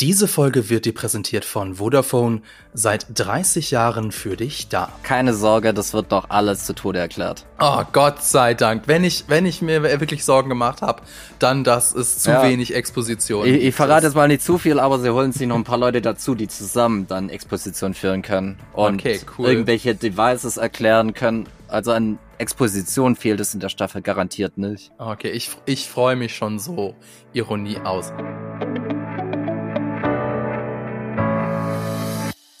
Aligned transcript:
Diese 0.00 0.28
Folge 0.28 0.70
wird 0.70 0.86
dir 0.86 0.94
präsentiert 0.94 1.44
von 1.44 1.74
Vodafone, 1.74 2.40
seit 2.72 3.06
30 3.12 3.70
Jahren 3.70 4.12
für 4.12 4.34
dich 4.34 4.68
da. 4.68 4.90
Keine 5.02 5.34
Sorge, 5.34 5.74
das 5.74 5.92
wird 5.92 6.10
noch 6.10 6.30
alles 6.30 6.64
zu 6.64 6.72
Tode 6.72 6.98
erklärt. 6.98 7.44
Oh, 7.60 7.82
Gott 7.92 8.22
sei 8.22 8.54
Dank. 8.54 8.84
Wenn 8.86 9.04
ich, 9.04 9.24
wenn 9.28 9.44
ich 9.44 9.60
mir 9.60 9.82
wirklich 9.82 10.24
Sorgen 10.24 10.48
gemacht 10.48 10.80
habe, 10.80 11.02
dann, 11.38 11.64
dass 11.64 11.94
es 11.94 12.20
zu 12.20 12.30
ja. 12.30 12.42
wenig 12.42 12.74
Exposition 12.74 13.46
Ich, 13.46 13.62
ich 13.62 13.74
verrate 13.74 14.06
jetzt 14.06 14.14
mal 14.14 14.26
nicht 14.26 14.42
zu 14.42 14.56
viel, 14.56 14.80
aber 14.80 14.98
sie 15.00 15.10
holen 15.12 15.32
sich 15.32 15.46
noch 15.46 15.56
ein 15.56 15.64
paar 15.64 15.76
Leute 15.76 16.00
dazu, 16.00 16.34
die 16.34 16.48
zusammen 16.48 17.06
dann 17.06 17.28
Exposition 17.28 17.92
führen 17.92 18.22
können 18.22 18.58
und 18.72 19.00
okay, 19.00 19.20
cool. 19.36 19.48
irgendwelche 19.50 19.94
Devices 19.94 20.56
erklären 20.56 21.12
können. 21.12 21.46
Also 21.68 21.92
an 21.92 22.18
Exposition 22.38 23.16
fehlt 23.16 23.38
es 23.40 23.52
in 23.52 23.60
der 23.60 23.68
Staffel 23.68 24.00
garantiert 24.00 24.56
nicht. 24.56 24.92
Okay, 24.96 25.30
ich, 25.30 25.50
ich 25.66 25.90
freue 25.90 26.16
mich 26.16 26.34
schon 26.34 26.58
so. 26.58 26.94
Ironie 27.34 27.76
aus. 27.84 28.14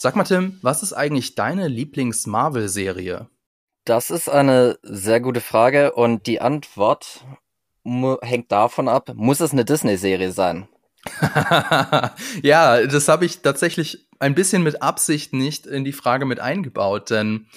Sag 0.02 0.16
mal, 0.16 0.24
Tim, 0.24 0.58
was 0.62 0.82
ist 0.82 0.94
eigentlich 0.94 1.34
deine 1.34 1.68
Lieblings-Marvel-Serie? 1.68 3.28
Das 3.84 4.08
ist 4.08 4.30
eine 4.30 4.78
sehr 4.80 5.20
gute 5.20 5.42
Frage 5.42 5.92
und 5.92 6.26
die 6.26 6.40
Antwort 6.40 7.22
hängt 7.84 8.50
davon 8.50 8.88
ab, 8.88 9.12
muss 9.14 9.40
es 9.40 9.52
eine 9.52 9.66
Disney-Serie 9.66 10.32
sein? 10.32 10.68
ja, 12.42 12.86
das 12.86 13.08
habe 13.08 13.26
ich 13.26 13.42
tatsächlich 13.42 14.08
ein 14.20 14.34
bisschen 14.34 14.62
mit 14.62 14.80
Absicht 14.80 15.34
nicht 15.34 15.66
in 15.66 15.84
die 15.84 15.92
Frage 15.92 16.24
mit 16.24 16.40
eingebaut, 16.40 17.10
denn 17.10 17.48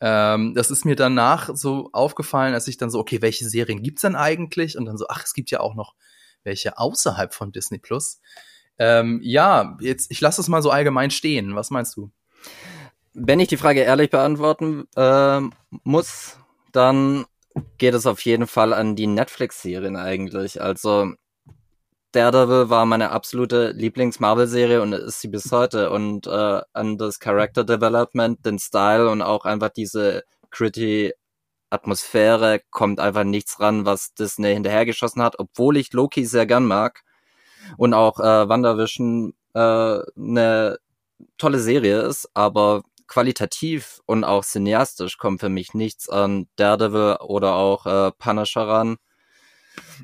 ähm, 0.00 0.54
das 0.54 0.70
ist 0.70 0.86
mir 0.86 0.96
danach 0.96 1.50
so 1.52 1.90
aufgefallen, 1.92 2.54
als 2.54 2.66
ich 2.66 2.78
dann 2.78 2.88
so, 2.88 2.98
okay, 2.98 3.20
welche 3.20 3.46
Serien 3.46 3.82
gibt's 3.82 4.00
denn 4.00 4.16
eigentlich? 4.16 4.78
Und 4.78 4.86
dann 4.86 4.96
so, 4.96 5.04
ach, 5.10 5.22
es 5.22 5.34
gibt 5.34 5.50
ja 5.50 5.60
auch 5.60 5.74
noch 5.74 5.94
welche 6.44 6.78
außerhalb 6.78 7.34
von 7.34 7.52
Disney 7.52 7.78
Plus. 7.78 8.22
Ähm, 8.80 9.20
ja, 9.22 9.76
jetzt, 9.80 10.10
ich 10.10 10.22
lasse 10.22 10.40
es 10.40 10.48
mal 10.48 10.62
so 10.62 10.70
allgemein 10.70 11.10
stehen. 11.10 11.54
Was 11.54 11.70
meinst 11.70 11.98
du? 11.98 12.10
Wenn 13.12 13.38
ich 13.38 13.48
die 13.48 13.58
Frage 13.58 13.80
ehrlich 13.80 14.08
beantworten 14.08 14.88
äh, 14.96 15.40
muss, 15.84 16.38
dann 16.72 17.26
geht 17.76 17.92
es 17.92 18.06
auf 18.06 18.22
jeden 18.22 18.46
Fall 18.46 18.72
an 18.72 18.96
die 18.96 19.06
Netflix-Serien 19.06 19.96
eigentlich. 19.96 20.62
Also 20.62 21.12
Daredevil 22.12 22.70
war 22.70 22.86
meine 22.86 23.10
absolute 23.10 23.72
Lieblings-Marvel-Serie 23.72 24.80
und 24.80 24.94
ist 24.94 25.20
sie 25.20 25.28
bis 25.28 25.52
heute. 25.52 25.90
Und 25.90 26.26
äh, 26.26 26.62
an 26.72 26.96
das 26.96 27.20
Character 27.20 27.64
Development, 27.64 28.44
den 28.46 28.58
Style 28.58 29.10
und 29.10 29.20
auch 29.20 29.44
einfach 29.44 29.68
diese 29.68 30.24
gritty 30.50 31.12
Atmosphäre 31.68 32.62
kommt 32.70 32.98
einfach 32.98 33.24
nichts 33.24 33.60
ran, 33.60 33.84
was 33.84 34.14
Disney 34.14 34.54
hinterhergeschossen 34.54 35.22
hat, 35.22 35.38
obwohl 35.38 35.76
ich 35.76 35.92
Loki 35.92 36.24
sehr 36.24 36.46
gern 36.46 36.64
mag 36.64 37.02
und 37.76 37.94
auch 37.94 38.20
äh, 38.20 38.48
WandaVision 38.48 39.34
äh, 39.54 39.58
eine 40.16 40.78
tolle 41.38 41.58
Serie 41.58 42.00
ist, 42.02 42.28
aber 42.34 42.82
qualitativ 43.06 44.00
und 44.06 44.24
auch 44.24 44.44
cineastisch 44.44 45.18
kommt 45.18 45.40
für 45.40 45.48
mich 45.48 45.74
nichts 45.74 46.08
an 46.08 46.46
Daredevil 46.56 47.16
oder 47.20 47.54
auch 47.54 47.86
äh, 47.86 48.12
Punisher 48.12 48.68
ran. 48.68 48.96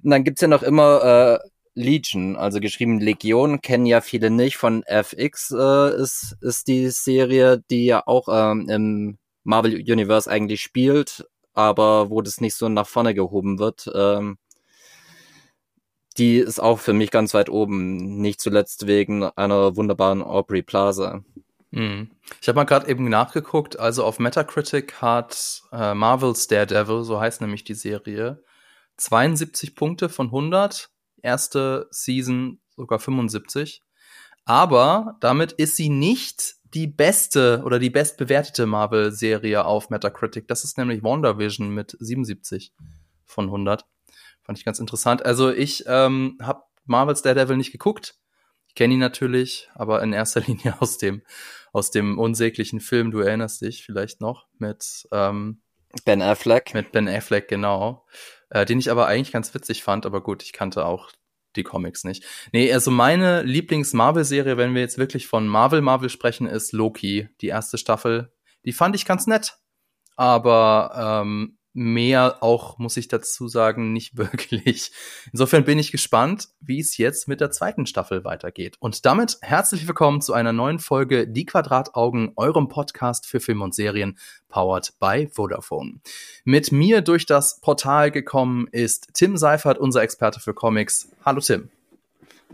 Und 0.03 0.11
dann 0.11 0.25
gibt's 0.25 0.41
ja 0.41 0.48
noch 0.48 0.62
immer 0.62 1.41
äh, 1.42 1.48
Legion, 1.75 2.37
also 2.37 2.59
geschrieben 2.59 3.00
Legion, 3.00 3.61
kennen 3.61 3.87
ja 3.87 4.00
viele 4.00 4.31
nicht. 4.31 4.56
Von 4.56 4.83
FX 4.83 5.53
äh, 5.53 5.94
ist, 5.94 6.37
ist 6.41 6.69
die 6.69 6.89
Serie, 6.89 7.62
die 7.70 7.84
ja 7.87 8.03
auch 8.06 8.28
ähm, 8.31 8.69
im 8.69 9.19
Marvel 9.44 9.75
Universe 9.75 10.28
eigentlich 10.28 10.62
spielt, 10.62 11.27
aber 11.53 12.11
wo 12.11 12.22
das 12.22 12.41
nicht 12.41 12.55
so 12.55 12.69
nach 12.69 12.89
vorne 12.89 13.14
gehoben 13.14 13.59
wird. 13.59 13.89
Ähm, 13.94 14.39
die 16.19 16.39
ist 16.39 16.61
auch 16.61 16.78
für 16.78 16.92
mich 16.92 17.11
ganz 17.11 17.34
weit 17.34 17.48
oben, 17.48 18.20
nicht 18.20 18.41
zuletzt 18.41 18.86
wegen 18.86 19.25
einer 19.25 19.77
wunderbaren 19.77 20.22
Aubrey 20.22 20.62
Plaza. 20.62 21.22
Mhm. 21.70 22.11
Ich 22.41 22.48
habe 22.48 22.56
mal 22.56 22.64
gerade 22.64 22.89
eben 22.89 23.09
nachgeguckt, 23.09 23.78
also 23.78 24.05
auf 24.05 24.19
Metacritic 24.19 25.00
hat 25.03 25.62
äh, 25.72 25.94
Marvel's 25.94 26.47
Daredevil, 26.48 27.05
so 27.05 27.20
heißt 27.20 27.41
nämlich 27.41 27.65
die 27.65 27.75
Serie, 27.75 28.43
72 28.97 29.75
Punkte 29.75 30.09
von 30.09 30.26
100, 30.26 30.91
erste 31.22 31.87
Season 31.91 32.60
sogar 32.76 32.99
75. 32.99 33.82
Aber 34.44 35.16
damit 35.21 35.53
ist 35.53 35.76
sie 35.76 35.88
nicht 35.88 36.55
die 36.72 36.87
beste 36.87 37.62
oder 37.65 37.78
die 37.78 37.91
bestbewertete 37.91 38.66
Marvel-Serie 38.66 39.65
auf 39.65 39.91
Metacritic. 39.91 40.47
Das 40.49 40.65
ist 40.65 40.78
nämlich 40.78 41.03
WandaVision 41.03 41.71
mit 41.71 41.97
77 41.99 42.72
von 43.25 43.47
100. 43.47 43.84
Fand 44.46 44.58
ich 44.58 44.64
ganz 44.64 44.78
interessant. 44.78 45.26
Also 45.26 45.50
ich 45.50 45.84
ähm, 45.88 46.38
habe 46.40 46.62
Marvel's 46.84 47.22
Daredevil 47.22 47.56
nicht 47.56 47.72
geguckt. 47.72 48.14
Ich 48.68 48.76
kenne 48.76 48.94
ihn 48.94 49.00
natürlich, 49.00 49.68
aber 49.74 50.00
in 50.02 50.12
erster 50.12 50.40
Linie 50.46 50.80
aus 50.80 50.98
dem 50.98 51.22
aus 51.72 51.90
dem 51.90 52.16
unsäglichen 52.18 52.78
Film. 52.78 53.10
Du 53.10 53.18
erinnerst 53.18 53.60
dich 53.60 53.84
vielleicht 53.84 54.20
noch 54.20 54.46
mit 54.58 55.08
ähm, 55.10 55.62
Ben 56.04 56.22
Affleck. 56.22 56.74
Mit 56.74 56.92
Ben 56.92 57.08
Affleck 57.08 57.48
genau, 57.48 58.06
äh, 58.50 58.64
den 58.64 58.78
ich 58.78 58.88
aber 58.90 59.08
eigentlich 59.08 59.32
ganz 59.32 59.52
witzig 59.52 59.82
fand. 59.82 60.06
Aber 60.06 60.22
gut, 60.22 60.44
ich 60.44 60.52
kannte 60.52 60.86
auch 60.86 61.10
die 61.56 61.64
Comics 61.64 62.04
nicht. 62.04 62.24
Nee, 62.52 62.72
also 62.72 62.92
meine 62.92 63.42
Lieblings-Marvel-Serie, 63.42 64.56
wenn 64.56 64.74
wir 64.74 64.80
jetzt 64.80 64.96
wirklich 64.96 65.26
von 65.26 65.48
Marvel 65.48 65.80
Marvel 65.80 66.08
sprechen, 66.08 66.46
ist 66.46 66.72
Loki. 66.72 67.28
Die 67.40 67.48
erste 67.48 67.78
Staffel. 67.78 68.32
Die 68.64 68.72
fand 68.72 68.94
ich 68.94 69.04
ganz 69.04 69.26
nett. 69.26 69.58
Aber 70.14 71.22
ähm, 71.24 71.56
mehr 71.76 72.42
auch, 72.42 72.78
muss 72.78 72.97
ich 72.97 73.06
dazu 73.06 73.48
sagen, 73.48 73.92
nicht 73.92 74.16
wirklich. 74.16 74.91
Insofern 75.32 75.64
bin 75.64 75.78
ich 75.78 75.92
gespannt, 75.92 76.48
wie 76.60 76.81
es 76.81 76.97
jetzt 76.97 77.28
mit 77.28 77.41
der 77.41 77.50
zweiten 77.50 77.87
Staffel 77.87 78.25
weitergeht. 78.25 78.76
Und 78.81 79.04
damit 79.04 79.38
herzlich 79.42 79.87
willkommen 79.87 80.20
zu 80.20 80.32
einer 80.32 80.53
neuen 80.53 80.78
Folge 80.78 81.28
Die 81.28 81.44
Quadrataugen, 81.44 82.32
eurem 82.37 82.69
Podcast 82.69 83.26
für 83.26 83.41
Film 83.41 83.60
und 83.60 83.75
Serien, 83.75 84.19
powered 84.48 84.94
by 84.98 85.28
Vodafone. 85.31 86.00
Mit 86.44 86.72
mir 86.72 87.03
durch 87.03 87.26
das 87.26 87.60
Portal 87.60 88.10
gekommen 88.10 88.69
ist 88.72 89.08
Tim 89.12 89.37
Seifert, 89.37 89.78
unser 89.78 90.03
Experte 90.03 90.41
für 90.41 90.54
Comics. 90.54 91.10
Hallo 91.25 91.41
Tim. 91.41 91.75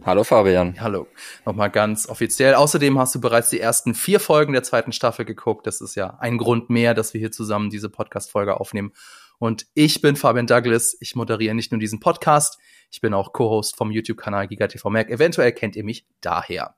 Hallo 0.01 0.25
Fabian. 0.25 0.81
Hallo. 0.81 1.07
Nochmal 1.45 1.71
ganz 1.71 2.09
offiziell. 2.09 2.55
Außerdem 2.55 2.99
hast 2.99 3.15
du 3.15 3.21
bereits 3.21 3.51
die 3.51 3.61
ersten 3.61 3.95
vier 3.95 4.21
Folgen 4.21 4.53
der 4.53 4.63
zweiten 4.63 4.91
Staffel 4.91 5.25
geguckt. 5.25 5.67
Das 5.67 5.81
ist 5.81 5.95
ja 5.95 6.17
ein 6.19 6.39
Grund 6.39 6.71
mehr, 6.71 6.95
dass 6.95 7.13
wir 7.15 7.21
hier 7.21 7.31
zusammen 7.31 7.71
diese 7.71 7.91
Podcast-Folge 7.91 8.59
aufnehmen. 8.59 8.93
Und 9.39 9.67
ich 9.75 10.01
bin 10.01 10.17
Fabian 10.17 10.47
Douglas. 10.47 10.97
Ich 11.01 11.15
moderiere 11.15 11.55
nicht 11.55 11.73
nur 11.73 11.79
diesen 11.79 12.01
Podcast, 12.01 12.59
ich 12.91 13.01
bin 13.01 13.15
auch 13.15 13.33
Co-Host 13.33 13.77
vom 13.77 13.91
YouTube-Kanal 13.91 14.49
GigaTV 14.49 14.89
Mac. 14.91 15.11
Eventuell 15.11 15.53
kennt 15.53 15.77
ihr 15.77 15.85
mich 15.85 16.07
daher. 16.21 16.75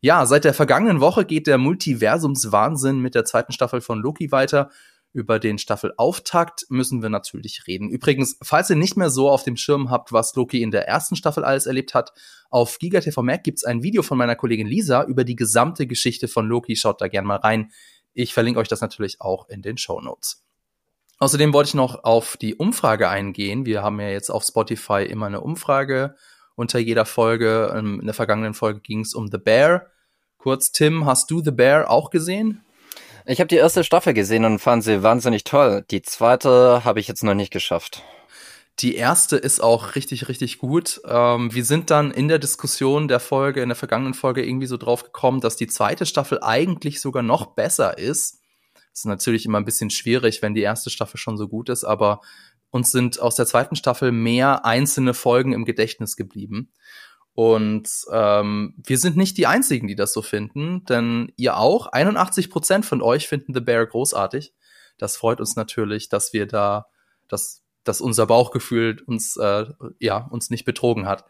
Ja, 0.00 0.26
seit 0.26 0.44
der 0.44 0.54
vergangenen 0.54 1.00
Woche 1.00 1.24
geht 1.24 1.46
der 1.46 1.58
Multiversumswahnsinn 1.58 2.98
mit 3.00 3.14
der 3.14 3.24
zweiten 3.24 3.52
Staffel 3.52 3.80
von 3.80 4.00
Loki 4.00 4.32
weiter. 4.32 4.70
Über 5.16 5.38
den 5.38 5.56
Staffelauftakt 5.56 6.66
müssen 6.68 7.00
wir 7.00 7.08
natürlich 7.08 7.66
reden. 7.66 7.88
Übrigens, 7.88 8.36
falls 8.42 8.68
ihr 8.68 8.76
nicht 8.76 8.98
mehr 8.98 9.08
so 9.08 9.30
auf 9.30 9.44
dem 9.44 9.56
Schirm 9.56 9.90
habt, 9.90 10.12
was 10.12 10.34
Loki 10.34 10.60
in 10.60 10.70
der 10.70 10.86
ersten 10.86 11.16
Staffel 11.16 11.42
alles 11.42 11.64
erlebt 11.64 11.94
hat, 11.94 12.12
auf 12.50 12.78
GigaTV 12.78 13.22
Mac 13.22 13.42
gibt's 13.42 13.64
ein 13.64 13.82
Video 13.82 14.02
von 14.02 14.18
meiner 14.18 14.36
Kollegin 14.36 14.66
Lisa 14.66 15.04
über 15.04 15.24
die 15.24 15.34
gesamte 15.34 15.86
Geschichte 15.86 16.28
von 16.28 16.46
Loki. 16.46 16.76
Schaut 16.76 17.00
da 17.00 17.08
gerne 17.08 17.26
mal 17.26 17.38
rein. 17.38 17.72
Ich 18.12 18.34
verlinke 18.34 18.60
euch 18.60 18.68
das 18.68 18.82
natürlich 18.82 19.22
auch 19.22 19.48
in 19.48 19.62
den 19.62 19.78
Show 19.78 20.02
Notes. 20.02 20.44
Außerdem 21.18 21.54
wollte 21.54 21.68
ich 21.68 21.74
noch 21.74 22.04
auf 22.04 22.36
die 22.36 22.54
Umfrage 22.54 23.08
eingehen. 23.08 23.64
Wir 23.64 23.82
haben 23.82 23.98
ja 24.00 24.10
jetzt 24.10 24.28
auf 24.28 24.44
Spotify 24.44 25.02
immer 25.02 25.24
eine 25.24 25.40
Umfrage 25.40 26.14
unter 26.56 26.78
jeder 26.78 27.06
Folge. 27.06 27.74
In 27.74 28.04
der 28.04 28.12
vergangenen 28.12 28.52
Folge 28.52 28.80
ging 28.80 29.00
es 29.00 29.14
um 29.14 29.30
The 29.30 29.38
Bear. 29.38 29.86
Kurz, 30.36 30.72
Tim, 30.72 31.06
hast 31.06 31.30
du 31.30 31.42
The 31.42 31.52
Bear 31.52 31.88
auch 31.88 32.10
gesehen? 32.10 32.60
Ich 33.28 33.40
habe 33.40 33.48
die 33.48 33.56
erste 33.56 33.82
Staffel 33.82 34.14
gesehen 34.14 34.44
und 34.44 34.60
fand 34.60 34.84
sie 34.84 35.02
wahnsinnig 35.02 35.42
toll. 35.42 35.84
Die 35.90 36.00
zweite 36.00 36.84
habe 36.84 37.00
ich 37.00 37.08
jetzt 37.08 37.24
noch 37.24 37.34
nicht 37.34 37.52
geschafft. 37.52 38.04
Die 38.78 38.94
erste 38.94 39.36
ist 39.36 39.60
auch 39.60 39.96
richtig, 39.96 40.28
richtig 40.28 40.58
gut. 40.58 41.00
Ähm, 41.04 41.52
wir 41.52 41.64
sind 41.64 41.90
dann 41.90 42.12
in 42.12 42.28
der 42.28 42.38
Diskussion 42.38 43.08
der 43.08 43.18
Folge, 43.18 43.62
in 43.62 43.68
der 43.68 43.74
vergangenen 43.74 44.14
Folge 44.14 44.46
irgendwie 44.46 44.68
so 44.68 44.76
drauf 44.76 45.02
gekommen, 45.02 45.40
dass 45.40 45.56
die 45.56 45.66
zweite 45.66 46.06
Staffel 46.06 46.38
eigentlich 46.40 47.00
sogar 47.00 47.24
noch 47.24 47.46
besser 47.46 47.98
ist. 47.98 48.42
Das 48.74 49.00
ist 49.00 49.06
natürlich 49.06 49.44
immer 49.44 49.58
ein 49.58 49.64
bisschen 49.64 49.90
schwierig, 49.90 50.40
wenn 50.40 50.54
die 50.54 50.62
erste 50.62 50.90
Staffel 50.90 51.18
schon 51.18 51.36
so 51.36 51.48
gut 51.48 51.68
ist, 51.68 51.82
aber 51.82 52.20
uns 52.70 52.92
sind 52.92 53.20
aus 53.20 53.34
der 53.34 53.46
zweiten 53.46 53.74
Staffel 53.74 54.12
mehr 54.12 54.64
einzelne 54.64 55.14
Folgen 55.14 55.52
im 55.52 55.64
Gedächtnis 55.64 56.14
geblieben. 56.14 56.70
Und 57.36 57.90
ähm, 58.10 58.72
wir 58.82 58.96
sind 58.96 59.18
nicht 59.18 59.36
die 59.36 59.46
Einzigen, 59.46 59.86
die 59.88 59.94
das 59.94 60.14
so 60.14 60.22
finden, 60.22 60.86
denn 60.86 61.30
ihr 61.36 61.58
auch. 61.58 61.88
81 61.88 62.48
Prozent 62.48 62.86
von 62.86 63.02
euch 63.02 63.28
finden 63.28 63.52
The 63.52 63.60
Bear 63.60 63.84
großartig. 63.84 64.54
Das 64.96 65.18
freut 65.18 65.38
uns 65.38 65.54
natürlich, 65.54 66.08
dass 66.08 66.32
wir 66.32 66.46
da, 66.46 66.86
dass, 67.28 67.62
dass 67.84 68.00
unser 68.00 68.26
Bauchgefühl 68.26 69.02
uns, 69.06 69.36
äh, 69.36 69.66
ja, 70.00 70.16
uns 70.16 70.48
nicht 70.48 70.64
betrogen 70.64 71.06
hat. 71.06 71.26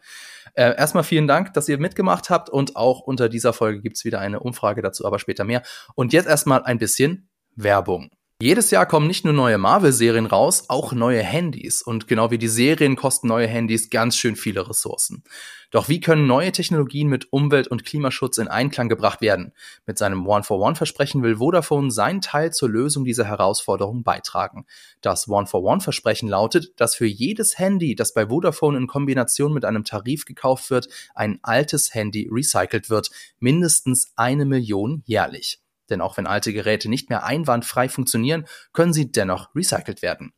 Äh, 0.53 0.77
erstmal 0.77 1.03
vielen 1.03 1.27
Dank, 1.27 1.53
dass 1.55 1.67
ihr 1.67 1.77
mitgemacht 1.77 2.29
habt 2.29 2.49
und 2.49 2.77
auch 2.77 3.01
unter 3.01 3.27
dieser 3.27 3.51
Folge 3.51 3.81
gibt's 3.81 4.05
wieder 4.05 4.21
eine 4.21 4.39
Umfrage 4.39 4.81
dazu, 4.81 5.05
aber 5.05 5.19
später 5.19 5.43
mehr. 5.43 5.61
Und 5.93 6.13
jetzt 6.13 6.29
erstmal 6.29 6.63
ein 6.63 6.77
bisschen 6.77 7.27
Werbung. 7.57 8.11
Jedes 8.39 8.69
Jahr 8.69 8.85
kommen 8.85 9.07
nicht 9.07 9.25
nur 9.25 9.33
neue 9.33 9.57
Marvel-Serien 9.57 10.27
raus, 10.27 10.65
auch 10.67 10.93
neue 10.93 11.23
Handys. 11.23 11.81
Und 11.81 12.07
genau 12.07 12.29
wie 12.29 12.37
die 12.37 12.47
Serien 12.47 12.95
kosten 12.95 13.27
neue 13.27 13.47
Handys 13.47 13.89
ganz 13.89 14.15
schön 14.15 14.35
viele 14.35 14.69
Ressourcen. 14.69 15.23
Doch 15.71 15.89
wie 15.89 15.99
können 15.99 16.27
neue 16.27 16.51
Technologien 16.51 17.07
mit 17.07 17.33
Umwelt- 17.33 17.67
und 17.67 17.83
Klimaschutz 17.83 18.37
in 18.37 18.47
Einklang 18.47 18.89
gebracht 18.89 19.21
werden? 19.21 19.53
Mit 19.87 19.97
seinem 19.97 20.27
One-for-One-Versprechen 20.27 21.23
will 21.23 21.37
Vodafone 21.37 21.89
seinen 21.89 22.21
Teil 22.21 22.53
zur 22.53 22.69
Lösung 22.69 23.05
dieser 23.05 23.25
Herausforderung 23.25 24.03
beitragen. 24.03 24.67
Das 25.01 25.27
One-for-One-Versprechen 25.27 26.29
lautet, 26.29 26.79
dass 26.79 26.93
für 26.93 27.07
jedes 27.07 27.57
Handy, 27.57 27.95
das 27.95 28.13
bei 28.13 28.27
Vodafone 28.27 28.77
in 28.77 28.85
Kombination 28.85 29.51
mit 29.51 29.65
einem 29.65 29.83
Tarif 29.83 30.25
gekauft 30.25 30.69
wird, 30.69 30.89
ein 31.15 31.39
altes 31.41 31.95
Handy 31.95 32.29
recycelt 32.31 32.91
wird. 32.91 33.09
Mindestens 33.39 34.13
eine 34.15 34.45
Million 34.45 35.01
jährlich. 35.07 35.59
Denn 35.89 36.01
auch 36.01 36.17
wenn 36.17 36.27
alte 36.27 36.53
Geräte 36.53 36.89
nicht 36.89 37.09
mehr 37.09 37.23
einwandfrei 37.23 37.89
funktionieren, 37.89 38.45
können 38.73 38.93
sie 38.93 39.11
dennoch 39.11 39.53
recycelt 39.55 40.01
werden. 40.01 40.33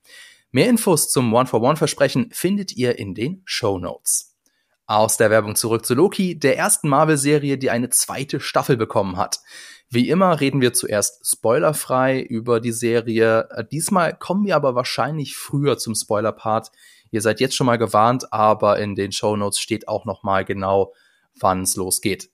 Mehr 0.52 0.70
Infos 0.70 1.12
zum 1.12 1.34
One-for-One-Versprechen 1.34 2.30
findet 2.32 2.76
ihr 2.76 2.98
in 2.98 3.14
den 3.14 3.42
Show 3.46 3.78
Notes. 3.78 4.36
Aus 4.88 5.18
der 5.18 5.30
Werbung 5.30 5.56
zurück 5.56 5.86
zu 5.86 5.94
Loki, 5.94 6.40
der 6.40 6.58
ersten 6.58 6.90
Marvel-Serie, 6.90 7.60
die 7.60 7.70
eine 7.70 7.90
zweite 7.90 8.40
Staffel 8.40 8.76
bekommen 8.76 9.18
hat. 9.18 9.40
Wie 9.92 10.10
immer 10.10 10.40
reden 10.40 10.62
wir 10.62 10.74
zuerst 10.74 11.28
spoilerfrei 11.28 12.20
über 12.22 12.60
die 12.60 12.72
Serie. 12.72 13.48
Diesmal 13.72 14.18
kommen 14.18 14.46
wir 14.46 14.56
aber 14.56 14.74
wahrscheinlich 14.74 15.36
früher 15.38 15.78
zum 15.78 15.94
Spoiler-Part. 15.94 16.72
Ihr 17.12 17.22
seid 17.22 17.40
jetzt 17.40 17.56
schon 17.56 17.68
mal 17.68 17.78
gewarnt, 17.78 18.34
aber 18.34 18.80
in 18.80 18.96
den 18.96 19.12
Show 19.12 19.36
Notes 19.36 19.60
steht 19.60 19.88
auch 19.88 20.06
noch 20.06 20.24
mal 20.24 20.46
genau, 20.46 20.94
wann 21.40 21.62
es 21.62 21.76
losgeht. 21.76 22.32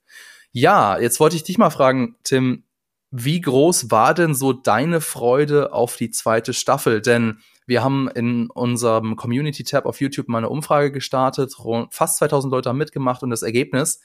Ja, 0.52 0.98
jetzt 0.98 1.20
wollte 1.20 1.36
ich 1.36 1.44
dich 1.44 1.58
mal 1.58 1.70
fragen, 1.70 2.16
Tim, 2.24 2.64
wie 3.12 3.42
groß 3.42 3.92
war 3.92 4.14
denn 4.14 4.34
so 4.34 4.54
deine 4.54 5.02
Freude 5.02 5.74
auf 5.74 5.96
die 5.96 6.12
zweite 6.12 6.54
Staffel? 6.54 7.02
Denn 7.02 7.40
wir 7.68 7.84
haben 7.84 8.10
in 8.10 8.50
unserem 8.50 9.16
Community-Tab 9.16 9.86
auf 9.86 10.02
YouTube 10.02 10.28
mal 10.28 10.40
eine 10.40 10.50
Umfrage 10.50 10.92
gestartet. 10.92 11.56
Fast 11.90 12.18
2000 12.18 12.52
Leute 12.52 12.70
haben 12.70 12.78
mitgemacht 12.78 13.24
und 13.24 13.30
das 13.30 13.42
Ergebnis 13.42 14.00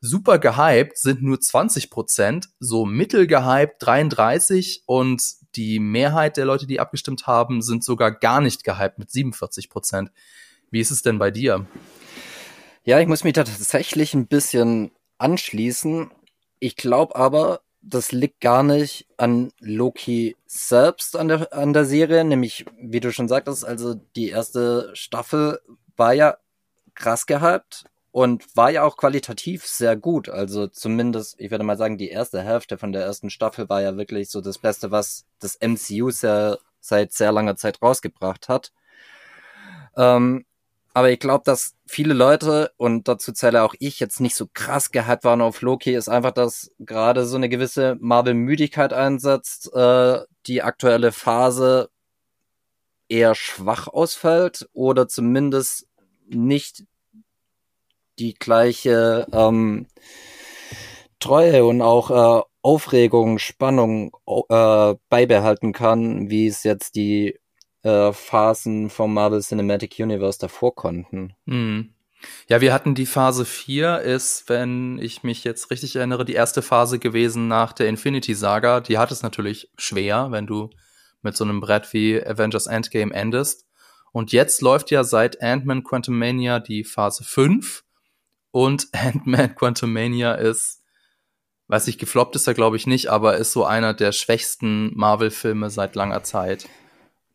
super 0.00 0.38
gehypt 0.38 0.96
sind 0.98 1.22
nur 1.22 1.40
20 1.40 1.90
Prozent, 1.90 2.48
so 2.58 2.86
mittel 2.86 3.26
gehypt 3.26 3.76
33 3.80 4.84
und 4.86 5.22
die 5.54 5.78
Mehrheit 5.78 6.36
der 6.36 6.46
Leute, 6.46 6.66
die 6.66 6.80
abgestimmt 6.80 7.26
haben, 7.26 7.60
sind 7.60 7.84
sogar 7.84 8.12
gar 8.12 8.40
nicht 8.40 8.64
gehypt 8.64 8.98
mit 8.98 9.10
47 9.10 9.68
Prozent. 9.68 10.10
Wie 10.70 10.80
ist 10.80 10.90
es 10.90 11.02
denn 11.02 11.18
bei 11.18 11.30
dir? 11.30 11.66
Ja, 12.84 13.00
ich 13.00 13.08
muss 13.08 13.24
mich 13.24 13.34
da 13.34 13.44
tatsächlich 13.44 14.14
ein 14.14 14.26
bisschen 14.26 14.92
anschließen. 15.18 16.10
Ich 16.60 16.76
glaube 16.76 17.16
aber, 17.16 17.60
das 17.82 18.12
liegt 18.12 18.40
gar 18.40 18.62
nicht 18.62 19.06
an 19.16 19.52
Loki 19.58 20.36
selbst 20.46 21.16
an 21.16 21.28
der, 21.28 21.52
an 21.52 21.72
der 21.72 21.84
Serie, 21.84 22.24
nämlich, 22.24 22.66
wie 22.80 23.00
du 23.00 23.12
schon 23.12 23.28
sagtest, 23.28 23.64
also 23.64 23.94
die 24.16 24.28
erste 24.28 24.90
Staffel 24.94 25.60
war 25.96 26.12
ja 26.12 26.36
krass 26.94 27.26
gehypt 27.26 27.84
und 28.12 28.56
war 28.56 28.70
ja 28.70 28.82
auch 28.82 28.96
qualitativ 28.96 29.66
sehr 29.66 29.96
gut. 29.96 30.28
Also 30.28 30.66
zumindest, 30.66 31.40
ich 31.40 31.50
würde 31.50 31.64
mal 31.64 31.78
sagen, 31.78 31.98
die 31.98 32.10
erste 32.10 32.42
Hälfte 32.42 32.76
von 32.78 32.92
der 32.92 33.02
ersten 33.02 33.30
Staffel 33.30 33.68
war 33.68 33.82
ja 33.82 33.96
wirklich 33.96 34.30
so 34.30 34.40
das 34.40 34.58
Beste, 34.58 34.90
was 34.90 35.26
das 35.38 35.56
MCU 35.60 36.10
sehr, 36.10 36.58
seit 36.80 37.12
sehr 37.12 37.32
langer 37.32 37.56
Zeit 37.56 37.80
rausgebracht 37.80 38.48
hat. 38.48 38.72
Ähm, 39.96 40.44
aber 40.92 41.10
ich 41.10 41.20
glaube, 41.20 41.42
dass 41.44 41.74
viele 41.86 42.14
Leute, 42.14 42.72
und 42.76 43.06
dazu 43.08 43.32
zähle 43.32 43.62
auch 43.62 43.74
ich, 43.78 44.00
jetzt 44.00 44.20
nicht 44.20 44.34
so 44.34 44.48
krass 44.52 44.90
gehypt 44.90 45.24
waren 45.24 45.40
auf 45.40 45.60
Loki, 45.62 45.94
ist 45.94 46.08
einfach, 46.08 46.32
dass 46.32 46.72
gerade 46.78 47.26
so 47.26 47.36
eine 47.36 47.48
gewisse 47.48 47.96
Marvel-Müdigkeit 48.00 48.92
einsetzt, 48.92 49.72
äh, 49.74 50.20
die 50.46 50.62
aktuelle 50.62 51.12
Phase 51.12 51.90
eher 53.08 53.34
schwach 53.34 53.88
ausfällt 53.88 54.68
oder 54.72 55.08
zumindest 55.08 55.86
nicht 56.28 56.84
die 58.18 58.34
gleiche 58.34 59.26
ähm, 59.32 59.86
Treue 61.18 61.64
und 61.64 61.82
auch 61.82 62.10
äh, 62.40 62.42
Aufregung, 62.62 63.38
Spannung 63.38 64.12
äh, 64.48 64.94
beibehalten 65.08 65.72
kann, 65.72 66.30
wie 66.30 66.46
es 66.46 66.62
jetzt 66.62 66.94
die 66.94 67.38
äh, 67.82 68.12
Phasen 68.12 68.90
vom 68.90 69.14
Marvel 69.14 69.40
Cinematic 69.40 69.98
Universe 69.98 70.38
davor 70.38 70.74
konnten. 70.74 71.34
Mhm. 71.46 71.94
Ja, 72.48 72.60
wir 72.60 72.74
hatten 72.74 72.94
die 72.94 73.06
Phase 73.06 73.44
4, 73.44 74.00
ist, 74.00 74.48
wenn 74.48 74.98
ich 74.98 75.22
mich 75.22 75.44
jetzt 75.44 75.70
richtig 75.70 75.96
erinnere, 75.96 76.24
die 76.24 76.34
erste 76.34 76.60
Phase 76.60 76.98
gewesen 76.98 77.48
nach 77.48 77.72
der 77.72 77.88
Infinity 77.88 78.34
Saga. 78.34 78.80
Die 78.80 78.98
hat 78.98 79.10
es 79.10 79.22
natürlich 79.22 79.70
schwer, 79.78 80.28
wenn 80.30 80.46
du 80.46 80.70
mit 81.22 81.36
so 81.36 81.44
einem 81.44 81.60
Brett 81.60 81.92
wie 81.92 82.22
Avengers 82.22 82.66
Endgame 82.66 83.14
endest. 83.14 83.66
Und 84.12 84.32
jetzt 84.32 84.60
läuft 84.60 84.90
ja 84.90 85.04
seit 85.04 85.40
Ant-Man 85.42 85.84
Quantumania 85.84 86.60
die 86.60 86.84
Phase 86.84 87.24
5. 87.24 87.84
Und 88.50 88.88
Ant-Man 88.92 89.54
Quantumania 89.54 90.34
ist, 90.34 90.82
weiß 91.68 91.88
ich, 91.88 91.98
gefloppt 91.98 92.36
ist 92.36 92.46
er 92.46 92.54
glaube 92.54 92.76
ich 92.76 92.86
nicht, 92.86 93.08
aber 93.08 93.36
ist 93.36 93.52
so 93.52 93.64
einer 93.64 93.94
der 93.94 94.12
schwächsten 94.12 94.94
Marvel-Filme 94.96 95.70
seit 95.70 95.94
langer 95.94 96.22
Zeit. 96.22 96.68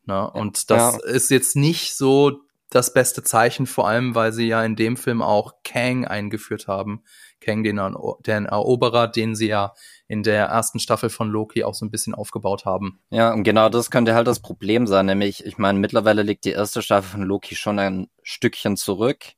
Ne? 0.06 0.30
Und 0.30 0.70
das 0.70 0.98
ja. 0.98 1.04
ist 1.04 1.32
jetzt 1.32 1.56
nicht 1.56 1.96
so 1.96 2.40
das 2.70 2.94
beste 2.94 3.24
Zeichen, 3.24 3.68
vor 3.68 3.88
allem, 3.88 4.16
weil 4.16 4.34
sie 4.34 4.48
ja 4.48 4.64
in 4.64 4.76
dem 4.76 4.98
Film 4.98 5.22
auch 5.22 5.54
Kang 5.64 6.06
eingeführt 6.06 6.68
haben. 6.68 7.04
Kang, 7.40 7.64
den, 7.64 7.80
den 8.26 8.46
Eroberer, 8.46 9.08
den 9.08 9.36
sie 9.36 9.48
ja 9.48 9.74
in 10.08 10.24
der 10.24 10.46
ersten 10.48 10.80
Staffel 10.80 11.10
von 11.10 11.30
Loki 11.30 11.64
auch 11.64 11.74
so 11.74 11.86
ein 11.86 11.92
bisschen 11.92 12.16
aufgebaut 12.16 12.66
haben. 12.66 13.00
Ja, 13.10 13.34
und 13.34 13.44
genau 13.44 13.70
das 13.70 13.92
könnte 13.92 14.16
halt 14.16 14.28
das 14.28 14.42
Problem 14.42 14.88
sein, 14.88 15.06
nämlich, 15.06 15.46
ich 15.46 15.58
meine, 15.58 15.80
mittlerweile 15.80 16.24
liegt 16.24 16.46
die 16.46 16.52
erste 16.52 16.82
Staffel 16.82 17.12
von 17.12 17.24
Loki 17.24 17.56
schon 17.56 17.80
ein 17.80 18.08
Stückchen 18.24 18.78
zurück. 18.78 19.34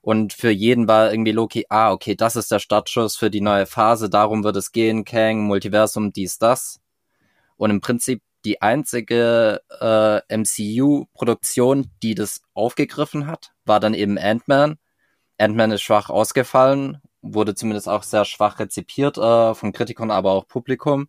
Und 0.00 0.32
für 0.32 0.50
jeden 0.50 0.86
war 0.86 1.10
irgendwie 1.10 1.32
Loki, 1.32 1.64
ah, 1.70 1.90
okay, 1.90 2.14
das 2.14 2.36
ist 2.36 2.50
der 2.50 2.58
Startschuss 2.58 3.16
für 3.16 3.30
die 3.30 3.40
neue 3.40 3.66
Phase, 3.66 4.10
darum 4.10 4.44
wird 4.44 4.56
es 4.56 4.70
gehen, 4.70 5.04
Kang, 5.04 5.42
Multiversum, 5.44 6.12
dies, 6.12 6.38
das. 6.38 6.80
Und 7.56 7.70
im 7.70 7.80
Prinzip 7.80 8.22
die 8.44 8.62
einzige 8.62 9.62
äh, 9.80 10.36
MCU-Produktion, 10.36 11.90
die 12.02 12.14
das 12.14 12.42
aufgegriffen 12.54 13.26
hat, 13.26 13.52
war 13.64 13.80
dann 13.80 13.94
eben 13.94 14.18
Ant-Man. 14.18 14.76
Ant-Man 15.38 15.72
ist 15.72 15.82
schwach 15.82 16.10
ausgefallen, 16.10 17.00
wurde 17.22 17.54
zumindest 17.54 17.88
auch 17.88 18.02
sehr 18.02 18.24
schwach 18.24 18.58
rezipiert 18.58 19.18
äh, 19.18 19.54
von 19.54 19.72
Kritikern, 19.72 20.10
aber 20.10 20.32
auch 20.32 20.46
Publikum. 20.46 21.08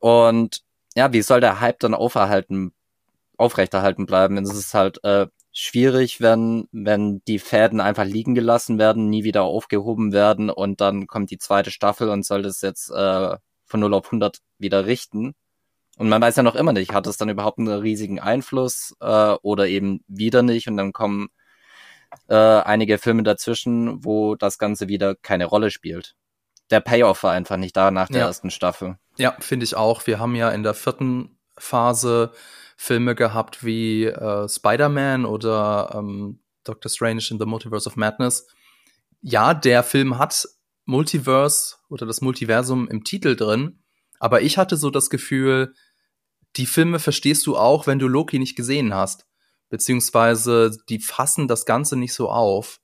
Und 0.00 0.62
ja, 0.96 1.12
wie 1.12 1.22
soll 1.22 1.40
der 1.40 1.60
Hype 1.60 1.80
dann 1.80 1.94
auferhalten, 1.94 2.72
aufrechterhalten 3.36 4.06
bleiben? 4.06 4.36
Es 4.38 4.54
ist 4.54 4.74
halt 4.74 5.02
äh, 5.04 5.26
schwierig, 5.52 6.20
wenn, 6.20 6.68
wenn 6.72 7.22
die 7.26 7.38
Fäden 7.38 7.80
einfach 7.80 8.04
liegen 8.04 8.34
gelassen 8.34 8.78
werden, 8.78 9.08
nie 9.08 9.24
wieder 9.24 9.44
aufgehoben 9.44 10.12
werden 10.12 10.50
und 10.50 10.80
dann 10.80 11.06
kommt 11.06 11.30
die 11.30 11.38
zweite 11.38 11.70
Staffel 11.70 12.08
und 12.10 12.26
soll 12.26 12.42
das 12.42 12.60
jetzt 12.60 12.90
äh, 12.90 13.36
von 13.64 13.80
0 13.80 13.94
auf 13.94 14.06
100 14.06 14.38
wieder 14.58 14.86
richten. 14.86 15.34
Und 15.96 16.08
man 16.08 16.20
weiß 16.20 16.36
ja 16.36 16.42
noch 16.42 16.56
immer 16.56 16.72
nicht, 16.72 16.92
hat 16.92 17.06
es 17.06 17.16
dann 17.16 17.28
überhaupt 17.28 17.58
einen 17.58 17.68
riesigen 17.68 18.18
Einfluss 18.18 18.94
äh, 19.00 19.34
oder 19.42 19.68
eben 19.68 20.04
wieder 20.08 20.42
nicht. 20.42 20.68
Und 20.68 20.76
dann 20.76 20.92
kommen 20.92 21.28
äh, 22.28 22.34
einige 22.34 22.98
Filme 22.98 23.22
dazwischen, 23.22 24.04
wo 24.04 24.34
das 24.34 24.58
Ganze 24.58 24.88
wieder 24.88 25.14
keine 25.14 25.46
Rolle 25.46 25.70
spielt. 25.70 26.14
Der 26.70 26.80
Payoff 26.80 27.22
war 27.22 27.32
einfach 27.32 27.56
nicht 27.56 27.76
da 27.76 27.90
nach 27.90 28.08
der 28.08 28.22
ja. 28.22 28.26
ersten 28.26 28.50
Staffel. 28.50 28.96
Ja, 29.18 29.36
finde 29.38 29.64
ich 29.64 29.76
auch. 29.76 30.06
Wir 30.06 30.18
haben 30.18 30.34
ja 30.34 30.50
in 30.50 30.62
der 30.62 30.74
vierten 30.74 31.38
Phase 31.56 32.32
Filme 32.76 33.14
gehabt 33.14 33.64
wie 33.64 34.06
äh, 34.06 34.48
Spider-Man 34.48 35.24
oder 35.24 35.94
ähm, 35.94 36.40
Doctor 36.64 36.90
Strange 36.90 37.24
in 37.30 37.38
the 37.38 37.46
Multiverse 37.46 37.88
of 37.88 37.96
Madness. 37.96 38.46
Ja, 39.20 39.54
der 39.54 39.82
Film 39.82 40.18
hat 40.18 40.48
Multiverse 40.84 41.76
oder 41.88 42.06
das 42.06 42.20
Multiversum 42.20 42.88
im 42.88 43.04
Titel 43.04 43.36
drin, 43.36 43.78
aber 44.18 44.42
ich 44.42 44.58
hatte 44.58 44.76
so 44.76 44.90
das 44.90 45.08
Gefühl, 45.08 45.74
die 46.56 46.66
Filme 46.66 46.98
verstehst 46.98 47.46
du 47.46 47.56
auch, 47.56 47.86
wenn 47.86 47.98
du 47.98 48.08
Loki 48.08 48.38
nicht 48.38 48.56
gesehen 48.56 48.94
hast. 48.94 49.26
Beziehungsweise 49.70 50.76
die 50.88 51.00
fassen 51.00 51.48
das 51.48 51.66
Ganze 51.66 51.96
nicht 51.96 52.14
so 52.14 52.30
auf. 52.30 52.80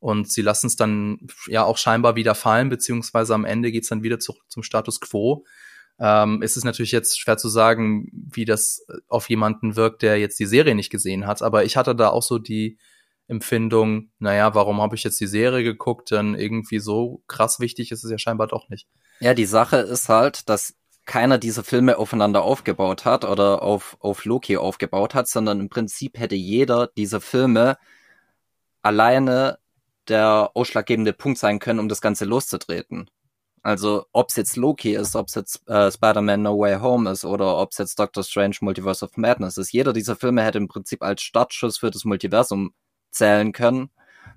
Und 0.00 0.32
sie 0.32 0.42
lassen 0.42 0.66
es 0.66 0.74
dann 0.74 1.28
ja 1.46 1.62
auch 1.62 1.78
scheinbar 1.78 2.16
wieder 2.16 2.34
fallen, 2.34 2.68
beziehungsweise 2.68 3.34
am 3.34 3.44
Ende 3.44 3.70
geht's 3.70 3.88
dann 3.88 4.02
wieder 4.02 4.18
zu, 4.18 4.34
zum 4.48 4.64
Status 4.64 5.00
quo. 5.00 5.44
Ähm, 6.00 6.42
es 6.42 6.56
ist 6.56 6.64
natürlich 6.64 6.90
jetzt 6.90 7.20
schwer 7.20 7.36
zu 7.36 7.48
sagen, 7.48 8.08
wie 8.12 8.44
das 8.44 8.84
auf 9.06 9.30
jemanden 9.30 9.76
wirkt, 9.76 10.02
der 10.02 10.18
jetzt 10.18 10.40
die 10.40 10.46
Serie 10.46 10.74
nicht 10.74 10.90
gesehen 10.90 11.26
hat. 11.26 11.42
Aber 11.42 11.64
ich 11.64 11.76
hatte 11.76 11.94
da 11.94 12.08
auch 12.08 12.24
so 12.24 12.40
die 12.40 12.78
Empfindung, 13.28 14.10
naja, 14.18 14.56
warum 14.56 14.80
habe 14.80 14.96
ich 14.96 15.04
jetzt 15.04 15.20
die 15.20 15.28
Serie 15.28 15.62
geguckt? 15.62 16.10
Denn 16.10 16.34
irgendwie 16.34 16.80
so 16.80 17.22
krass 17.28 17.60
wichtig 17.60 17.92
ist 17.92 18.02
es 18.02 18.10
ja 18.10 18.18
scheinbar 18.18 18.48
doch 18.48 18.68
nicht. 18.68 18.88
Ja, 19.20 19.34
die 19.34 19.46
Sache 19.46 19.76
ist 19.76 20.08
halt, 20.08 20.48
dass 20.48 20.74
keiner 21.12 21.36
dieser 21.36 21.62
Filme 21.62 21.98
aufeinander 21.98 22.42
aufgebaut 22.42 23.04
hat 23.04 23.26
oder 23.26 23.60
auf, 23.60 23.98
auf 24.00 24.24
Loki 24.24 24.56
aufgebaut 24.56 25.14
hat, 25.14 25.28
sondern 25.28 25.60
im 25.60 25.68
Prinzip 25.68 26.18
hätte 26.18 26.36
jeder 26.36 26.86
dieser 26.86 27.20
Filme 27.20 27.76
alleine 28.80 29.58
der 30.08 30.52
ausschlaggebende 30.54 31.12
Punkt 31.12 31.38
sein 31.38 31.58
können, 31.58 31.80
um 31.80 31.90
das 31.90 32.00
Ganze 32.00 32.24
loszutreten. 32.24 33.10
Also 33.62 34.06
ob 34.12 34.30
es 34.30 34.36
jetzt 34.36 34.56
Loki 34.56 34.94
ist, 34.94 35.14
ob 35.14 35.28
es 35.28 35.34
jetzt 35.34 35.68
äh, 35.68 35.92
Spider-Man 35.92 36.40
No 36.40 36.58
Way 36.58 36.80
Home 36.80 37.10
ist 37.10 37.26
oder 37.26 37.58
ob 37.58 37.72
es 37.72 37.78
jetzt 37.78 37.98
Doctor 37.98 38.24
Strange 38.24 38.56
Multiverse 38.62 39.04
of 39.04 39.18
Madness 39.18 39.58
ist. 39.58 39.70
Jeder 39.70 39.92
dieser 39.92 40.16
Filme 40.16 40.42
hätte 40.42 40.56
im 40.56 40.68
Prinzip 40.68 41.02
als 41.02 41.20
Startschuss 41.20 41.76
für 41.76 41.90
das 41.90 42.06
Multiversum 42.06 42.72
zählen 43.10 43.52
können, 43.52 43.90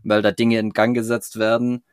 weil 0.04 0.22
da 0.22 0.34
Dinge 0.34 0.60
in 0.60 0.74
Gang 0.74 0.94
gesetzt 0.94 1.40
werden, 1.40 1.86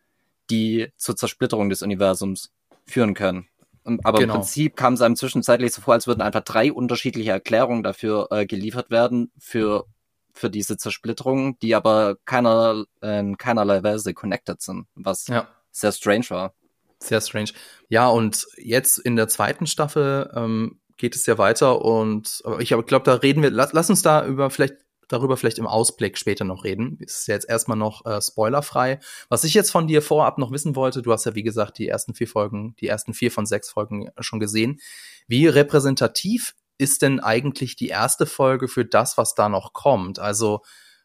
die 0.50 0.88
zur 0.96 1.14
Zersplitterung 1.14 1.68
des 1.68 1.82
Universums 1.82 2.52
führen 2.84 3.14
können. 3.14 3.46
Aber 3.84 4.18
genau. 4.18 4.34
im 4.34 4.40
Prinzip 4.40 4.76
kam 4.76 4.94
es 4.94 5.02
einem 5.02 5.16
zwischenzeitlich 5.16 5.72
so 5.72 5.82
vor, 5.82 5.94
als 5.94 6.06
würden 6.06 6.22
einfach 6.22 6.42
drei 6.42 6.72
unterschiedliche 6.72 7.30
Erklärungen 7.30 7.82
dafür 7.82 8.28
äh, 8.30 8.46
geliefert 8.46 8.90
werden, 8.90 9.32
für, 9.38 9.86
für 10.32 10.50
diese 10.50 10.76
Zersplitterung, 10.76 11.58
die 11.60 11.74
aber 11.74 12.16
keiner, 12.24 12.84
in 13.00 13.36
keinerlei 13.38 13.82
Weise 13.82 14.14
connected 14.14 14.62
sind, 14.62 14.86
was 14.94 15.26
ja. 15.26 15.48
sehr 15.70 15.92
strange 15.92 16.26
war. 16.28 16.54
Sehr 17.00 17.20
strange. 17.20 17.50
Ja, 17.88 18.08
und 18.08 18.46
jetzt 18.56 18.98
in 18.98 19.16
der 19.16 19.26
zweiten 19.26 19.66
Staffel 19.66 20.30
ähm, 20.34 20.80
geht 20.96 21.16
es 21.16 21.26
ja 21.26 21.36
weiter 21.36 21.84
und 21.84 22.42
ich 22.60 22.68
glaube, 22.68 23.04
da 23.04 23.14
reden 23.14 23.42
wir, 23.42 23.50
lass, 23.50 23.72
lass 23.72 23.90
uns 23.90 24.02
da 24.02 24.24
über 24.24 24.50
vielleicht 24.50 24.76
darüber 25.12 25.36
vielleicht 25.36 25.58
im 25.58 25.66
Ausblick 25.66 26.18
später 26.18 26.44
noch 26.44 26.64
reden. 26.64 26.98
Ist 27.00 27.28
jetzt 27.28 27.48
erstmal 27.48 27.76
noch 27.76 28.04
äh, 28.06 28.20
spoilerfrei. 28.20 28.98
Was 29.28 29.44
ich 29.44 29.54
jetzt 29.54 29.70
von 29.70 29.86
dir 29.86 30.02
vorab 30.02 30.38
noch 30.38 30.50
wissen 30.50 30.74
wollte, 30.74 31.02
du 31.02 31.12
hast 31.12 31.26
ja 31.26 31.34
wie 31.34 31.42
gesagt 31.42 31.78
die 31.78 31.88
ersten 31.88 32.14
vier 32.14 32.28
Folgen, 32.28 32.74
die 32.80 32.88
ersten 32.88 33.14
vier 33.14 33.30
von 33.30 33.46
sechs 33.46 33.70
Folgen 33.70 34.10
schon 34.20 34.40
gesehen. 34.40 34.80
Wie 35.28 35.46
repräsentativ 35.46 36.54
ist 36.78 37.02
denn 37.02 37.20
eigentlich 37.20 37.76
die 37.76 37.88
erste 37.88 38.26
Folge 38.26 38.68
für 38.68 38.84
das, 38.84 39.18
was 39.18 39.34
da 39.34 39.48
noch 39.48 39.72
kommt? 39.72 40.18
Also 40.18 40.62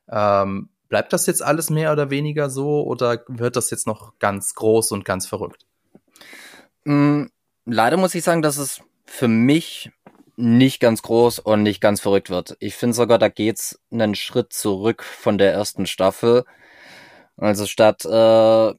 ähm, 0.10 0.70
bleibt 0.90 1.14
das 1.14 1.26
jetzt 1.26 1.44
alles 1.44 1.70
mehr 1.70 1.92
oder 1.92 2.10
weniger 2.10 2.50
so 2.50 2.84
oder 2.84 3.24
wird 3.28 3.56
das 3.56 3.70
jetzt 3.70 3.88
noch 3.88 4.18
ganz 4.20 4.54
groß 4.56 4.92
und 4.92 5.06
ganz 5.06 5.28
verrückt? 5.28 5.66
Mm, 6.86 7.26
leider 7.66 7.98
muss 7.98 8.16
ich 8.16 8.24
sagen, 8.24 8.42
dass 8.42 8.58
es 8.58 8.82
für 9.06 9.28
mich 9.28 9.92
nicht 10.38 10.79
ganz 10.79 11.01
groß 11.01 11.39
und 11.39 11.63
nicht 11.63 11.82
ganz 11.82 12.00
verrückt 12.00 12.29
wird. 12.29 12.56
Ich 12.60 12.75
finde 12.75 12.96
sogar, 12.96 13.17
da 13.17 13.27
geht's 13.27 13.79
einen 13.91 14.15
Schritt 14.15 14.53
zurück 14.53 15.03
von 15.03 15.38
der 15.38 15.51
ersten 15.51 15.88
Staffel. 15.88 16.46
Also 17.38 17.65
statt 17.65 18.06
äh, 18.06 18.74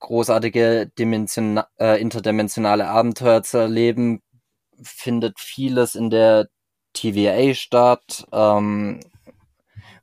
großartige 0.00 0.90
Dimension 0.98 1.60
äh, 1.78 2.00
interdimensionale 2.00 2.88
Abenteuer 2.88 3.42
zu 3.42 3.58
erleben, 3.58 4.22
findet 4.82 5.38
vieles 5.40 5.94
in 5.94 6.10
der 6.10 6.48
TVA 6.94 7.54
statt, 7.54 8.26
ähm, 8.32 9.00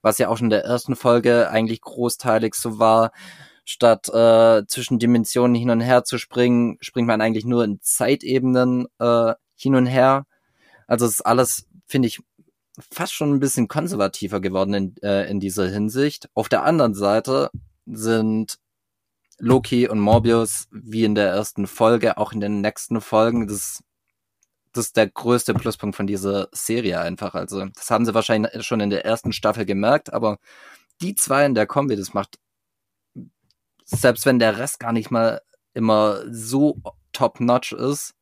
was 0.01 0.17
ja 0.17 0.29
auch 0.29 0.37
schon 0.37 0.47
in 0.47 0.51
der 0.51 0.63
ersten 0.63 0.95
Folge 0.95 1.49
eigentlich 1.49 1.81
großteilig 1.81 2.53
so 2.55 2.79
war 2.79 3.11
statt 3.65 4.07
äh, 4.07 4.65
zwischen 4.67 4.97
Dimensionen 4.97 5.53
hin 5.53 5.69
und 5.69 5.81
her 5.81 6.05
zu 6.05 6.17
springen, 6.17 6.77
springt 6.79 7.07
man 7.07 7.19
eigentlich 7.19 7.43
nur 7.43 7.65
in 7.65 7.81
Zeitebenen 7.81 8.87
äh, 8.97 9.33
hin 9.57 9.75
und 9.75 9.87
her. 9.87 10.25
Also 10.87 11.05
es 11.05 11.13
ist 11.13 11.21
alles, 11.21 11.67
finde 11.85 12.07
ich, 12.07 12.19
fast 12.91 13.13
schon 13.13 13.33
ein 13.33 13.39
bisschen 13.39 13.67
konservativer 13.67 14.39
geworden 14.39 14.73
in, 14.73 14.95
äh, 15.03 15.29
in 15.29 15.39
dieser 15.39 15.67
Hinsicht. 15.67 16.29
Auf 16.33 16.49
der 16.49 16.63
anderen 16.63 16.93
Seite 16.93 17.49
sind 17.85 18.57
Loki 19.39 19.87
und 19.87 19.99
Morbius, 19.99 20.67
wie 20.71 21.03
in 21.03 21.15
der 21.15 21.29
ersten 21.29 21.67
Folge, 21.67 22.17
auch 22.17 22.33
in 22.33 22.39
den 22.39 22.61
nächsten 22.61 23.01
Folgen, 23.01 23.47
das, 23.47 23.83
das 24.73 24.87
ist 24.87 24.97
der 24.97 25.09
größte 25.09 25.53
Pluspunkt 25.53 25.95
von 25.95 26.07
dieser 26.07 26.49
Serie 26.51 26.99
einfach. 26.99 27.35
Also, 27.35 27.65
das 27.65 27.89
haben 27.91 28.05
sie 28.05 28.13
wahrscheinlich 28.13 28.63
schon 28.63 28.79
in 28.79 28.89
der 28.89 29.05
ersten 29.05 29.33
Staffel 29.33 29.65
gemerkt, 29.65 30.13
aber 30.13 30.39
die 31.01 31.15
zwei 31.15 31.45
in 31.45 31.55
der 31.55 31.67
Kombi, 31.67 31.95
das 31.95 32.13
macht 32.13 32.39
selbst 33.87 34.25
wenn 34.25 34.39
der 34.39 34.57
Rest 34.57 34.79
gar 34.79 34.91
nicht 34.91 35.11
mal 35.11 35.41
immer 35.73 36.21
so 36.29 36.77
top-notch 37.13 37.71
ist, 37.71 38.13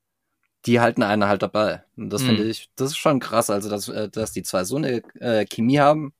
die 0.65 0.79
halten 0.79 1.03
einen 1.03 1.25
halt 1.25 1.41
dabei. 1.41 1.83
Und 1.95 2.09
das 2.09 2.23
mhm. 2.23 2.27
finde 2.27 2.43
ich, 2.45 2.69
das 2.75 2.91
ist 2.91 2.97
schon 2.97 3.19
krass, 3.19 3.49
also 3.49 3.69
dass, 3.69 3.87
äh, 3.87 4.09
dass 4.09 4.31
die 4.31 4.43
zwei 4.43 4.63
so 4.63 4.77
eine 4.77 5.03
äh, 5.19 5.45
Chemie 5.45 5.79
haben. 5.79 6.13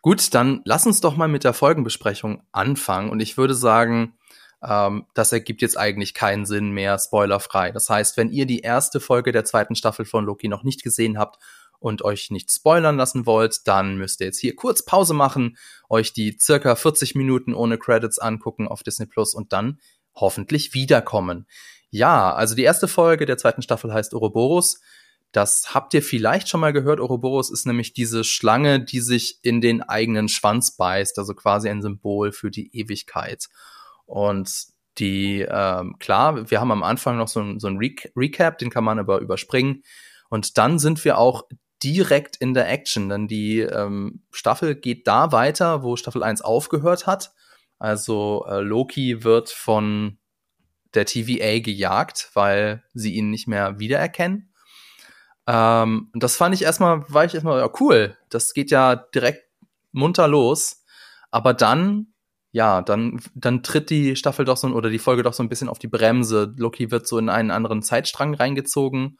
Gut, 0.00 0.34
dann 0.34 0.62
lass 0.64 0.86
uns 0.86 1.00
doch 1.00 1.16
mal 1.16 1.28
mit 1.28 1.44
der 1.44 1.52
Folgenbesprechung 1.52 2.42
anfangen. 2.50 3.10
Und 3.10 3.20
ich 3.20 3.36
würde 3.36 3.54
sagen, 3.54 4.14
ähm, 4.62 5.06
das 5.14 5.32
ergibt 5.32 5.62
jetzt 5.62 5.78
eigentlich 5.78 6.14
keinen 6.14 6.46
Sinn 6.46 6.70
mehr, 6.70 6.98
spoilerfrei. 6.98 7.70
Das 7.72 7.88
heißt, 7.88 8.16
wenn 8.16 8.30
ihr 8.30 8.46
die 8.46 8.60
erste 8.60 9.00
Folge 9.00 9.32
der 9.32 9.44
zweiten 9.44 9.74
Staffel 9.74 10.04
von 10.04 10.24
Loki 10.24 10.48
noch 10.48 10.64
nicht 10.64 10.82
gesehen 10.82 11.18
habt 11.18 11.38
und 11.78 12.02
euch 12.02 12.30
nicht 12.30 12.50
spoilern 12.50 12.96
lassen 12.96 13.26
wollt, 13.26 13.66
dann 13.66 13.96
müsst 13.96 14.20
ihr 14.20 14.26
jetzt 14.26 14.38
hier 14.38 14.56
kurz 14.56 14.84
Pause 14.84 15.14
machen, 15.14 15.56
euch 15.88 16.12
die 16.12 16.36
circa 16.40 16.76
40 16.76 17.14
Minuten 17.14 17.54
ohne 17.54 17.76
Credits 17.76 18.18
angucken 18.18 18.68
auf 18.68 18.82
Disney 18.82 19.06
Plus 19.06 19.34
und 19.34 19.52
dann 19.52 19.80
hoffentlich 20.14 20.74
wiederkommen. 20.74 21.46
Ja, 21.94 22.32
also 22.32 22.54
die 22.54 22.62
erste 22.62 22.88
Folge 22.88 23.26
der 23.26 23.36
zweiten 23.36 23.60
Staffel 23.60 23.92
heißt 23.92 24.14
Ouroboros. 24.14 24.80
Das 25.30 25.74
habt 25.74 25.92
ihr 25.92 26.02
vielleicht 26.02 26.48
schon 26.48 26.60
mal 26.60 26.72
gehört. 26.72 27.00
Ouroboros 27.00 27.50
ist 27.50 27.66
nämlich 27.66 27.92
diese 27.92 28.24
Schlange, 28.24 28.82
die 28.82 29.00
sich 29.00 29.40
in 29.42 29.60
den 29.60 29.82
eigenen 29.82 30.28
Schwanz 30.28 30.74
beißt, 30.74 31.18
also 31.18 31.34
quasi 31.34 31.68
ein 31.68 31.82
Symbol 31.82 32.32
für 32.32 32.50
die 32.50 32.74
Ewigkeit. 32.74 33.48
Und 34.06 34.50
die, 34.98 35.46
ähm, 35.46 35.96
klar, 35.98 36.50
wir 36.50 36.60
haben 36.60 36.72
am 36.72 36.82
Anfang 36.82 37.18
noch 37.18 37.28
so 37.28 37.40
ein, 37.40 37.60
so 37.60 37.68
ein 37.68 37.76
Recap, 37.76 38.56
den 38.56 38.70
kann 38.70 38.84
man 38.84 38.98
aber 38.98 39.18
überspringen. 39.20 39.82
Und 40.30 40.56
dann 40.56 40.78
sind 40.78 41.04
wir 41.04 41.18
auch 41.18 41.44
direkt 41.82 42.36
in 42.36 42.54
der 42.54 42.70
Action, 42.70 43.10
denn 43.10 43.28
die 43.28 43.60
ähm, 43.60 44.22
Staffel 44.30 44.76
geht 44.76 45.06
da 45.06 45.30
weiter, 45.30 45.82
wo 45.82 45.96
Staffel 45.96 46.22
1 46.22 46.40
aufgehört 46.40 47.06
hat. 47.06 47.34
Also 47.78 48.46
äh, 48.48 48.60
Loki 48.60 49.24
wird 49.24 49.50
von 49.50 50.16
der 50.94 51.06
TVA 51.06 51.60
gejagt, 51.60 52.30
weil 52.34 52.82
sie 52.94 53.14
ihn 53.14 53.30
nicht 53.30 53.48
mehr 53.48 53.78
wiedererkennen. 53.78 54.52
Ähm, 55.46 56.10
das 56.14 56.36
fand 56.36 56.54
ich 56.54 56.62
erstmal, 56.62 57.04
war 57.08 57.24
ich 57.24 57.34
erstmal, 57.34 57.60
ja, 57.60 57.70
cool. 57.80 58.16
Das 58.28 58.54
geht 58.54 58.70
ja 58.70 58.96
direkt 58.96 59.44
munter 59.92 60.28
los. 60.28 60.84
Aber 61.30 61.54
dann, 61.54 62.08
ja, 62.52 62.82
dann, 62.82 63.20
dann 63.34 63.62
tritt 63.62 63.90
die 63.90 64.16
Staffel 64.16 64.44
doch 64.44 64.56
so, 64.56 64.68
oder 64.68 64.90
die 64.90 64.98
Folge 64.98 65.22
doch 65.22 65.32
so 65.32 65.42
ein 65.42 65.48
bisschen 65.48 65.68
auf 65.68 65.78
die 65.78 65.88
Bremse. 65.88 66.54
Loki 66.56 66.90
wird 66.90 67.06
so 67.06 67.18
in 67.18 67.28
einen 67.28 67.50
anderen 67.50 67.82
Zeitstrang 67.82 68.34
reingezogen 68.34 69.18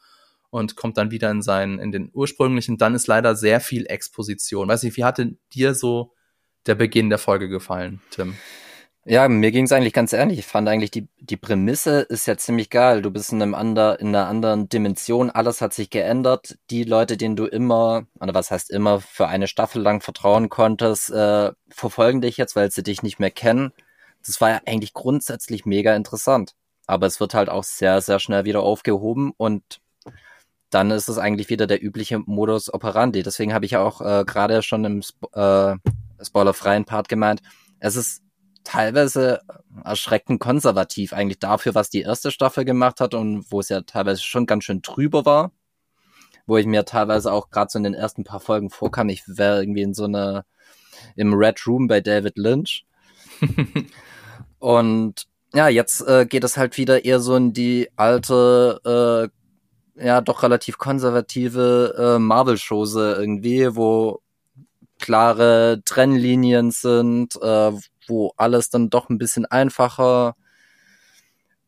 und 0.49 0.75
kommt 0.75 0.97
dann 0.97 1.09
wieder 1.09 1.31
in 1.31 1.41
seinen, 1.41 1.79
in 1.79 1.91
den 1.91 2.11
ursprünglichen. 2.13 2.77
Dann 2.77 2.93
ist 2.93 3.07
leider 3.07 3.35
sehr 3.35 3.59
viel 3.59 3.87
Exposition. 3.87 4.67
Weiß 4.67 4.83
nicht, 4.83 4.97
wie 4.97 5.03
hatte 5.03 5.35
dir 5.53 5.73
so 5.73 6.13
der 6.67 6.75
Beginn 6.75 7.09
der 7.09 7.19
Folge 7.19 7.49
gefallen, 7.49 8.01
Tim? 8.11 8.35
Ja, 9.05 9.27
mir 9.27 9.51
ging 9.51 9.65
es 9.65 9.73
eigentlich 9.73 9.91
ganz 9.91 10.13
ehrlich. 10.13 10.39
Ich 10.39 10.45
fand 10.45 10.69
eigentlich 10.69 10.89
die, 10.89 11.09
die 11.19 11.35
Prämisse 11.35 12.01
ist 12.01 12.25
ja 12.25 12.37
ziemlich 12.37 12.69
geil. 12.69 13.01
Du 13.01 13.11
bist 13.11 13.33
in 13.33 13.41
einem 13.41 13.53
ander, 13.53 13.99
in 13.99 14.07
einer 14.07 14.27
anderen 14.27 14.69
Dimension. 14.69 15.29
Alles 15.29 15.59
hat 15.59 15.73
sich 15.73 15.89
geändert. 15.89 16.57
Die 16.69 16.85
Leute, 16.85 17.17
denen 17.17 17.35
du 17.35 17.45
immer, 17.45 18.05
oder 18.21 18.33
was 18.33 18.49
heißt 18.49 18.71
immer, 18.71 19.01
für 19.01 19.27
eine 19.27 19.47
Staffel 19.47 19.81
lang 19.81 19.99
vertrauen 19.99 20.47
konntest, 20.47 21.09
äh, 21.11 21.51
verfolgen 21.69 22.21
dich 22.21 22.37
jetzt, 22.37 22.55
weil 22.55 22.71
sie 22.71 22.81
dich 22.81 23.03
nicht 23.03 23.19
mehr 23.19 23.31
kennen. 23.31 23.73
Das 24.25 24.39
war 24.39 24.51
ja 24.51 24.61
eigentlich 24.65 24.93
grundsätzlich 24.93 25.65
mega 25.65 25.93
interessant. 25.95 26.55
Aber 26.87 27.05
es 27.05 27.19
wird 27.19 27.33
halt 27.33 27.49
auch 27.49 27.65
sehr, 27.65 27.99
sehr 27.99 28.19
schnell 28.19 28.45
wieder 28.45 28.61
aufgehoben 28.61 29.33
und 29.35 29.81
dann 30.69 30.91
ist 30.91 31.09
es 31.09 31.17
eigentlich 31.17 31.49
wieder 31.49 31.67
der 31.67 31.83
übliche 31.83 32.19
Modus 32.19 32.73
operandi. 32.73 33.21
Deswegen 33.21 33.53
habe 33.53 33.65
ich 33.65 33.71
ja 33.71 33.83
auch 33.83 33.99
äh, 34.01 34.23
gerade 34.25 34.61
schon 34.63 34.85
im 34.85 34.99
Sp 35.03 35.27
äh, 35.35 35.75
spoilerfreien 36.23 36.85
Part 36.85 37.09
gemeint, 37.09 37.41
es 37.79 37.97
ist 37.97 38.23
teilweise 38.63 39.41
erschreckend 39.83 40.39
konservativ 40.39 41.13
eigentlich 41.13 41.39
dafür, 41.39 41.75
was 41.75 41.89
die 41.89 42.01
erste 42.01 42.31
Staffel 42.31 42.65
gemacht 42.65 42.99
hat 42.99 43.13
und 43.13 43.45
wo 43.51 43.59
es 43.59 43.69
ja 43.69 43.81
teilweise 43.81 44.21
schon 44.21 44.45
ganz 44.45 44.63
schön 44.65 44.81
drüber 44.81 45.25
war. 45.25 45.51
Wo 46.45 46.57
ich 46.57 46.65
mir 46.65 46.85
teilweise 46.85 47.31
auch 47.31 47.49
gerade 47.49 47.71
so 47.71 47.77
in 47.77 47.83
den 47.83 47.93
ersten 47.93 48.23
paar 48.23 48.39
Folgen 48.39 48.69
vorkam, 48.69 49.09
ich 49.09 49.23
wäre 49.27 49.61
irgendwie 49.61 49.81
in 49.81 49.93
so 49.93 50.05
einer 50.05 50.45
im 51.15 51.33
Red 51.33 51.65
Room 51.67 51.87
bei 51.87 52.01
David 52.01 52.37
Lynch. 52.37 52.85
und 54.59 55.27
ja, 55.53 55.67
jetzt 55.67 56.01
äh, 56.07 56.25
geht 56.25 56.43
es 56.43 56.57
halt 56.57 56.77
wieder 56.77 57.05
eher 57.05 57.19
so 57.19 57.35
in 57.35 57.53
die 57.53 57.89
alte 57.95 59.29
äh, 59.97 60.03
ja 60.05 60.21
doch 60.21 60.43
relativ 60.43 60.77
konservative 60.77 62.15
äh, 62.15 62.19
Marvel-Chose 62.19 63.15
irgendwie, 63.19 63.75
wo 63.75 64.21
klare 64.99 65.81
Trennlinien 65.85 66.71
sind, 66.71 67.35
äh, 67.41 67.71
wo 68.07 68.33
alles 68.37 68.69
dann 68.69 68.89
doch 68.89 69.09
ein 69.09 69.17
bisschen 69.17 69.45
einfacher. 69.45 70.35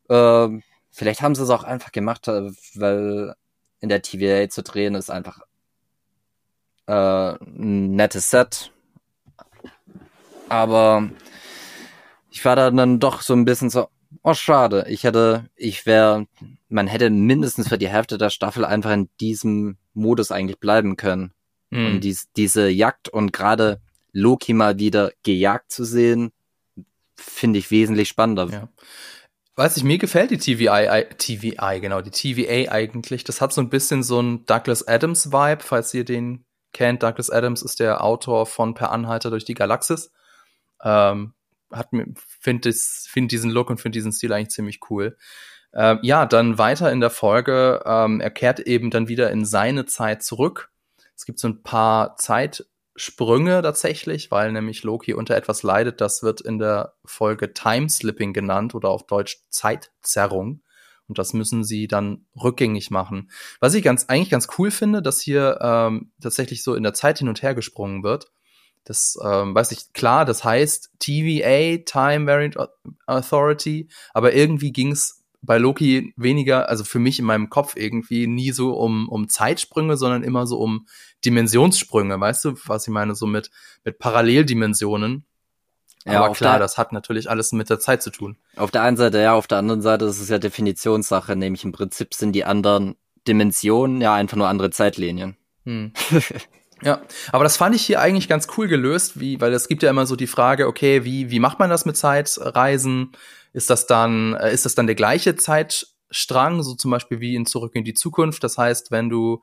Äh, 0.08 0.48
vielleicht 0.90 1.22
haben 1.22 1.34
sie 1.34 1.42
es 1.42 1.50
auch 1.50 1.64
einfach 1.64 1.92
gemacht, 1.92 2.28
äh, 2.28 2.50
weil 2.74 3.34
in 3.80 3.88
der 3.88 4.02
TVA 4.02 4.48
zu 4.48 4.62
drehen 4.62 4.94
ist 4.94 5.10
einfach 5.10 5.40
äh, 6.86 6.92
ein 7.32 7.92
nettes 7.92 8.30
Set. 8.30 8.72
Aber 10.48 11.10
ich 12.30 12.44
war 12.44 12.56
da 12.56 12.70
dann 12.70 13.00
doch 13.00 13.20
so 13.20 13.34
ein 13.34 13.44
bisschen 13.44 13.70
so, 13.70 13.88
oh 14.22 14.34
schade, 14.34 14.86
ich 14.88 15.04
hätte, 15.04 15.48
ich 15.56 15.86
wäre 15.86 16.26
man 16.68 16.86
hätte 16.86 17.10
mindestens 17.10 17.68
für 17.68 17.78
die 17.78 17.88
Hälfte 17.88 18.18
der 18.18 18.30
Staffel 18.30 18.64
einfach 18.64 18.92
in 18.92 19.08
diesem 19.20 19.76
Modus 19.94 20.32
eigentlich 20.32 20.58
bleiben 20.58 20.96
können. 20.96 21.32
Mhm. 21.70 21.86
Und 21.86 22.00
dies, 22.00 22.30
diese 22.36 22.68
Jagd 22.68 23.08
und 23.08 23.32
gerade 23.32 23.80
Loki 24.16 24.54
mal 24.54 24.78
wieder 24.78 25.12
gejagt 25.22 25.70
zu 25.70 25.84
sehen, 25.84 26.32
finde 27.16 27.58
ich 27.58 27.70
wesentlich 27.70 28.08
spannender. 28.08 28.48
Ja. 28.50 28.68
weiß 29.56 29.76
ich, 29.76 29.84
mir 29.84 29.98
gefällt 29.98 30.30
die 30.30 30.38
TVI, 30.38 31.04
TVI, 31.18 31.80
genau, 31.80 32.00
die 32.00 32.10
TVA 32.10 32.72
eigentlich. 32.72 33.24
Das 33.24 33.40
hat 33.40 33.52
so 33.52 33.60
ein 33.60 33.68
bisschen 33.68 34.02
so 34.02 34.20
ein 34.20 34.46
Douglas 34.46 34.86
Adams 34.88 35.32
Vibe, 35.32 35.62
falls 35.62 35.92
ihr 35.92 36.04
den 36.04 36.44
kennt. 36.72 37.02
Douglas 37.02 37.30
Adams 37.30 37.62
ist 37.62 37.80
der 37.80 38.02
Autor 38.02 38.46
von 38.46 38.74
Per 38.74 38.90
Anhalter 38.90 39.30
durch 39.30 39.44
die 39.44 39.54
Galaxis. 39.54 40.12
Ähm, 40.82 41.34
hat 41.70 41.88
finde 42.40 42.72
find 42.72 43.32
diesen 43.32 43.50
Look 43.50 43.70
und 43.70 43.80
finde 43.80 43.96
diesen 43.96 44.12
Stil 44.12 44.32
eigentlich 44.32 44.50
ziemlich 44.50 44.80
cool. 44.90 45.16
Ähm, 45.74 45.98
ja, 46.02 46.24
dann 46.24 46.56
weiter 46.56 46.90
in 46.90 47.00
der 47.00 47.10
Folge, 47.10 47.82
ähm, 47.84 48.20
er 48.20 48.30
kehrt 48.30 48.60
eben 48.60 48.90
dann 48.90 49.08
wieder 49.08 49.30
in 49.30 49.44
seine 49.44 49.84
Zeit 49.84 50.22
zurück. 50.22 50.70
Es 51.14 51.26
gibt 51.26 51.38
so 51.38 51.48
ein 51.48 51.62
paar 51.62 52.16
Zeit, 52.16 52.66
Sprünge 52.96 53.62
tatsächlich, 53.62 54.30
weil 54.30 54.52
nämlich 54.52 54.82
Loki 54.82 55.14
unter 55.14 55.36
etwas 55.36 55.62
leidet. 55.62 56.00
Das 56.00 56.22
wird 56.22 56.40
in 56.40 56.58
der 56.58 56.94
Folge 57.04 57.52
Timeslipping 57.52 58.32
genannt 58.32 58.74
oder 58.74 58.88
auf 58.88 59.06
Deutsch 59.06 59.38
Zeitzerrung. 59.50 60.62
Und 61.08 61.18
das 61.18 61.34
müssen 61.34 61.62
sie 61.62 61.86
dann 61.86 62.26
rückgängig 62.42 62.90
machen. 62.90 63.30
Was 63.60 63.74
ich 63.74 63.84
ganz 63.84 64.06
eigentlich 64.06 64.30
ganz 64.30 64.48
cool 64.58 64.70
finde, 64.70 65.02
dass 65.02 65.20
hier 65.20 65.58
ähm, 65.60 66.10
tatsächlich 66.20 66.62
so 66.62 66.74
in 66.74 66.82
der 66.82 66.94
Zeit 66.94 67.18
hin 67.18 67.28
und 67.28 67.42
her 67.42 67.54
gesprungen 67.54 68.02
wird. 68.02 68.32
Das 68.84 69.18
ähm, 69.22 69.54
weiß 69.54 69.72
ich 69.72 69.92
klar, 69.92 70.24
das 70.24 70.44
heißt 70.44 70.92
TVA, 70.98 71.78
Time 71.84 72.26
Variant 72.26 72.56
Authority, 73.06 73.88
aber 74.14 74.32
irgendwie 74.32 74.72
ging 74.72 74.92
es 74.92 75.24
bei 75.42 75.58
Loki 75.58 76.12
weniger, 76.16 76.68
also 76.68 76.84
für 76.84 76.98
mich 76.98 77.18
in 77.18 77.24
meinem 77.24 77.50
Kopf 77.50 77.76
irgendwie 77.76 78.26
nie 78.26 78.50
so 78.52 78.76
um, 78.76 79.08
um 79.08 79.28
Zeitsprünge, 79.28 79.96
sondern 79.96 80.22
immer 80.22 80.46
so 80.46 80.58
um 80.58 80.86
Dimensionssprünge, 81.26 82.18
weißt 82.18 82.44
du, 82.44 82.54
was 82.66 82.86
ich 82.86 82.92
meine, 82.92 83.14
so 83.14 83.26
mit, 83.26 83.50
mit 83.84 83.98
Paralleldimensionen. 83.98 85.26
Ja, 86.06 86.24
Aber 86.24 86.34
klar, 86.34 86.60
das 86.60 86.78
hat 86.78 86.92
natürlich 86.92 87.28
alles 87.28 87.50
mit 87.52 87.68
der 87.68 87.80
Zeit 87.80 88.00
zu 88.00 88.10
tun. 88.10 88.36
Auf 88.54 88.70
der 88.70 88.82
einen 88.82 88.96
Seite 88.96 89.20
ja, 89.20 89.34
auf 89.34 89.48
der 89.48 89.58
anderen 89.58 89.82
Seite 89.82 90.04
ist 90.04 90.20
es 90.20 90.28
ja 90.28 90.38
Definitionssache, 90.38 91.34
nämlich 91.34 91.64
im 91.64 91.72
Prinzip 91.72 92.14
sind 92.14 92.32
die 92.32 92.44
anderen 92.44 92.94
Dimensionen 93.26 94.00
ja 94.00 94.14
einfach 94.14 94.36
nur 94.36 94.46
andere 94.46 94.70
Zeitlinien. 94.70 95.36
Hm. 95.64 95.92
Ja, 96.82 97.00
aber 97.32 97.42
das 97.42 97.56
fand 97.56 97.74
ich 97.74 97.86
hier 97.86 98.02
eigentlich 98.02 98.28
ganz 98.28 98.48
cool 98.56 98.68
gelöst, 98.68 99.18
wie, 99.18 99.40
weil 99.40 99.52
es 99.54 99.66
gibt 99.66 99.82
ja 99.82 99.88
immer 99.88 100.04
so 100.04 100.14
die 100.14 100.26
Frage, 100.26 100.66
okay, 100.66 101.04
wie, 101.04 101.30
wie 101.30 101.40
macht 101.40 101.58
man 101.58 101.70
das 101.70 101.86
mit 101.86 101.96
Zeitreisen? 101.96 103.12
Ist 103.54 103.70
das 103.70 103.86
dann, 103.86 104.34
äh, 104.34 104.52
ist 104.52 104.66
das 104.66 104.74
dann 104.74 104.86
der 104.86 104.94
gleiche 104.94 105.36
Zeitstrang, 105.36 106.62
so 106.62 106.74
zum 106.74 106.90
Beispiel 106.90 107.20
wie 107.20 107.34
in 107.34 107.46
Zurück 107.46 107.74
in 107.74 107.84
die 107.84 107.94
Zukunft? 107.94 108.44
Das 108.44 108.58
heißt, 108.58 108.90
wenn 108.90 109.08
du 109.08 109.42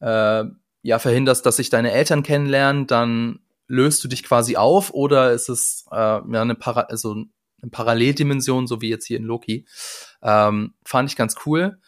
äh, 0.00 0.42
ja 0.82 0.98
verhinderst, 0.98 1.46
dass 1.46 1.56
sich 1.56 1.70
deine 1.70 1.92
Eltern 1.92 2.22
kennenlernen, 2.22 2.86
dann 2.86 3.40
löst 3.66 4.04
du 4.04 4.08
dich 4.08 4.22
quasi 4.22 4.56
auf 4.56 4.90
oder 4.92 5.32
ist 5.32 5.48
es 5.48 5.86
äh, 5.90 5.96
ja 5.96 6.20
eine, 6.22 6.54
Para 6.54 6.82
also 6.82 7.12
eine 7.12 7.70
Paralleldimension, 7.70 8.66
so 8.66 8.80
wie 8.80 8.90
jetzt 8.90 9.06
hier 9.06 9.16
in 9.16 9.24
Loki? 9.24 9.66
Ähm, 10.22 10.74
fand 10.84 11.08
ich 11.08 11.16
ganz 11.16 11.36
cool. 11.46 11.78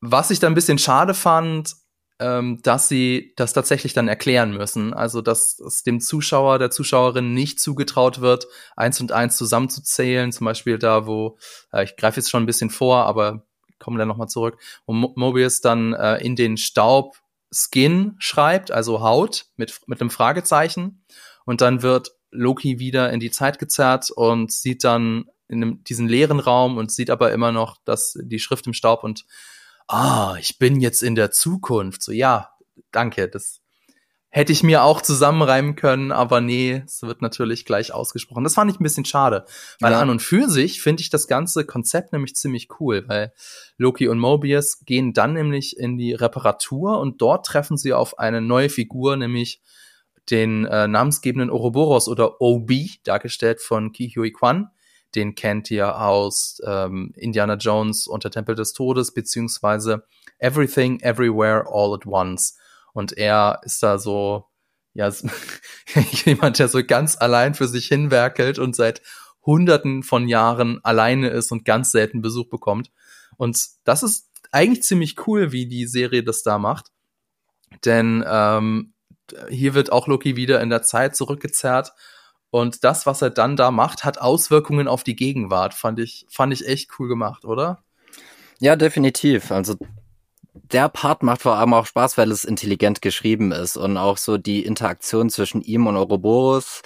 Was 0.00 0.30
ich 0.30 0.40
da 0.40 0.48
ein 0.48 0.54
bisschen 0.54 0.78
schade 0.78 1.14
fand, 1.14 1.74
ähm, 2.18 2.60
dass 2.62 2.88
sie 2.88 3.32
das 3.36 3.52
tatsächlich 3.52 3.94
dann 3.94 4.08
erklären 4.08 4.52
müssen. 4.52 4.94
Also, 4.94 5.22
dass 5.22 5.58
es 5.58 5.82
dem 5.82 6.00
Zuschauer, 6.00 6.58
der 6.58 6.70
Zuschauerin 6.70 7.34
nicht 7.34 7.58
zugetraut 7.58 8.20
wird, 8.20 8.46
eins 8.76 9.00
und 9.00 9.12
eins 9.12 9.36
zusammenzuzählen. 9.36 10.30
Zum 10.30 10.44
Beispiel 10.44 10.78
da, 10.78 11.06
wo, 11.06 11.38
äh, 11.72 11.84
ich 11.84 11.96
greife 11.96 12.20
jetzt 12.20 12.30
schon 12.30 12.42
ein 12.42 12.46
bisschen 12.46 12.70
vor, 12.70 13.06
aber 13.06 13.46
kommen 13.78 13.98
dann 13.98 14.08
nochmal 14.08 14.28
zurück, 14.28 14.58
wo 14.86 14.92
Mo 14.92 15.12
Mobius 15.16 15.60
dann 15.60 15.92
äh, 15.94 16.18
in 16.18 16.36
den 16.36 16.56
Staub 16.56 17.16
Skin 17.52 18.14
schreibt, 18.18 18.70
also 18.70 19.00
Haut 19.00 19.46
mit, 19.56 19.80
mit 19.86 20.00
einem 20.00 20.10
Fragezeichen. 20.10 21.04
Und 21.44 21.60
dann 21.60 21.82
wird 21.82 22.12
Loki 22.30 22.78
wieder 22.78 23.12
in 23.12 23.20
die 23.20 23.30
Zeit 23.30 23.58
gezerrt 23.58 24.10
und 24.10 24.52
sieht 24.52 24.84
dann 24.84 25.26
in 25.48 25.62
einem, 25.62 25.84
diesen 25.84 26.08
leeren 26.08 26.40
Raum 26.40 26.78
und 26.78 26.90
sieht 26.90 27.10
aber 27.10 27.32
immer 27.32 27.52
noch 27.52 27.76
das, 27.84 28.18
die 28.22 28.38
Schrift 28.38 28.66
im 28.66 28.72
Staub 28.72 29.04
und 29.04 29.26
ah, 29.86 30.36
ich 30.40 30.58
bin 30.58 30.80
jetzt 30.80 31.02
in 31.02 31.14
der 31.14 31.30
Zukunft. 31.30 32.02
So, 32.02 32.12
ja, 32.12 32.50
danke, 32.90 33.28
das 33.28 33.61
hätte 34.34 34.50
ich 34.50 34.62
mir 34.62 34.82
auch 34.82 35.02
zusammenreimen 35.02 35.76
können, 35.76 36.10
aber 36.10 36.40
nee, 36.40 36.82
es 36.86 37.02
wird 37.02 37.20
natürlich 37.20 37.66
gleich 37.66 37.92
ausgesprochen. 37.92 38.44
Das 38.44 38.54
fand 38.54 38.70
ich 38.70 38.80
ein 38.80 38.82
bisschen 38.82 39.04
schade, 39.04 39.44
weil 39.78 39.92
ja. 39.92 40.00
an 40.00 40.08
und 40.08 40.22
für 40.22 40.48
sich 40.48 40.80
finde 40.80 41.02
ich 41.02 41.10
das 41.10 41.28
ganze 41.28 41.66
Konzept 41.66 42.14
nämlich 42.14 42.34
ziemlich 42.34 42.68
cool, 42.80 43.04
weil 43.08 43.34
Loki 43.76 44.08
und 44.08 44.18
Mobius 44.18 44.80
gehen 44.86 45.12
dann 45.12 45.34
nämlich 45.34 45.76
in 45.78 45.98
die 45.98 46.14
Reparatur 46.14 46.98
und 46.98 47.20
dort 47.20 47.44
treffen 47.44 47.76
sie 47.76 47.92
auf 47.92 48.18
eine 48.18 48.40
neue 48.40 48.70
Figur, 48.70 49.18
nämlich 49.18 49.60
den 50.30 50.64
äh, 50.64 50.88
namensgebenden 50.88 51.50
Ouroboros 51.50 52.08
oder 52.08 52.40
OB, 52.40 52.72
dargestellt 53.04 53.60
von 53.60 53.92
Ki 53.92 54.14
Hui 54.16 54.32
Kwan, 54.32 54.70
den 55.14 55.34
kennt 55.34 55.70
ihr 55.70 56.00
aus 56.00 56.58
ähm, 56.66 57.12
Indiana 57.16 57.56
Jones 57.56 58.06
und 58.06 58.24
der 58.24 58.30
Tempel 58.30 58.54
des 58.54 58.72
Todes, 58.72 59.12
beziehungsweise 59.12 60.04
Everything, 60.38 61.00
Everywhere, 61.00 61.66
All 61.70 61.92
at 61.92 62.06
Once. 62.06 62.56
Und 62.92 63.16
er 63.16 63.60
ist 63.64 63.82
da 63.82 63.98
so, 63.98 64.46
ja, 64.94 65.10
jemand, 66.24 66.58
der 66.58 66.68
so 66.68 66.84
ganz 66.84 67.16
allein 67.16 67.54
für 67.54 67.68
sich 67.68 67.86
hinwerkelt 67.86 68.58
und 68.58 68.76
seit 68.76 69.02
Hunderten 69.44 70.02
von 70.02 70.28
Jahren 70.28 70.80
alleine 70.84 71.30
ist 71.30 71.50
und 71.50 71.64
ganz 71.64 71.90
selten 71.90 72.22
Besuch 72.22 72.48
bekommt. 72.48 72.90
Und 73.36 73.58
das 73.84 74.02
ist 74.02 74.30
eigentlich 74.52 74.82
ziemlich 74.82 75.26
cool, 75.26 75.52
wie 75.52 75.66
die 75.66 75.86
Serie 75.86 76.22
das 76.22 76.42
da 76.42 76.58
macht. 76.58 76.86
Denn 77.84 78.22
ähm, 78.26 78.92
hier 79.48 79.74
wird 79.74 79.90
auch 79.90 80.06
Loki 80.06 80.36
wieder 80.36 80.60
in 80.60 80.70
der 80.70 80.82
Zeit 80.82 81.16
zurückgezerrt 81.16 81.92
und 82.52 82.84
das, 82.84 83.06
was 83.06 83.22
er 83.22 83.30
dann 83.30 83.56
da 83.56 83.70
macht, 83.70 84.04
hat 84.04 84.20
Auswirkungen 84.20 84.86
auf 84.86 85.04
die 85.04 85.16
Gegenwart. 85.16 85.72
Fand 85.72 85.98
ich, 85.98 86.26
fand 86.28 86.52
ich 86.52 86.68
echt 86.68 86.90
cool 86.98 87.08
gemacht, 87.08 87.46
oder? 87.46 87.82
Ja, 88.60 88.76
definitiv. 88.76 89.50
Also 89.50 89.76
der 90.54 90.88
Part 90.88 91.22
macht 91.22 91.42
vor 91.42 91.56
allem 91.56 91.74
auch 91.74 91.86
Spaß, 91.86 92.18
weil 92.18 92.30
es 92.30 92.44
intelligent 92.44 93.02
geschrieben 93.02 93.52
ist 93.52 93.76
und 93.76 93.96
auch 93.96 94.18
so 94.18 94.38
die 94.38 94.64
Interaktion 94.64 95.30
zwischen 95.30 95.62
ihm 95.62 95.86
und 95.86 95.96
Ouroboros. 95.96 96.82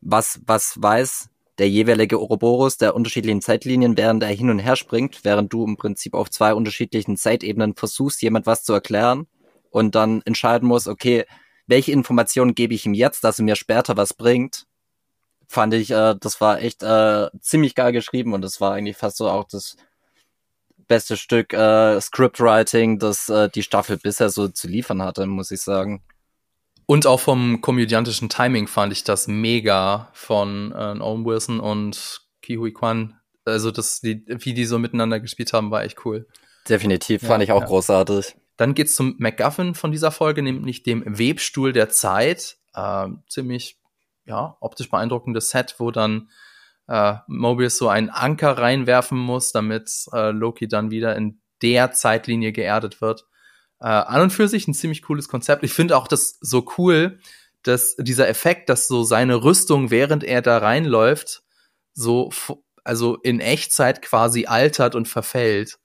Was, 0.00 0.40
was 0.46 0.74
weiß 0.80 1.28
der 1.58 1.68
jeweilige 1.68 2.18
Ouroboros 2.18 2.78
der 2.78 2.94
unterschiedlichen 2.94 3.42
Zeitlinien, 3.42 3.96
während 3.96 4.22
er 4.22 4.30
hin 4.30 4.50
und 4.50 4.58
her 4.58 4.76
springt, 4.76 5.20
während 5.24 5.52
du 5.52 5.64
im 5.66 5.76
Prinzip 5.76 6.14
auf 6.14 6.30
zwei 6.30 6.54
unterschiedlichen 6.54 7.16
Zeitebenen 7.16 7.74
versuchst, 7.74 8.22
jemand 8.22 8.46
was 8.46 8.64
zu 8.64 8.72
erklären 8.72 9.26
und 9.70 9.94
dann 9.94 10.22
entscheiden 10.22 10.68
musst, 10.68 10.88
okay, 10.88 11.24
welche 11.66 11.92
Informationen 11.92 12.54
gebe 12.54 12.74
ich 12.74 12.86
ihm 12.86 12.94
jetzt, 12.94 13.24
dass 13.24 13.38
er 13.38 13.44
mir 13.44 13.56
später 13.56 13.96
was 13.96 14.14
bringt 14.14 14.66
fand 15.50 15.74
ich, 15.74 15.90
äh, 15.90 16.14
das 16.20 16.40
war 16.40 16.60
echt 16.62 16.84
äh, 16.84 17.28
ziemlich 17.40 17.74
geil 17.74 17.90
geschrieben 17.90 18.34
und 18.34 18.42
das 18.42 18.60
war 18.60 18.72
eigentlich 18.72 18.96
fast 18.96 19.16
so 19.16 19.28
auch 19.28 19.44
das 19.44 19.76
beste 20.90 21.16
Stück 21.16 21.52
äh, 21.52 22.00
Scriptwriting, 22.00 22.98
das 22.98 23.28
äh, 23.28 23.48
die 23.48 23.62
Staffel 23.62 23.96
bisher 23.96 24.28
so 24.28 24.48
zu 24.48 24.66
liefern 24.66 25.02
hatte, 25.02 25.24
muss 25.26 25.52
ich 25.52 25.60
sagen. 25.60 26.02
Und 26.84 27.06
auch 27.06 27.20
vom 27.20 27.60
komödiantischen 27.60 28.28
Timing 28.28 28.66
fand 28.66 28.92
ich 28.92 29.04
das 29.04 29.28
mega 29.28 30.10
von 30.12 30.72
äh, 30.72 31.00
Owen 31.00 31.24
Wilson 31.24 31.60
und 31.60 32.22
Kihui 32.42 32.72
Kwan. 32.72 33.20
Also 33.44 33.70
das, 33.70 34.00
die, 34.00 34.24
wie 34.26 34.52
die 34.52 34.64
so 34.64 34.80
miteinander 34.80 35.20
gespielt 35.20 35.52
haben, 35.52 35.70
war 35.70 35.84
echt 35.84 36.04
cool. 36.04 36.26
Definitiv, 36.68 37.22
fand 37.22 37.42
ja, 37.42 37.44
ich 37.44 37.52
auch 37.52 37.60
ja. 37.60 37.68
großartig. 37.68 38.34
Dann 38.56 38.74
geht's 38.74 38.96
zum 38.96 39.14
MacGuffin 39.18 39.76
von 39.76 39.92
dieser 39.92 40.10
Folge, 40.10 40.42
nämlich 40.42 40.82
dem 40.82 41.04
Webstuhl 41.06 41.72
der 41.72 41.90
Zeit. 41.90 42.56
Äh, 42.74 43.06
ziemlich 43.28 43.78
ja, 44.26 44.56
optisch 44.58 44.90
beeindruckendes 44.90 45.50
Set, 45.50 45.76
wo 45.78 45.92
dann 45.92 46.30
äh, 46.90 47.14
Mobius 47.28 47.78
so 47.78 47.88
einen 47.88 48.10
Anker 48.10 48.58
reinwerfen 48.58 49.16
muss, 49.16 49.52
damit 49.52 49.90
äh, 50.12 50.32
Loki 50.32 50.66
dann 50.66 50.90
wieder 50.90 51.14
in 51.14 51.40
der 51.62 51.92
Zeitlinie 51.92 52.50
geerdet 52.52 53.00
wird. 53.00 53.26
Äh, 53.78 53.86
an 53.86 54.22
und 54.22 54.30
für 54.32 54.48
sich 54.48 54.66
ein 54.66 54.74
ziemlich 54.74 55.02
cooles 55.02 55.28
Konzept. 55.28 55.62
Ich 55.62 55.72
finde 55.72 55.96
auch 55.96 56.08
das 56.08 56.36
so 56.40 56.66
cool, 56.76 57.20
dass 57.62 57.94
dieser 57.96 58.28
Effekt, 58.28 58.68
dass 58.68 58.88
so 58.88 59.04
seine 59.04 59.44
Rüstung, 59.44 59.90
während 59.90 60.24
er 60.24 60.42
da 60.42 60.58
reinläuft, 60.58 61.42
so 61.94 62.30
also 62.82 63.16
in 63.16 63.38
Echtzeit 63.38 64.02
quasi 64.02 64.46
altert 64.46 64.96
und 64.96 65.06
verfällt. 65.06 65.78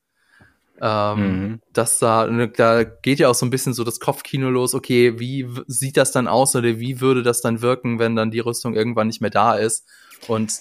Ähm, 0.81 1.19
mhm. 1.19 1.61
Das 1.71 1.99
da, 1.99 2.25
ne, 2.25 2.49
da 2.49 2.83
geht 2.83 3.19
ja 3.19 3.29
auch 3.29 3.35
so 3.35 3.45
ein 3.45 3.51
bisschen 3.51 3.73
so 3.73 3.83
das 3.83 3.99
Kopfkino 3.99 4.49
los, 4.49 4.73
okay, 4.73 5.19
wie 5.19 5.47
sieht 5.67 5.97
das 5.97 6.11
dann 6.11 6.27
aus 6.27 6.55
oder 6.55 6.79
wie 6.79 6.99
würde 6.99 7.21
das 7.21 7.41
dann 7.41 7.61
wirken, 7.61 7.99
wenn 7.99 8.15
dann 8.15 8.31
die 8.31 8.39
Rüstung 8.39 8.73
irgendwann 8.73 9.07
nicht 9.07 9.21
mehr 9.21 9.29
da 9.29 9.55
ist 9.55 9.87
und 10.27 10.51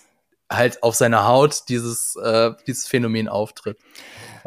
halt 0.56 0.82
auf 0.82 0.94
seiner 0.94 1.26
Haut 1.26 1.68
dieses, 1.68 2.16
äh, 2.16 2.52
dieses 2.66 2.86
Phänomen 2.86 3.28
auftritt. 3.28 3.78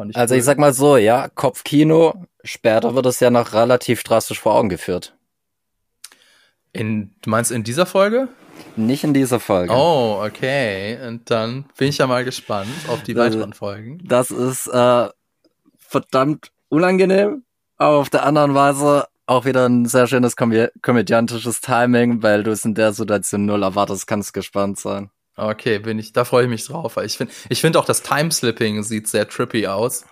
Ich 0.08 0.16
also 0.16 0.34
cool. 0.34 0.38
ich 0.38 0.44
sag 0.44 0.58
mal 0.58 0.72
so, 0.72 0.96
ja, 0.96 1.28
Kopfkino, 1.28 2.26
später 2.44 2.94
wird 2.94 3.06
es 3.06 3.20
ja 3.20 3.30
noch 3.30 3.52
relativ 3.52 4.02
drastisch 4.04 4.40
vor 4.40 4.54
Augen 4.54 4.68
geführt. 4.68 5.16
In, 6.72 7.14
du 7.22 7.30
meinst 7.30 7.50
in 7.50 7.64
dieser 7.64 7.86
Folge? 7.86 8.28
Nicht 8.76 9.04
in 9.04 9.14
dieser 9.14 9.40
Folge. 9.40 9.72
Oh, 9.72 10.22
okay. 10.24 10.98
Und 11.06 11.30
dann 11.30 11.64
bin 11.76 11.88
ich 11.88 11.98
ja 11.98 12.06
mal 12.06 12.24
gespannt 12.24 12.70
auf 12.88 13.02
die 13.02 13.16
weiteren 13.16 13.52
Folgen. 13.52 14.00
Das 14.04 14.30
ist 14.30 14.66
äh, 14.68 15.08
verdammt 15.76 16.52
unangenehm, 16.68 17.44
aber 17.76 17.96
auf 17.96 18.10
der 18.10 18.24
anderen 18.24 18.54
Weise 18.54 19.06
auch 19.26 19.44
wieder 19.44 19.68
ein 19.68 19.86
sehr 19.86 20.06
schönes 20.06 20.36
komö 20.36 20.68
komödiantisches 20.82 21.60
Timing, 21.60 22.22
weil 22.22 22.42
du 22.42 22.50
es 22.50 22.64
in 22.64 22.74
der 22.74 22.92
Situation 22.92 23.46
null 23.46 23.62
erwartest, 23.62 24.06
kannst 24.06 24.32
gespannt 24.32 24.78
sein. 24.78 25.10
Okay, 25.38 25.78
bin 25.78 25.98
ich, 25.98 26.12
da 26.12 26.24
freue 26.24 26.44
ich 26.44 26.50
mich 26.50 26.66
drauf. 26.66 26.96
Weil 26.96 27.06
ich 27.06 27.16
finde, 27.16 27.32
ich 27.48 27.60
finde 27.60 27.78
auch 27.78 27.84
das 27.84 28.02
Timeslipping 28.02 28.82
sieht 28.82 29.08
sehr 29.08 29.28
trippy 29.28 29.66
aus. 29.66 30.04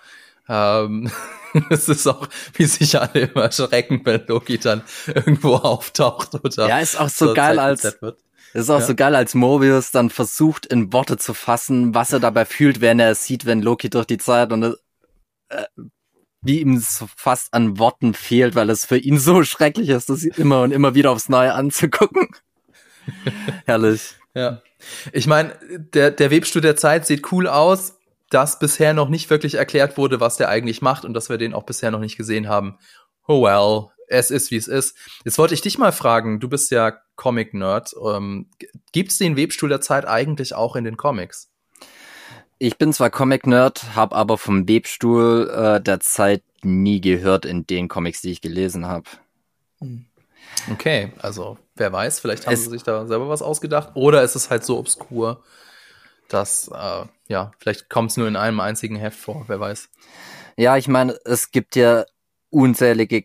Ähm, 0.48 1.10
es 1.70 1.88
ist 1.88 2.06
auch, 2.06 2.28
wie 2.54 2.66
sich 2.66 2.98
alle 3.00 3.20
immer 3.20 3.44
erschrecken, 3.44 4.00
wenn 4.04 4.26
Loki 4.26 4.58
dann 4.58 4.82
irgendwo 5.06 5.56
auftaucht 5.56 6.34
oder. 6.34 6.68
Ja, 6.68 6.78
ist 6.78 6.98
auch 6.98 7.08
so 7.08 7.34
geil 7.34 7.58
als, 7.58 7.84
ist 7.84 8.70
auch 8.70 8.80
ja. 8.80 8.86
so 8.86 8.94
geil 8.94 9.14
als 9.14 9.34
Mobius 9.34 9.90
dann 9.90 10.10
versucht 10.10 10.66
in 10.66 10.92
Worte 10.92 11.16
zu 11.16 11.34
fassen, 11.34 11.94
was 11.94 12.12
er 12.12 12.20
dabei 12.20 12.44
fühlt, 12.44 12.80
wenn 12.80 13.00
er 13.00 13.10
es 13.10 13.24
sieht, 13.24 13.46
wenn 13.46 13.62
Loki 13.62 13.90
durch 13.90 14.06
die 14.06 14.18
Zeit 14.18 14.52
und 14.52 14.76
äh, 15.48 15.64
wie 16.42 16.60
ihm 16.60 16.78
so 16.78 17.08
fast 17.16 17.52
an 17.52 17.78
Worten 17.78 18.14
fehlt, 18.14 18.54
weil 18.54 18.70
es 18.70 18.84
für 18.84 18.98
ihn 18.98 19.18
so 19.18 19.42
schrecklich 19.42 19.88
ist, 19.88 20.08
das 20.08 20.22
immer 20.22 20.62
und 20.62 20.70
immer 20.70 20.94
wieder 20.94 21.10
aufs 21.10 21.28
Neue 21.28 21.52
anzugucken. 21.52 22.28
Herrlich. 23.66 24.14
Ja. 24.34 24.62
Ich 25.12 25.26
meine, 25.26 25.56
der, 25.94 26.10
der 26.10 26.30
Webstuhl 26.30 26.62
der 26.62 26.76
Zeit 26.76 27.06
sieht 27.06 27.32
cool 27.32 27.46
aus, 27.46 27.98
dass 28.30 28.58
bisher 28.58 28.92
noch 28.92 29.08
nicht 29.08 29.30
wirklich 29.30 29.54
erklärt 29.54 29.96
wurde, 29.96 30.20
was 30.20 30.36
der 30.36 30.48
eigentlich 30.48 30.82
macht 30.82 31.04
und 31.04 31.14
dass 31.14 31.28
wir 31.28 31.38
den 31.38 31.54
auch 31.54 31.62
bisher 31.62 31.90
noch 31.90 32.00
nicht 32.00 32.16
gesehen 32.16 32.48
haben. 32.48 32.78
Oh 33.28 33.42
well, 33.44 33.90
es 34.08 34.30
ist 34.30 34.50
wie 34.50 34.56
es 34.56 34.68
ist. 34.68 34.96
Jetzt 35.24 35.38
wollte 35.38 35.54
ich 35.54 35.60
dich 35.60 35.78
mal 35.78 35.92
fragen, 35.92 36.40
du 36.40 36.48
bist 36.48 36.70
ja 36.70 36.92
Comic-Nerd. 37.16 37.94
Ähm, 38.04 38.50
Gibt 38.92 39.12
es 39.12 39.18
den 39.18 39.36
Webstuhl 39.36 39.68
der 39.68 39.80
Zeit 39.80 40.06
eigentlich 40.06 40.54
auch 40.54 40.76
in 40.76 40.84
den 40.84 40.96
Comics? 40.96 41.50
Ich 42.58 42.78
bin 42.78 42.92
zwar 42.92 43.10
Comic-Nerd, 43.10 43.94
habe 43.94 44.16
aber 44.16 44.38
vom 44.38 44.68
Webstuhl 44.68 45.50
äh, 45.50 45.80
der 45.80 46.00
Zeit 46.00 46.42
nie 46.62 47.00
gehört 47.00 47.44
in 47.44 47.66
den 47.66 47.88
Comics, 47.88 48.22
die 48.22 48.30
ich 48.30 48.40
gelesen 48.40 48.86
habe. 48.86 49.04
Hm. 49.80 50.06
Okay, 50.72 51.12
also 51.18 51.58
wer 51.76 51.92
weiß, 51.92 52.20
vielleicht 52.20 52.46
haben 52.46 52.54
es 52.54 52.64
sie 52.64 52.70
sich 52.70 52.82
da 52.82 53.06
selber 53.06 53.28
was 53.28 53.42
ausgedacht. 53.42 53.90
Oder 53.94 54.22
ist 54.22 54.34
es 54.34 54.50
halt 54.50 54.64
so 54.64 54.78
obskur, 54.78 55.42
dass, 56.28 56.68
äh, 56.68 57.04
ja, 57.28 57.52
vielleicht 57.58 57.88
kommt 57.88 58.10
es 58.10 58.16
nur 58.16 58.28
in 58.28 58.36
einem 58.36 58.60
einzigen 58.60 58.96
Heft 58.96 59.18
vor, 59.18 59.44
wer 59.46 59.60
weiß. 59.60 59.88
Ja, 60.56 60.76
ich 60.76 60.88
meine, 60.88 61.18
es 61.24 61.50
gibt 61.50 61.76
ja 61.76 62.04
unzählige 62.50 63.24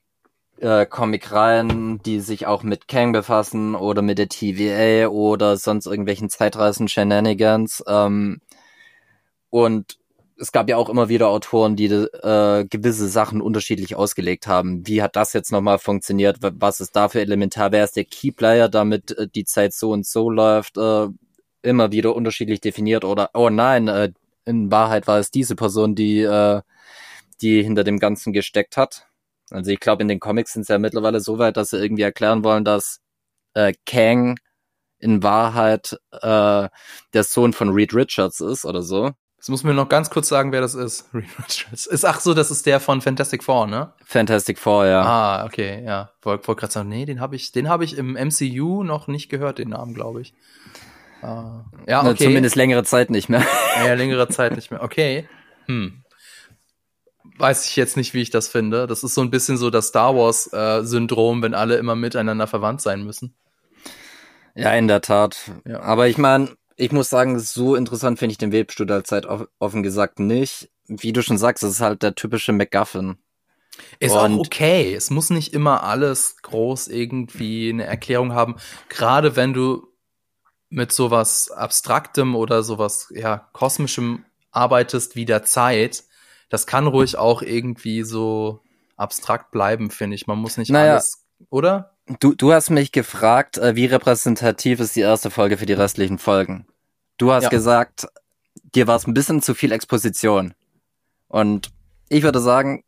äh, 0.60 0.86
Comic-Reihen, 0.86 2.02
die 2.04 2.20
sich 2.20 2.46
auch 2.46 2.64
mit 2.64 2.88
Kang 2.88 3.14
befassen 3.14 3.76
oder 3.76 4.02
mit 4.02 4.18
der 4.18 4.30
TVA 4.30 5.08
oder 5.08 5.58
sonst 5.58 5.88
irgendwelchen 5.88 6.30
Zeitreisen-Shenanigans. 6.30 7.84
Ähm, 7.88 8.42
und 9.50 9.98
es 10.41 10.51
gab 10.51 10.67
ja 10.69 10.77
auch 10.77 10.89
immer 10.89 11.08
wieder 11.08 11.30
Autoren, 11.30 11.75
die 11.75 11.86
äh, 11.86 12.65
gewisse 12.65 13.08
Sachen 13.08 13.41
unterschiedlich 13.41 13.95
ausgelegt 13.95 14.47
haben. 14.47 14.86
Wie 14.88 15.01
hat 15.04 15.15
das 15.15 15.34
jetzt 15.34 15.51
nochmal 15.51 15.77
funktioniert? 15.77 16.38
Was 16.41 16.82
ist 16.82 16.95
da 16.95 17.10
für 17.10 17.21
elementar? 17.21 17.71
Wer 17.71 17.84
ist 17.84 17.95
der 17.95 18.06
Keyplayer, 18.06 18.67
damit 18.67 19.12
äh, 19.17 19.27
die 19.27 19.45
Zeit 19.45 19.73
so 19.73 19.91
und 19.91 20.06
so 20.06 20.30
läuft? 20.32 20.77
Äh, 20.77 21.08
immer 21.62 21.91
wieder 21.91 22.15
unterschiedlich 22.15 22.60
definiert 22.60 23.06
oder 23.06 23.30
oh 23.36 23.49
nein, 23.49 23.88
äh, 23.88 24.12
in 24.45 24.71
Wahrheit 24.71 25.08
war 25.08 25.19
es 25.19 25.30
diese 25.32 25.56
Person, 25.56 25.93
die 25.95 26.21
äh, 26.21 26.62
die 27.41 27.63
hinter 27.63 27.84
dem 27.84 27.99
Ganzen 27.99 28.34
gesteckt 28.34 28.77
hat. 28.77 29.08
Also 29.51 29.71
ich 29.71 29.80
glaube, 29.80 30.01
in 30.04 30.08
den 30.08 30.19
Comics 30.19 30.54
sind 30.54 30.65
sie 30.65 30.73
ja 30.73 30.80
mittlerweile 30.80 31.19
so 31.19 31.39
weit, 31.39 31.58
dass 31.58 31.69
sie 31.71 31.77
irgendwie 31.77 32.04
erklären 32.04 32.43
wollen, 32.43 32.65
dass 32.65 32.99
äh, 33.54 33.73
Kang 33.86 34.39
in 34.99 35.23
Wahrheit 35.23 35.97
äh, 36.13 36.69
der 37.13 37.23
Sohn 37.23 37.54
von 37.54 37.69
Reed 37.69 37.93
Richards 37.93 38.39
ist 38.41 38.65
oder 38.65 38.84
so. 38.84 39.12
Jetzt 39.41 39.49
muss 39.49 39.63
mir 39.63 39.73
noch 39.73 39.89
ganz 39.89 40.12
kurz 40.12 40.27
sagen, 40.27 40.51
wer 40.51 40.62
das 40.62 40.75
ist. 40.75 41.10
ist 41.71 42.06
ach 42.06 42.19
so, 42.19 42.36
das 42.36 42.51
ist 42.51 42.67
der 42.67 42.80
von 42.80 43.01
Fantastic 43.01 43.43
Four, 43.43 43.65
ne? 43.65 43.91
Fantastic 44.06 44.60
Four, 44.60 44.86
ja. 44.86 45.01
Ah, 45.01 45.45
okay, 45.45 45.84
ja. 45.84 46.12
Wollte 46.21 46.47
wollt 46.47 46.60
gerade 46.60 46.71
sagen, 46.71 46.89
nee, 46.89 47.06
den 47.08 47.19
habe 47.19 47.36
ich, 47.36 47.51
den 47.51 47.67
habe 47.67 47.84
ich 47.84 47.97
im 47.97 48.13
MCU 48.13 48.84
noch 48.84 49.08
nicht 49.08 49.30
gehört, 49.30 49.58
den 49.58 49.69
Namen, 49.69 49.95
glaube 49.95 50.21
ich. 50.21 50.36
Uh, 51.23 51.62
ja, 51.88 52.06
okay. 52.06 52.25
Zumindest 52.25 52.56
längere 52.56 52.84
Zeit 52.84 53.10
nicht 53.10 53.30
mehr. 53.30 53.43
Ja, 53.84 53.95
längere 53.95 54.27
Zeit 54.30 54.56
nicht 54.56 54.69
mehr. 54.69 54.84
Okay. 54.84 55.27
Hm. 55.65 56.04
Weiß 57.39 57.65
ich 57.65 57.75
jetzt 57.75 57.97
nicht, 57.97 58.13
wie 58.13 58.21
ich 58.21 58.30
das 58.30 58.47
finde. 58.47 58.86
Das 58.86 59.01
ist 59.01 59.15
so 59.15 59.21
ein 59.21 59.32
bisschen 59.32 59.58
so 59.58 59.71
das 59.71 59.88
Star 59.88 60.15
Wars 60.15 60.54
äh, 60.54 60.84
Syndrom, 60.84 61.41
wenn 61.41 61.56
alle 61.56 61.77
immer 61.77 61.95
miteinander 61.95 62.45
verwandt 62.45 62.82
sein 62.82 63.04
müssen. 63.04 63.34
Ja, 64.54 64.71
in 64.73 64.88
der 64.88 65.01
Tat. 65.01 65.49
Ja. 65.65 65.80
Aber 65.80 66.08
ich 66.08 66.19
meine, 66.19 66.49
ich 66.82 66.91
muss 66.91 67.10
sagen, 67.12 67.39
so 67.39 67.76
interessant 67.76 68.17
finde 68.17 68.32
ich 68.32 68.39
den 68.39 68.52
Webstuhl 68.52 68.91
als 68.91 69.08
Zeit 69.08 69.28
offen 69.60 69.84
gesagt 69.84 70.20
nicht. 70.20 70.72
Wie 70.88 71.13
du 71.13 71.22
schon 71.22 71.38
sagst, 71.38 71.63
es 71.63 71.74
ist 71.74 71.82
halt 71.82 72.02
der 72.02 72.15
typische 72.15 72.54
MacGuffin. 72.54 73.17
Ist 74.00 74.15
und 74.15 74.17
auch 74.17 74.39
okay. 74.39 74.96
Es 74.96 75.12
muss 75.12 75.30
nicht 75.30 75.54
immer 75.54 75.84
alles 75.84 76.38
groß 76.41 76.88
irgendwie 76.88 77.70
eine 77.70 77.86
Erklärung 77.86 78.34
haben. 78.34 78.56
Gerade 78.89 79.36
wenn 79.36 79.54
du 79.54 79.88
mit 80.70 80.91
sowas 80.91 81.52
Abstraktem 81.52 82.36
oder 82.36 82.63
sowas, 82.63 83.13
ja, 83.15 83.50
Kosmischem 83.54 84.26
arbeitest 84.50 85.15
wie 85.15 85.26
der 85.26 85.44
Zeit, 85.44 86.04
das 86.50 86.65
kann 86.65 86.88
ruhig 86.88 87.15
auch 87.15 87.44
irgendwie 87.44 88.02
so 88.02 88.62
abstrakt 88.98 89.52
bleiben, 89.52 89.91
finde 89.91 90.15
ich. 90.15 90.26
Man 90.26 90.39
muss 90.39 90.58
nicht 90.58 90.72
naja, 90.72 90.94
alles, 90.94 91.24
oder? 91.52 91.96
Du, 92.20 92.34
du 92.34 92.52
hast 92.52 92.72
mich 92.72 92.91
gefragt, 92.91 93.60
äh, 93.60 93.76
wie 93.76 93.86
repräsentativ 93.86 94.80
ist 94.80 94.96
die 94.96 95.02
erste 95.02 95.30
Folge 95.30 95.58
für 95.58 95.67
die 95.67 95.74
restlichen 95.74 96.17
Folgen? 96.17 96.65
Du 97.17 97.32
hast 97.32 97.43
ja. 97.43 97.50
gesagt, 97.50 98.08
dir 98.76 98.88
war 98.88 98.95
es 98.95 99.08
ein 99.08 99.13
bisschen 99.13 99.41
zu 99.41 99.54
viel 99.54 99.71
Exposition. 99.71 100.54
Und 101.28 101.71
ich 102.10 102.24
würde 102.24 102.39
sagen, 102.39 102.84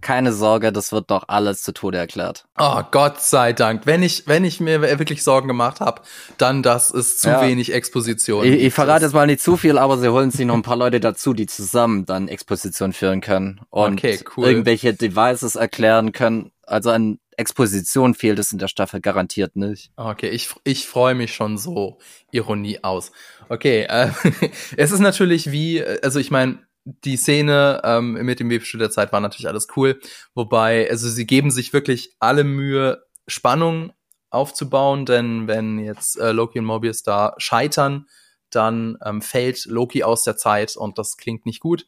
keine 0.00 0.32
Sorge, 0.32 0.72
das 0.72 0.92
wird 0.92 1.10
doch 1.10 1.24
alles 1.28 1.62
zu 1.62 1.72
Tode 1.72 1.98
erklärt. 1.98 2.46
Oh, 2.58 2.80
Gott 2.90 3.20
sei 3.20 3.52
Dank. 3.52 3.82
Wenn 3.84 4.02
ich, 4.02 4.26
wenn 4.26 4.44
ich 4.44 4.60
mir 4.60 4.80
wirklich 4.80 5.22
Sorgen 5.22 5.48
gemacht 5.48 5.80
habe, 5.80 6.02
dann 6.38 6.62
das 6.62 6.90
ist 6.90 7.20
zu 7.20 7.28
ja. 7.28 7.42
wenig 7.42 7.72
Exposition. 7.72 8.44
Ich, 8.44 8.62
ich 8.62 8.74
verrate 8.74 9.04
jetzt 9.04 9.12
mal 9.12 9.26
nicht 9.26 9.40
zu 9.40 9.56
viel, 9.56 9.78
aber 9.78 9.98
sie 9.98 10.08
holen 10.08 10.30
sich 10.30 10.46
noch 10.46 10.54
ein 10.54 10.62
paar 10.62 10.76
Leute 10.76 11.00
dazu, 11.00 11.34
die 11.34 11.46
zusammen 11.46 12.06
dann 12.06 12.28
Exposition 12.28 12.92
führen 12.92 13.20
können 13.20 13.60
und 13.70 13.94
okay, 13.94 14.18
cool. 14.36 14.46
irgendwelche 14.46 14.94
Devices 14.94 15.56
erklären 15.56 16.12
können. 16.12 16.52
Also 16.64 16.90
an 16.90 17.18
Exposition 17.36 18.14
fehlt 18.14 18.38
es 18.38 18.52
in 18.52 18.58
der 18.58 18.68
Staffel 18.68 19.00
garantiert 19.00 19.56
nicht. 19.56 19.90
Okay, 19.96 20.28
ich, 20.28 20.50
ich 20.64 20.86
freue 20.86 21.14
mich 21.14 21.34
schon 21.34 21.58
so 21.58 21.98
Ironie 22.30 22.78
aus. 22.82 23.10
Okay, 23.48 23.82
äh, 23.88 24.10
es 24.76 24.92
ist 24.92 25.00
natürlich 25.00 25.50
wie, 25.50 25.82
also 25.84 26.18
ich 26.18 26.30
meine, 26.30 26.60
die 26.84 27.16
Szene 27.16 27.80
ähm, 27.84 28.12
mit 28.12 28.40
dem 28.40 28.50
Webstuhl 28.50 28.80
der 28.80 28.90
Zeit 28.90 29.12
war 29.12 29.20
natürlich 29.20 29.48
alles 29.48 29.68
cool. 29.76 30.00
Wobei, 30.34 30.88
also 30.90 31.08
sie 31.08 31.26
geben 31.26 31.50
sich 31.50 31.72
wirklich 31.72 32.14
alle 32.18 32.44
Mühe, 32.44 33.04
Spannung 33.28 33.92
aufzubauen, 34.30 35.06
denn 35.06 35.46
wenn 35.46 35.78
jetzt 35.78 36.18
äh, 36.18 36.32
Loki 36.32 36.58
und 36.58 36.64
Mobius 36.64 37.02
da 37.02 37.34
scheitern, 37.38 38.06
dann 38.50 38.98
ähm, 39.04 39.22
fällt 39.22 39.64
Loki 39.66 40.02
aus 40.02 40.24
der 40.24 40.36
Zeit 40.36 40.76
und 40.76 40.98
das 40.98 41.16
klingt 41.16 41.46
nicht 41.46 41.60
gut. 41.60 41.86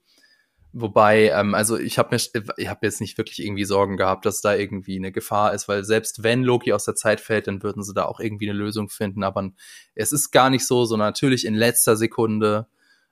Wobei, 0.77 1.29
ähm, 1.29 1.55
also 1.55 1.79
ich 1.79 1.99
habe 1.99 2.17
mir, 2.17 2.43
ich 2.57 2.69
habe 2.69 2.81
jetzt 2.83 3.01
nicht 3.01 3.17
wirklich 3.17 3.41
irgendwie 3.45 3.65
Sorgen 3.65 3.97
gehabt, 3.97 4.27
dass 4.27 4.41
da 4.41 4.57
irgendwie 4.57 4.97
eine 4.97 5.13
Gefahr 5.13 5.55
ist, 5.55 5.69
weil 5.69 5.85
selbst 5.85 6.25
wenn 6.25 6.43
Loki 6.43 6.73
aus 6.73 6.85
der 6.85 6.97
Zeit 6.97 7.21
fällt, 7.21 7.47
dann 7.47 7.63
würden 7.63 7.85
sie 7.85 7.95
da 7.95 8.07
auch 8.07 8.19
irgendwie 8.19 8.51
eine 8.51 8.59
Lösung 8.59 8.89
finden. 8.89 9.23
Aber 9.23 9.51
es 9.95 10.11
ist 10.11 10.33
gar 10.33 10.51
nicht 10.51 10.67
so, 10.67 10.85
sondern 10.85 11.07
natürlich 11.07 11.45
in 11.47 11.55
letzter 11.55 11.97
Sekunde 11.97 12.67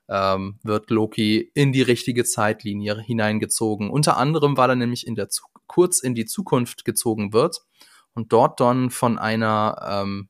ähm, 0.08 0.58
wird 0.64 0.90
Loki 0.90 1.52
in 1.54 1.72
die 1.72 1.82
richtige 1.82 2.24
Zeitlinie 2.24 3.00
hineingezogen. 3.00 3.90
Unter 3.90 4.16
anderem, 4.16 4.56
weil 4.56 4.70
er 4.70 4.76
nämlich 4.76 5.06
in 5.06 5.14
der 5.14 5.28
Zu 5.28 5.44
kurz 5.68 6.00
in 6.00 6.16
die 6.16 6.26
Zukunft 6.26 6.84
gezogen 6.84 7.32
wird 7.32 7.60
und 8.12 8.32
dort 8.32 8.58
dann 8.58 8.90
von 8.90 9.18
einer 9.18 10.02
ähm, 10.02 10.28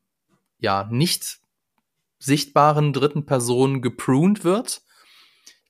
ja 0.59 0.87
nicht 0.91 1.41
sichtbaren 2.19 2.93
dritten 2.93 3.25
Person 3.25 3.81
gepruned 3.81 4.45
wird. 4.45 4.83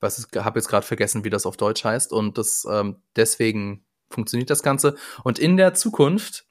Weiß, 0.02 0.18
ich 0.18 0.44
habe 0.44 0.58
jetzt 0.58 0.68
gerade 0.68 0.86
vergessen, 0.86 1.24
wie 1.24 1.30
das 1.30 1.46
auf 1.46 1.56
Deutsch 1.56 1.84
heißt 1.84 2.12
und 2.12 2.38
das 2.38 2.66
ähm, 2.70 3.02
deswegen 3.16 3.84
funktioniert 4.10 4.50
das 4.50 4.62
Ganze. 4.62 4.96
Und 5.24 5.38
in 5.38 5.56
der 5.56 5.74
Zukunft 5.74 6.46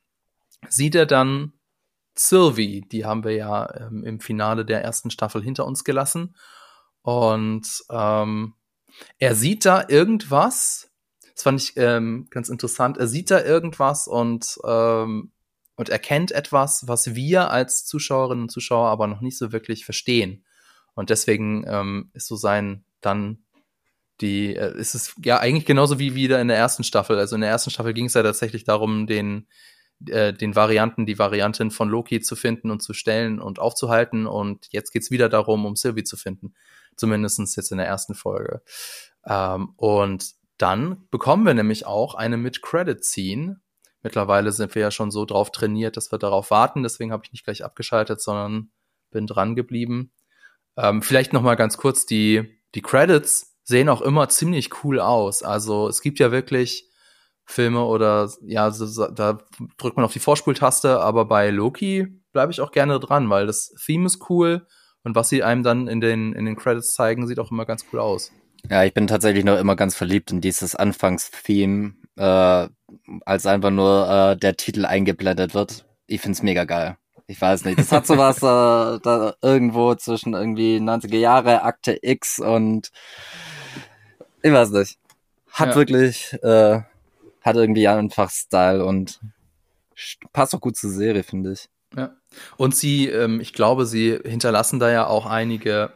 sieht 0.69 0.95
er 0.95 1.05
dann 1.05 1.53
Sylvie, 2.15 2.81
die 2.81 3.05
haben 3.05 3.23
wir 3.23 3.33
ja 3.33 3.87
ähm, 3.87 4.03
im 4.03 4.19
Finale 4.19 4.65
der 4.65 4.83
ersten 4.83 5.11
Staffel 5.11 5.41
hinter 5.41 5.65
uns 5.65 5.83
gelassen. 5.83 6.35
Und 7.01 7.83
ähm, 7.89 8.53
er 9.17 9.35
sieht 9.35 9.65
da 9.65 9.85
irgendwas. 9.87 10.91
Das 11.33 11.43
fand 11.43 11.61
ich 11.61 11.77
ähm, 11.77 12.27
ganz 12.29 12.49
interessant. 12.49 12.97
Er 12.97 13.07
sieht 13.07 13.31
da 13.31 13.43
irgendwas 13.43 14.07
und, 14.07 14.59
ähm, 14.65 15.31
und 15.75 15.89
erkennt 15.89 16.31
etwas, 16.31 16.87
was 16.87 17.15
wir 17.15 17.49
als 17.49 17.85
Zuschauerinnen 17.85 18.43
und 18.43 18.49
Zuschauer 18.49 18.89
aber 18.89 19.07
noch 19.07 19.21
nicht 19.21 19.37
so 19.37 19.51
wirklich 19.51 19.85
verstehen. 19.85 20.45
Und 20.93 21.09
deswegen 21.09 21.63
ähm, 21.67 22.11
ist 22.13 22.27
so 22.27 22.35
sein 22.35 22.83
dann 23.01 23.43
die, 24.21 24.55
äh, 24.55 24.77
ist 24.77 24.95
es 24.95 25.15
ja 25.23 25.39
eigentlich 25.39 25.65
genauso 25.65 25.99
wie 25.99 26.15
wieder 26.15 26.39
in 26.41 26.47
der 26.47 26.57
ersten 26.57 26.83
Staffel. 26.83 27.17
Also 27.17 27.35
in 27.35 27.41
der 27.41 27.49
ersten 27.49 27.71
Staffel 27.71 27.93
ging 27.93 28.05
es 28.05 28.13
ja 28.13 28.23
tatsächlich 28.23 28.63
darum, 28.63 29.07
den, 29.07 29.47
äh, 30.07 30.33
den 30.33 30.55
Varianten, 30.55 31.05
die 31.05 31.19
Variantin 31.19 31.71
von 31.71 31.89
Loki 31.89 32.21
zu 32.21 32.35
finden 32.35 32.71
und 32.71 32.81
zu 32.81 32.93
stellen 32.93 33.39
und 33.39 33.59
aufzuhalten. 33.59 34.27
Und 34.27 34.67
jetzt 34.71 34.91
geht's 34.91 35.11
wieder 35.11 35.29
darum, 35.29 35.65
um 35.65 35.75
Sylvie 35.75 36.03
zu 36.03 36.17
finden. 36.17 36.53
Zumindestens 36.95 37.55
jetzt 37.55 37.71
in 37.71 37.77
der 37.77 37.87
ersten 37.87 38.13
Folge. 38.13 38.61
Ähm, 39.25 39.73
und 39.75 40.31
dann 40.57 41.07
bekommen 41.09 41.45
wir 41.45 41.55
nämlich 41.55 41.87
auch 41.87 42.13
eine 42.13 42.37
Mid-Credit-Scene. 42.37 43.59
Mittlerweile 44.03 44.51
sind 44.51 44.75
wir 44.75 44.81
ja 44.81 44.91
schon 44.91 45.11
so 45.11 45.25
drauf 45.25 45.51
trainiert, 45.51 45.97
dass 45.97 46.11
wir 46.11 46.19
darauf 46.19 46.51
warten. 46.51 46.83
Deswegen 46.83 47.11
habe 47.11 47.23
ich 47.25 47.31
nicht 47.31 47.43
gleich 47.43 47.63
abgeschaltet, 47.63 48.21
sondern 48.21 48.71
bin 49.09 49.25
dran 49.25 49.55
geblieben. 49.55 50.11
Ähm, 50.77 51.01
vielleicht 51.01 51.33
noch 51.33 51.41
mal 51.41 51.55
ganz 51.55 51.77
kurz 51.77 52.05
die 52.05 52.60
die 52.75 52.81
Credits 52.81 53.55
sehen 53.63 53.89
auch 53.89 54.01
immer 54.01 54.29
ziemlich 54.29 54.83
cool 54.83 54.99
aus. 54.99 55.43
Also 55.43 55.87
es 55.87 56.01
gibt 56.01 56.19
ja 56.19 56.31
wirklich 56.31 56.89
Filme 57.45 57.83
oder 57.83 58.29
ja, 58.41 58.69
da 58.69 59.39
drückt 59.77 59.97
man 59.97 60.05
auf 60.05 60.13
die 60.13 60.19
Vorspultaste, 60.19 60.99
aber 60.99 61.25
bei 61.25 61.49
Loki 61.49 62.07
bleibe 62.31 62.51
ich 62.51 62.61
auch 62.61 62.71
gerne 62.71 62.99
dran, 62.99 63.29
weil 63.29 63.47
das 63.47 63.73
Theme 63.85 64.05
ist 64.05 64.29
cool 64.29 64.67
und 65.03 65.15
was 65.15 65.29
sie 65.29 65.43
einem 65.43 65.63
dann 65.63 65.87
in 65.87 65.99
den 65.99 66.33
in 66.33 66.45
den 66.45 66.55
Credits 66.55 66.93
zeigen, 66.93 67.27
sieht 67.27 67.39
auch 67.39 67.51
immer 67.51 67.65
ganz 67.65 67.85
cool 67.91 67.99
aus. 67.99 68.31
Ja, 68.69 68.83
ich 68.83 68.93
bin 68.93 69.07
tatsächlich 69.07 69.43
noch 69.43 69.57
immer 69.57 69.75
ganz 69.75 69.95
verliebt 69.95 70.31
in 70.31 70.39
dieses 70.39 70.75
Anfangstheme, 70.75 71.95
äh, 72.15 72.67
als 73.25 73.45
einfach 73.45 73.71
nur 73.71 74.07
äh, 74.07 74.37
der 74.37 74.55
Titel 74.55 74.85
eingeblendet 74.85 75.53
wird. 75.53 75.85
Ich 76.05 76.21
find's 76.21 76.43
mega 76.43 76.65
geil. 76.65 76.97
Ich 77.31 77.39
weiß 77.39 77.63
nicht. 77.63 77.79
Das 77.79 77.93
hat 77.93 78.05
sowas 78.05 78.37
äh, 78.39 78.99
da 79.01 79.35
irgendwo 79.41 79.95
zwischen 79.95 80.33
irgendwie 80.33 80.79
90er 80.79 81.17
Jahre, 81.17 81.63
Akte 81.63 81.97
X 82.01 82.39
und 82.39 82.91
ich 84.41 84.51
weiß 84.51 84.71
nicht. 84.71 84.99
Hat 85.49 85.69
ja. 85.69 85.75
wirklich, 85.75 86.33
äh, 86.43 86.81
hat 87.41 87.55
irgendwie 87.55 87.87
einfach 87.87 88.29
Style 88.29 88.83
und 88.83 89.21
passt 90.33 90.53
auch 90.53 90.59
gut 90.59 90.75
zur 90.75 90.89
Serie, 90.89 91.23
finde 91.23 91.53
ich. 91.53 91.69
Ja. 91.95 92.17
Und 92.57 92.75
sie, 92.75 93.07
ähm, 93.07 93.39
ich 93.39 93.53
glaube, 93.53 93.85
sie 93.85 94.19
hinterlassen 94.25 94.79
da 94.79 94.91
ja 94.91 95.07
auch 95.07 95.25
einige 95.25 95.93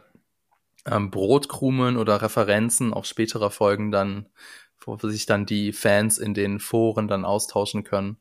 ähm, 0.86 1.10
Brotkrumen 1.10 1.98
oder 1.98 2.22
Referenzen 2.22 2.94
auf 2.94 3.04
späterer 3.04 3.50
Folgen 3.50 3.90
dann, 3.90 4.26
wo 4.80 4.96
sich 4.96 5.26
dann 5.26 5.44
die 5.44 5.74
Fans 5.74 6.16
in 6.16 6.32
den 6.32 6.60
Foren 6.60 7.08
dann 7.08 7.26
austauschen 7.26 7.84
können. 7.84 8.16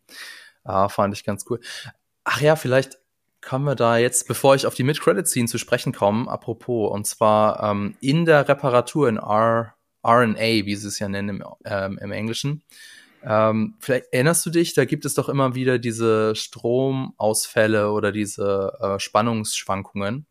Ah, 0.65 0.89
fand 0.89 1.13
ich 1.13 1.23
ganz 1.23 1.45
cool. 1.49 1.62
Ach 2.25 2.41
ja, 2.41 2.58
vielleicht 2.58 2.97
kommen 3.45 3.65
wir 3.65 3.75
da 3.75 3.97
jetzt, 3.97 4.27
bevor 4.27 4.55
ich 4.55 4.65
auf 4.65 4.73
die 4.75 4.84
Mid-Credit-Scene 4.84 5.47
zu 5.47 5.58
sprechen 5.58 5.93
komme, 5.93 6.29
apropos, 6.29 6.91
und 6.91 7.05
zwar 7.05 7.63
ähm, 7.63 7.95
in 8.01 8.25
der 8.25 8.47
Reparatur 8.49 9.08
in 9.08 9.17
R, 9.17 9.75
RNA, 10.05 10.65
wie 10.65 10.75
sie 10.75 10.88
es 10.88 10.99
ja 10.99 11.08
nennen 11.08 11.29
im, 11.29 11.43
ähm, 11.63 11.97
im 12.01 12.12
Englischen. 12.12 12.63
Ähm, 13.23 13.75
vielleicht 13.79 14.05
erinnerst 14.12 14.45
du 14.45 14.49
dich, 14.49 14.73
da 14.73 14.86
gibt 14.86 15.05
es 15.05 15.13
doch 15.13 15.29
immer 15.29 15.55
wieder 15.55 15.79
diese 15.79 16.36
Stromausfälle 16.36 17.91
oder 17.91 18.12
diese 18.12 18.73
äh, 18.79 18.99
Spannungsschwankungen. 18.99 20.25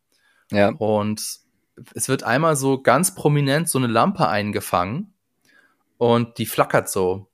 Ja. 0.51 0.69
Und 0.71 1.41
es 1.95 2.09
wird 2.09 2.23
einmal 2.23 2.57
so 2.57 2.83
ganz 2.83 3.15
prominent 3.15 3.69
so 3.69 3.79
eine 3.79 3.89
Lampe 3.89 4.29
eingefangen 4.29 5.13
und 5.99 6.39
die 6.39 6.47
flackert 6.47 6.89
so. 6.89 7.29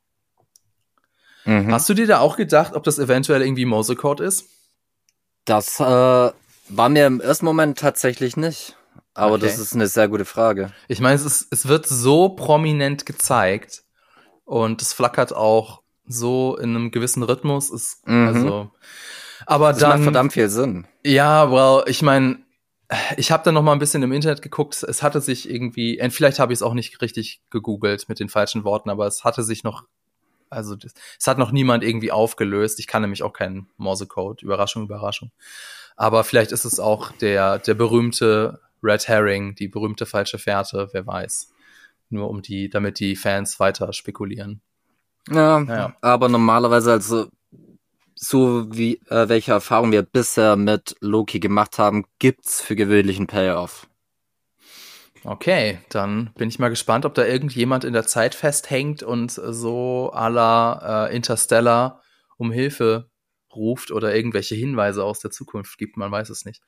Mhm. 1.44 1.72
Hast 1.72 1.88
du 1.88 1.94
dir 1.94 2.06
da 2.06 2.20
auch 2.20 2.36
gedacht, 2.36 2.74
ob 2.74 2.84
das 2.84 2.98
eventuell 2.98 3.42
irgendwie 3.42 3.66
Morsecode 3.66 4.20
ist? 4.20 4.48
Das 5.44 5.80
äh, 5.80 5.84
war 5.84 6.88
mir 6.88 7.06
im 7.06 7.20
ersten 7.20 7.44
Moment 7.44 7.78
tatsächlich 7.78 8.36
nicht. 8.36 8.76
Aber 9.14 9.34
okay. 9.34 9.46
das 9.46 9.58
ist 9.58 9.74
eine 9.74 9.88
sehr 9.88 10.08
gute 10.08 10.24
Frage. 10.24 10.72
Ich 10.88 11.00
meine, 11.00 11.16
es, 11.16 11.24
ist, 11.24 11.48
es 11.50 11.66
wird 11.66 11.86
so 11.86 12.30
prominent 12.30 13.06
gezeigt 13.06 13.82
und 14.44 14.80
es 14.82 14.92
flackert 14.92 15.34
auch 15.34 15.82
so 16.06 16.56
in 16.56 16.70
einem 16.70 16.90
gewissen 16.90 17.22
Rhythmus. 17.22 17.70
Ist, 17.70 18.06
mhm. 18.06 18.28
also, 18.28 18.70
aber 19.46 19.70
das 19.70 19.80
dann, 19.80 19.90
macht 19.90 20.02
verdammt 20.02 20.32
viel 20.32 20.48
Sinn. 20.48 20.86
Ja, 21.04 21.50
well, 21.50 21.84
ich 21.86 22.02
meine, 22.02 22.38
ich 23.16 23.30
habe 23.30 23.44
dann 23.44 23.54
noch 23.54 23.62
mal 23.62 23.72
ein 23.72 23.78
bisschen 23.78 24.02
im 24.02 24.12
Internet 24.12 24.42
geguckt. 24.42 24.82
Es 24.82 25.02
hatte 25.02 25.20
sich 25.20 25.48
irgendwie, 25.48 26.00
vielleicht 26.10 26.38
habe 26.38 26.52
ich 26.52 26.58
es 26.58 26.62
auch 26.62 26.74
nicht 26.74 27.00
richtig 27.00 27.40
gegoogelt 27.50 28.08
mit 28.08 28.20
den 28.20 28.28
falschen 28.28 28.64
Worten, 28.64 28.90
aber 28.90 29.06
es 29.06 29.24
hatte 29.24 29.42
sich 29.42 29.64
noch, 29.64 29.84
also 30.50 30.76
es 31.18 31.26
hat 31.26 31.38
noch 31.38 31.52
niemand 31.52 31.84
irgendwie 31.84 32.12
aufgelöst. 32.12 32.78
Ich 32.80 32.86
kann 32.86 33.02
nämlich 33.02 33.22
auch 33.22 33.32
keinen 33.32 33.68
Morsecode. 33.76 34.42
Überraschung, 34.42 34.82
Überraschung. 34.84 35.30
Aber 35.96 36.24
vielleicht 36.24 36.52
ist 36.52 36.64
es 36.64 36.80
auch 36.80 37.12
der 37.12 37.58
der 37.58 37.74
berühmte 37.74 38.60
Red 38.82 39.08
Herring, 39.08 39.54
die 39.54 39.68
berühmte 39.68 40.06
falsche 40.06 40.38
Fährte, 40.38 40.88
wer 40.92 41.06
weiß. 41.06 41.52
Nur 42.08 42.28
um 42.28 42.42
die, 42.42 42.68
damit 42.68 42.98
die 42.98 43.16
Fans 43.16 43.60
weiter 43.60 43.92
spekulieren. 43.92 44.60
Ja, 45.30 45.60
naja. 45.60 45.94
aber 46.00 46.28
normalerweise 46.28 46.92
also 46.92 47.28
so 48.14 48.66
wie 48.70 49.00
äh, 49.08 49.28
welche 49.28 49.52
Erfahrung 49.52 49.92
wir 49.92 50.02
bisher 50.02 50.56
mit 50.56 50.96
Loki 51.00 51.40
gemacht 51.40 51.78
haben, 51.78 52.04
gibt's 52.18 52.60
für 52.60 52.76
gewöhnlichen 52.76 53.26
Payoff. 53.26 53.89
Okay, 55.24 55.78
dann 55.90 56.30
bin 56.36 56.48
ich 56.48 56.58
mal 56.58 56.70
gespannt, 56.70 57.04
ob 57.04 57.14
da 57.14 57.26
irgendjemand 57.26 57.84
in 57.84 57.92
der 57.92 58.06
Zeit 58.06 58.34
festhängt 58.34 59.02
und 59.02 59.30
so 59.30 60.10
à 60.14 60.28
la 60.28 61.06
äh, 61.06 61.16
Interstellar 61.16 62.02
um 62.38 62.50
Hilfe 62.50 63.10
ruft 63.54 63.90
oder 63.90 64.14
irgendwelche 64.14 64.54
Hinweise 64.54 65.04
aus 65.04 65.20
der 65.20 65.30
Zukunft 65.30 65.76
gibt, 65.76 65.96
man 65.96 66.10
weiß 66.10 66.30
es 66.30 66.44
nicht. 66.44 66.62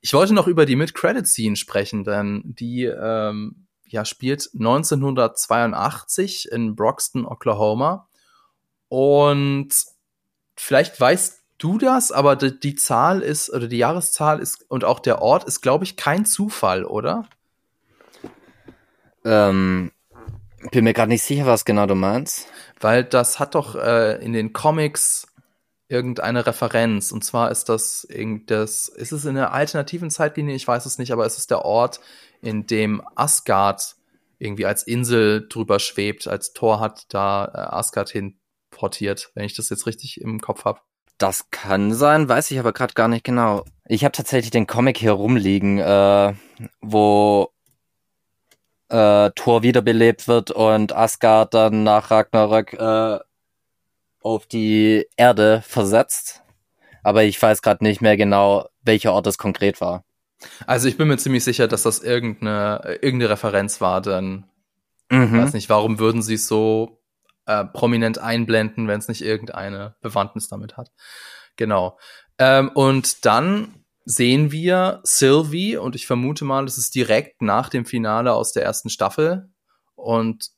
Ich 0.00 0.12
wollte 0.12 0.34
noch 0.34 0.46
über 0.46 0.66
die 0.66 0.76
Mid-Credit-Scene 0.76 1.56
sprechen, 1.56 2.04
denn 2.04 2.42
die 2.44 2.84
ähm, 2.84 3.66
ja, 3.84 4.04
spielt 4.04 4.50
1982 4.54 6.50
in 6.50 6.76
Broxton, 6.76 7.24
Oklahoma. 7.24 8.08
Und 8.88 9.70
vielleicht 10.56 11.00
weißt 11.00 11.42
du 11.58 11.78
das, 11.78 12.12
aber 12.12 12.36
die, 12.36 12.58
die, 12.58 12.74
Zahl 12.74 13.22
ist, 13.22 13.50
oder 13.50 13.68
die 13.68 13.78
Jahreszahl 13.78 14.40
ist, 14.40 14.68
und 14.70 14.84
auch 14.84 15.00
der 15.00 15.22
Ort 15.22 15.44
ist, 15.44 15.60
glaube 15.60 15.84
ich, 15.84 15.96
kein 15.96 16.26
Zufall, 16.26 16.84
oder? 16.84 17.28
Ähm, 19.26 19.90
bin 20.70 20.84
mir 20.84 20.94
gerade 20.94 21.10
nicht 21.10 21.22
sicher, 21.22 21.46
was 21.46 21.64
genau 21.64 21.86
du 21.86 21.94
meinst. 21.94 22.46
Weil 22.80 23.04
das 23.04 23.38
hat 23.38 23.54
doch 23.54 23.74
äh, 23.74 24.22
in 24.24 24.32
den 24.32 24.52
Comics 24.52 25.26
irgendeine 25.88 26.46
Referenz. 26.46 27.12
Und 27.12 27.24
zwar 27.24 27.50
ist 27.50 27.68
das, 27.68 28.06
das, 28.46 28.88
ist 28.88 29.12
es 29.12 29.24
in 29.24 29.34
der 29.34 29.52
alternativen 29.52 30.10
Zeitlinie, 30.10 30.54
ich 30.54 30.66
weiß 30.66 30.86
es 30.86 30.98
nicht, 30.98 31.12
aber 31.12 31.26
es 31.26 31.38
ist 31.38 31.50
der 31.50 31.64
Ort, 31.64 32.00
in 32.42 32.66
dem 32.66 33.02
Asgard 33.14 33.96
irgendwie 34.38 34.66
als 34.66 34.82
Insel 34.82 35.46
drüber 35.48 35.78
schwebt, 35.78 36.28
als 36.28 36.52
Thor 36.52 36.80
hat 36.80 37.06
da 37.08 37.46
äh, 37.46 37.74
Asgard 37.74 38.10
hin 38.10 38.38
portiert, 38.70 39.30
wenn 39.34 39.44
ich 39.44 39.54
das 39.54 39.70
jetzt 39.70 39.86
richtig 39.86 40.20
im 40.20 40.40
Kopf 40.40 40.64
habe. 40.64 40.80
Das 41.18 41.50
kann 41.50 41.94
sein, 41.94 42.28
weiß 42.28 42.50
ich 42.50 42.58
aber 42.58 42.74
gerade 42.74 42.92
gar 42.92 43.08
nicht 43.08 43.24
genau. 43.24 43.64
Ich 43.86 44.04
habe 44.04 44.12
tatsächlich 44.12 44.50
den 44.50 44.66
Comic 44.66 44.98
hier 44.98 45.12
rumliegen, 45.12 45.78
äh, 45.78 46.34
wo 46.82 47.48
äh, 48.88 49.30
Thor 49.34 49.62
wiederbelebt 49.62 50.28
wird 50.28 50.50
und 50.50 50.94
Asgard 50.94 51.54
dann 51.54 51.82
nach 51.82 52.10
Ragnarök 52.10 52.74
äh, 52.74 53.18
auf 54.20 54.46
die 54.46 55.06
Erde 55.16 55.62
versetzt. 55.66 56.42
Aber 57.02 57.24
ich 57.24 57.40
weiß 57.40 57.62
gerade 57.62 57.84
nicht 57.84 58.00
mehr 58.00 58.16
genau, 58.16 58.68
welcher 58.82 59.12
Ort 59.12 59.26
es 59.28 59.38
konkret 59.38 59.80
war. 59.80 60.04
Also 60.66 60.88
ich 60.88 60.96
bin 60.96 61.08
mir 61.08 61.16
ziemlich 61.16 61.44
sicher, 61.44 61.68
dass 61.68 61.82
das 61.84 62.00
irgendeine, 62.00 62.98
irgendeine 63.00 63.30
Referenz 63.30 63.80
war, 63.80 64.00
denn 64.00 64.44
mhm. 65.10 65.24
ich 65.24 65.32
weiß 65.32 65.52
nicht, 65.52 65.68
warum 65.68 65.98
würden 65.98 66.22
sie 66.22 66.34
es 66.34 66.46
so 66.46 67.00
äh, 67.46 67.64
prominent 67.64 68.18
einblenden, 68.18 68.88
wenn 68.88 68.98
es 68.98 69.08
nicht 69.08 69.22
irgendeine 69.22 69.94
Bewandtnis 70.02 70.48
damit 70.48 70.76
hat. 70.76 70.90
Genau. 71.56 71.98
Ähm, 72.38 72.70
und 72.74 73.24
dann 73.24 73.75
sehen 74.06 74.52
wir 74.52 75.00
Sylvie 75.02 75.76
und 75.76 75.96
ich 75.96 76.06
vermute 76.06 76.44
mal, 76.44 76.64
das 76.64 76.78
ist 76.78 76.94
direkt 76.94 77.42
nach 77.42 77.68
dem 77.68 77.84
Finale 77.84 78.32
aus 78.32 78.52
der 78.52 78.62
ersten 78.62 78.88
Staffel. 78.88 79.50
Und 79.96 80.50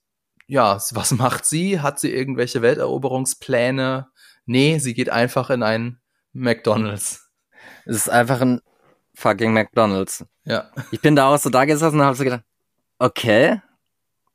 ja, 0.46 0.78
was 0.92 1.10
macht 1.12 1.46
sie? 1.46 1.80
Hat 1.80 1.98
sie 1.98 2.12
irgendwelche 2.12 2.62
Welteroberungspläne? 2.62 4.08
Nee, 4.44 4.78
sie 4.78 4.94
geht 4.94 5.08
einfach 5.08 5.48
in 5.50 5.62
ein 5.62 5.98
McDonald's. 6.32 7.30
Es 7.86 7.96
ist 7.96 8.10
einfach 8.10 8.42
ein 8.42 8.60
fucking 9.14 9.54
McDonald's. 9.54 10.26
Ja. 10.44 10.70
Ich 10.90 11.00
bin 11.00 11.16
da 11.16 11.28
auch 11.28 11.38
so 11.38 11.48
da 11.48 11.64
gesessen 11.64 12.00
und 12.00 12.06
habe 12.06 12.16
so 12.16 12.24
gedacht, 12.24 12.44
okay, 12.98 13.62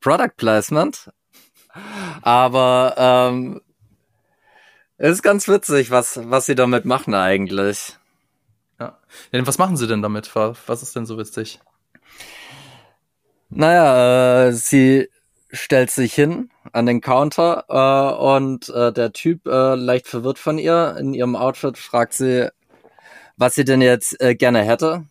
Product 0.00 0.36
Placement, 0.36 1.10
aber 2.20 2.94
ähm, 2.98 3.60
ist 4.98 5.22
ganz 5.22 5.46
witzig, 5.46 5.92
was, 5.92 6.20
was 6.24 6.46
sie 6.46 6.54
damit 6.56 6.84
machen 6.84 7.14
eigentlich. 7.14 7.96
Ja. 8.80 8.98
ja. 9.32 9.46
Was 9.46 9.58
machen 9.58 9.76
sie 9.76 9.86
denn 9.86 10.02
damit? 10.02 10.34
Was 10.34 10.82
ist 10.82 10.96
denn 10.96 11.06
so 11.06 11.18
witzig? 11.18 11.60
Naja, 13.50 14.46
äh, 14.46 14.52
sie 14.52 15.08
stellt 15.52 15.90
sich 15.90 16.14
hin 16.14 16.50
an 16.72 16.86
den 16.86 17.00
Counter 17.00 17.64
äh, 17.68 18.22
und 18.22 18.68
äh, 18.70 18.92
der 18.92 19.12
Typ, 19.12 19.46
äh, 19.46 19.74
leicht 19.74 20.08
verwirrt 20.08 20.38
von 20.38 20.58
ihr, 20.58 20.96
in 20.98 21.14
ihrem 21.14 21.36
Outfit, 21.36 21.78
fragt 21.78 22.14
sie, 22.14 22.50
was 23.36 23.54
sie 23.54 23.64
denn 23.64 23.80
jetzt 23.80 24.20
äh, 24.20 24.34
gerne 24.34 24.62
hätte. 24.62 25.06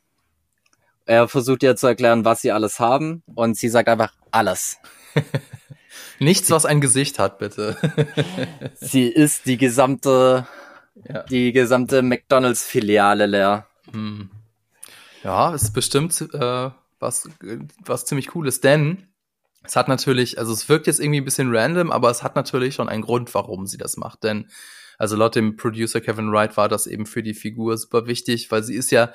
Er 1.05 1.27
versucht 1.27 1.63
ihr 1.63 1.75
zu 1.75 1.87
erklären, 1.87 2.25
was 2.25 2.41
sie 2.41 2.51
alles 2.51 2.79
haben 2.79 3.23
und 3.33 3.57
sie 3.57 3.69
sagt 3.69 3.89
einfach 3.89 4.13
alles. 4.31 4.77
Nichts, 6.19 6.49
was 6.51 6.65
ein 6.65 6.81
Gesicht 6.81 7.19
hat, 7.19 7.39
bitte. 7.39 7.77
sie 8.75 9.07
ist 9.07 9.45
die 9.45 9.57
gesamte, 9.57 10.47
ja. 10.95 11.23
die 11.23 11.51
gesamte 11.51 12.01
McDonalds-Filiale 12.01 13.25
leer. 13.25 13.67
Hm. 13.91 14.29
Ja, 15.23 15.53
ist 15.53 15.73
bestimmt 15.73 16.19
äh, 16.33 16.69
was, 16.99 17.29
was 17.85 18.05
ziemlich 18.05 18.27
cooles, 18.27 18.61
denn 18.61 19.07
es 19.63 19.75
hat 19.75 19.87
natürlich, 19.87 20.37
also 20.37 20.51
es 20.51 20.67
wirkt 20.67 20.87
jetzt 20.87 20.99
irgendwie 20.99 21.21
ein 21.21 21.25
bisschen 21.25 21.55
random, 21.55 21.91
aber 21.91 22.09
es 22.09 22.21
hat 22.21 22.35
natürlich 22.35 22.75
schon 22.75 22.89
einen 22.89 23.03
Grund, 23.03 23.33
warum 23.33 23.65
sie 23.65 23.77
das 23.77 23.95
macht. 23.95 24.23
Denn, 24.23 24.49
also 24.97 25.15
laut 25.15 25.35
dem 25.35 25.55
Producer 25.55 26.01
Kevin 26.01 26.31
Wright 26.31 26.57
war 26.57 26.67
das 26.67 26.85
eben 26.85 27.05
für 27.05 27.23
die 27.23 27.33
Figur 27.33 27.77
super 27.77 28.05
wichtig, 28.05 28.51
weil 28.51 28.63
sie 28.63 28.75
ist 28.75 28.91
ja 28.91 29.13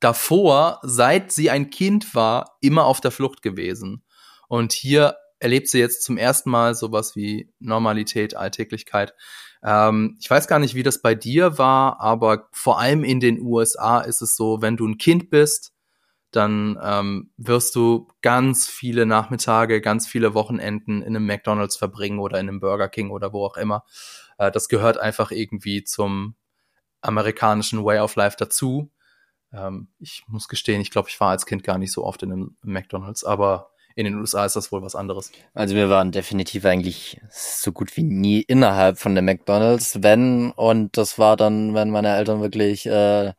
davor, 0.00 0.80
seit 0.82 1.30
sie 1.30 1.48
ein 1.50 1.70
Kind 1.70 2.14
war, 2.14 2.56
immer 2.60 2.84
auf 2.86 3.00
der 3.00 3.12
Flucht 3.12 3.42
gewesen. 3.42 4.02
Und 4.48 4.72
hier 4.72 5.16
erlebt 5.38 5.68
sie 5.68 5.78
jetzt 5.78 6.02
zum 6.02 6.16
ersten 6.16 6.50
Mal 6.50 6.74
sowas 6.74 7.14
wie 7.14 7.52
Normalität, 7.60 8.36
Alltäglichkeit. 8.36 9.14
Ähm, 9.64 10.16
ich 10.20 10.30
weiß 10.30 10.46
gar 10.46 10.58
nicht, 10.58 10.74
wie 10.74 10.82
das 10.82 11.00
bei 11.00 11.14
dir 11.14 11.58
war, 11.58 12.00
aber 12.00 12.48
vor 12.52 12.78
allem 12.78 13.02
in 13.02 13.18
den 13.18 13.40
USA 13.40 14.00
ist 14.00 14.20
es 14.20 14.36
so, 14.36 14.60
wenn 14.60 14.76
du 14.76 14.86
ein 14.86 14.98
Kind 14.98 15.30
bist, 15.30 15.72
dann 16.30 16.78
ähm, 16.82 17.30
wirst 17.36 17.74
du 17.76 18.08
ganz 18.20 18.66
viele 18.68 19.06
Nachmittage, 19.06 19.80
ganz 19.80 20.06
viele 20.06 20.34
Wochenenden 20.34 21.00
in 21.00 21.16
einem 21.16 21.26
McDonald's 21.26 21.76
verbringen 21.76 22.18
oder 22.18 22.38
in 22.40 22.48
einem 22.48 22.60
Burger 22.60 22.88
King 22.88 23.10
oder 23.10 23.32
wo 23.32 23.44
auch 23.44 23.56
immer. 23.56 23.84
Äh, 24.38 24.50
das 24.50 24.68
gehört 24.68 24.98
einfach 24.98 25.30
irgendwie 25.30 25.84
zum 25.84 26.34
amerikanischen 27.00 27.84
Way 27.84 28.00
of 28.00 28.16
Life 28.16 28.36
dazu. 28.38 28.90
Ähm, 29.52 29.88
ich 29.98 30.24
muss 30.26 30.48
gestehen, 30.48 30.80
ich 30.80 30.90
glaube, 30.90 31.08
ich 31.08 31.20
war 31.20 31.30
als 31.30 31.46
Kind 31.46 31.62
gar 31.62 31.78
nicht 31.78 31.92
so 31.92 32.04
oft 32.04 32.22
in 32.22 32.32
einem 32.32 32.56
McDonald's, 32.62 33.24
aber 33.24 33.70
in 33.94 34.04
den 34.04 34.14
USA 34.16 34.44
ist 34.44 34.56
das 34.56 34.72
wohl 34.72 34.82
was 34.82 34.94
anderes. 34.94 35.30
Also 35.54 35.74
wir 35.74 35.88
waren 35.88 36.10
definitiv 36.10 36.64
eigentlich 36.64 37.20
so 37.30 37.72
gut 37.72 37.96
wie 37.96 38.02
nie 38.02 38.40
innerhalb 38.40 38.98
von 38.98 39.14
der 39.14 39.22
McDonald's, 39.22 40.02
wenn 40.02 40.50
und 40.52 40.96
das 40.96 41.18
war 41.18 41.36
dann, 41.36 41.74
wenn 41.74 41.90
meine 41.90 42.16
Eltern 42.16 42.40
wirklich 42.40 42.86
äh, 42.86 43.32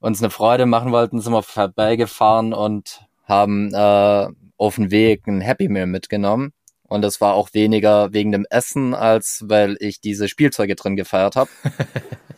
uns 0.00 0.22
eine 0.22 0.30
Freude 0.30 0.66
machen 0.66 0.92
wollten, 0.92 1.20
sind 1.20 1.32
wir 1.32 1.42
vorbeigefahren 1.42 2.52
und 2.52 3.06
haben 3.24 3.72
äh, 3.74 4.28
auf 4.56 4.74
dem 4.76 4.90
Weg 4.90 5.26
ein 5.26 5.40
Happy 5.40 5.68
Meal 5.68 5.86
mitgenommen. 5.86 6.52
Und 6.88 7.02
das 7.02 7.20
war 7.20 7.34
auch 7.34 7.52
weniger 7.52 8.12
wegen 8.12 8.30
dem 8.30 8.46
Essen, 8.48 8.94
als 8.94 9.44
weil 9.46 9.76
ich 9.80 10.00
diese 10.00 10.28
Spielzeuge 10.28 10.76
drin 10.76 10.96
gefeiert 10.96 11.36
habe. 11.36 11.50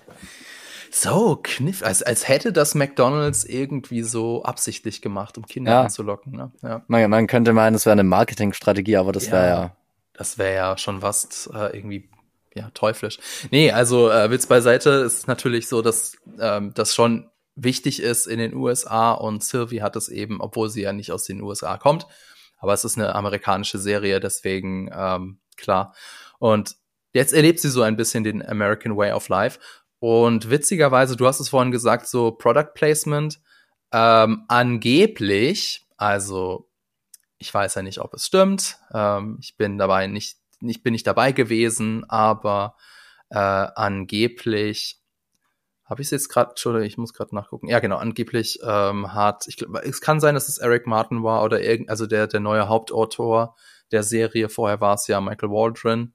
so, 1.03 1.39
Kniff, 1.43 1.83
als, 1.83 2.03
als 2.03 2.29
hätte 2.29 2.53
das 2.53 2.75
McDonalds 2.75 3.45
irgendwie 3.45 4.03
so 4.03 4.43
absichtlich 4.43 5.03
gemacht, 5.03 5.39
um 5.39 5.47
Kinder 5.47 5.73
ja. 5.73 5.83
anzulocken. 5.83 6.33
Ne? 6.33 6.53
Ja. 6.63 6.83
Man, 6.89 7.11
man 7.11 7.27
könnte 7.27 7.53
meinen, 7.53 7.75
es 7.75 7.87
wäre 7.87 7.93
eine 7.93 8.05
Marketingstrategie, 8.05 8.97
aber 8.97 9.13
das 9.13 9.27
ja, 9.27 9.33
wäre 9.33 9.47
ja. 9.49 9.77
Das 10.13 10.39
wäre 10.39 10.55
ja 10.55 10.79
schon 10.79 11.01
was 11.03 11.49
äh, 11.55 11.77
irgendwie 11.77 12.09
ja, 12.55 12.71
teuflisch. 12.75 13.19
Nee, 13.51 13.71
also 13.71 14.11
äh, 14.11 14.31
Witz 14.31 14.47
beiseite 14.47 14.91
ist 14.91 15.29
natürlich 15.29 15.69
so, 15.69 15.83
dass 15.83 16.17
ähm, 16.41 16.73
das 16.75 16.95
schon 16.95 17.31
wichtig 17.55 18.03
ist 18.03 18.27
in 18.27 18.39
den 18.39 18.55
USA 18.55 19.13
und 19.13 19.45
Sylvie 19.45 19.83
hat 19.83 19.97
es 19.97 20.09
eben, 20.09 20.41
obwohl 20.41 20.69
sie 20.69 20.83
ja 20.83 20.93
nicht 20.93 21.13
aus 21.13 21.25
den 21.25 21.41
USA 21.43 21.77
kommt, 21.77 22.07
aber 22.59 22.73
es 22.73 22.85
ist 22.85 22.97
eine 22.97 23.15
amerikanische 23.15 23.79
Serie, 23.79 24.21
deswegen 24.21 24.91
ähm, 24.93 25.39
klar. 25.57 25.95
Und 26.39 26.77
jetzt 27.13 27.33
erlebt 27.33 27.61
sie 27.61 27.69
so 27.69 27.83
ein 27.83 27.97
bisschen 27.97 28.25
den 28.25 28.45
American 28.47 28.97
Way 28.97 29.13
of 29.13 29.29
Life 29.29 29.59
und 30.01 30.51
witzigerweise, 30.51 31.17
du 31.17 31.27
hast 31.27 31.41
es 31.41 31.49
vorhin 31.49 31.73
gesagt, 31.73 32.07
so 32.07 32.33
Product 32.33 32.73
Placement, 32.75 33.41
ähm, 33.93 34.45
angeblich, 34.49 35.87
also 35.97 36.69
ich 37.39 37.53
weiß 37.53 37.77
ja 37.77 37.83
nicht, 37.83 38.01
ob 38.01 38.15
es 38.15 38.27
stimmt, 38.27 38.79
ähm, 38.93 39.39
ich 39.41 39.57
bin 39.57 39.79
dabei 39.79 40.07
nicht, 40.07 40.39
nicht 40.61 40.83
bin 40.83 40.93
nicht 40.93 41.07
dabei 41.07 41.33
gewesen, 41.33 42.05
aber 42.09 42.77
äh, 43.31 43.39
angeblich 43.39 45.01
habe 45.85 46.03
ich 46.03 46.09
es 46.09 46.11
jetzt 46.11 46.29
gerade, 46.29 46.51
Entschuldigung, 46.51 46.87
ich 46.87 46.99
muss 46.99 47.15
gerade 47.15 47.35
nachgucken. 47.35 47.69
Ja, 47.69 47.79
genau, 47.79 47.97
angeblich 47.97 48.59
ähm, 48.63 49.15
hat, 49.15 49.49
ich 49.49 49.57
glaube, 49.57 49.83
es 49.85 50.03
kann 50.03 50.21
sein, 50.21 50.35
dass 50.35 50.49
es 50.49 50.59
Eric 50.59 50.87
Martin 50.87 51.23
war 51.23 51.43
oder 51.43 51.63
irgend, 51.63 51.89
also 51.89 52.07
der, 52.07 52.27
der 52.27 52.41
neue 52.41 52.69
Hauptautor 52.69 53.57
der 53.91 54.03
Serie, 54.03 54.51
vorher 54.51 54.83
war 54.83 54.95
es 54.95 55.07
ja 55.07 55.21
Michael 55.21 55.49
Waldron, 55.49 56.13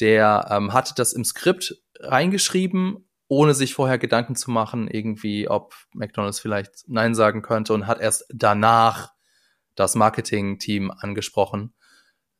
der 0.00 0.48
ähm, 0.50 0.74
hatte 0.74 0.92
das 0.94 1.14
im 1.14 1.24
Skript 1.24 1.82
reingeschrieben, 1.98 3.05
ohne 3.28 3.54
sich 3.54 3.74
vorher 3.74 3.98
Gedanken 3.98 4.36
zu 4.36 4.50
machen, 4.50 4.88
irgendwie, 4.88 5.48
ob 5.48 5.74
McDonalds 5.92 6.40
vielleicht 6.40 6.84
Nein 6.86 7.14
sagen 7.14 7.42
könnte 7.42 7.74
und 7.74 7.86
hat 7.86 8.00
erst 8.00 8.26
danach 8.32 9.12
das 9.74 9.94
Marketing-Team 9.94 10.90
angesprochen. 10.90 11.74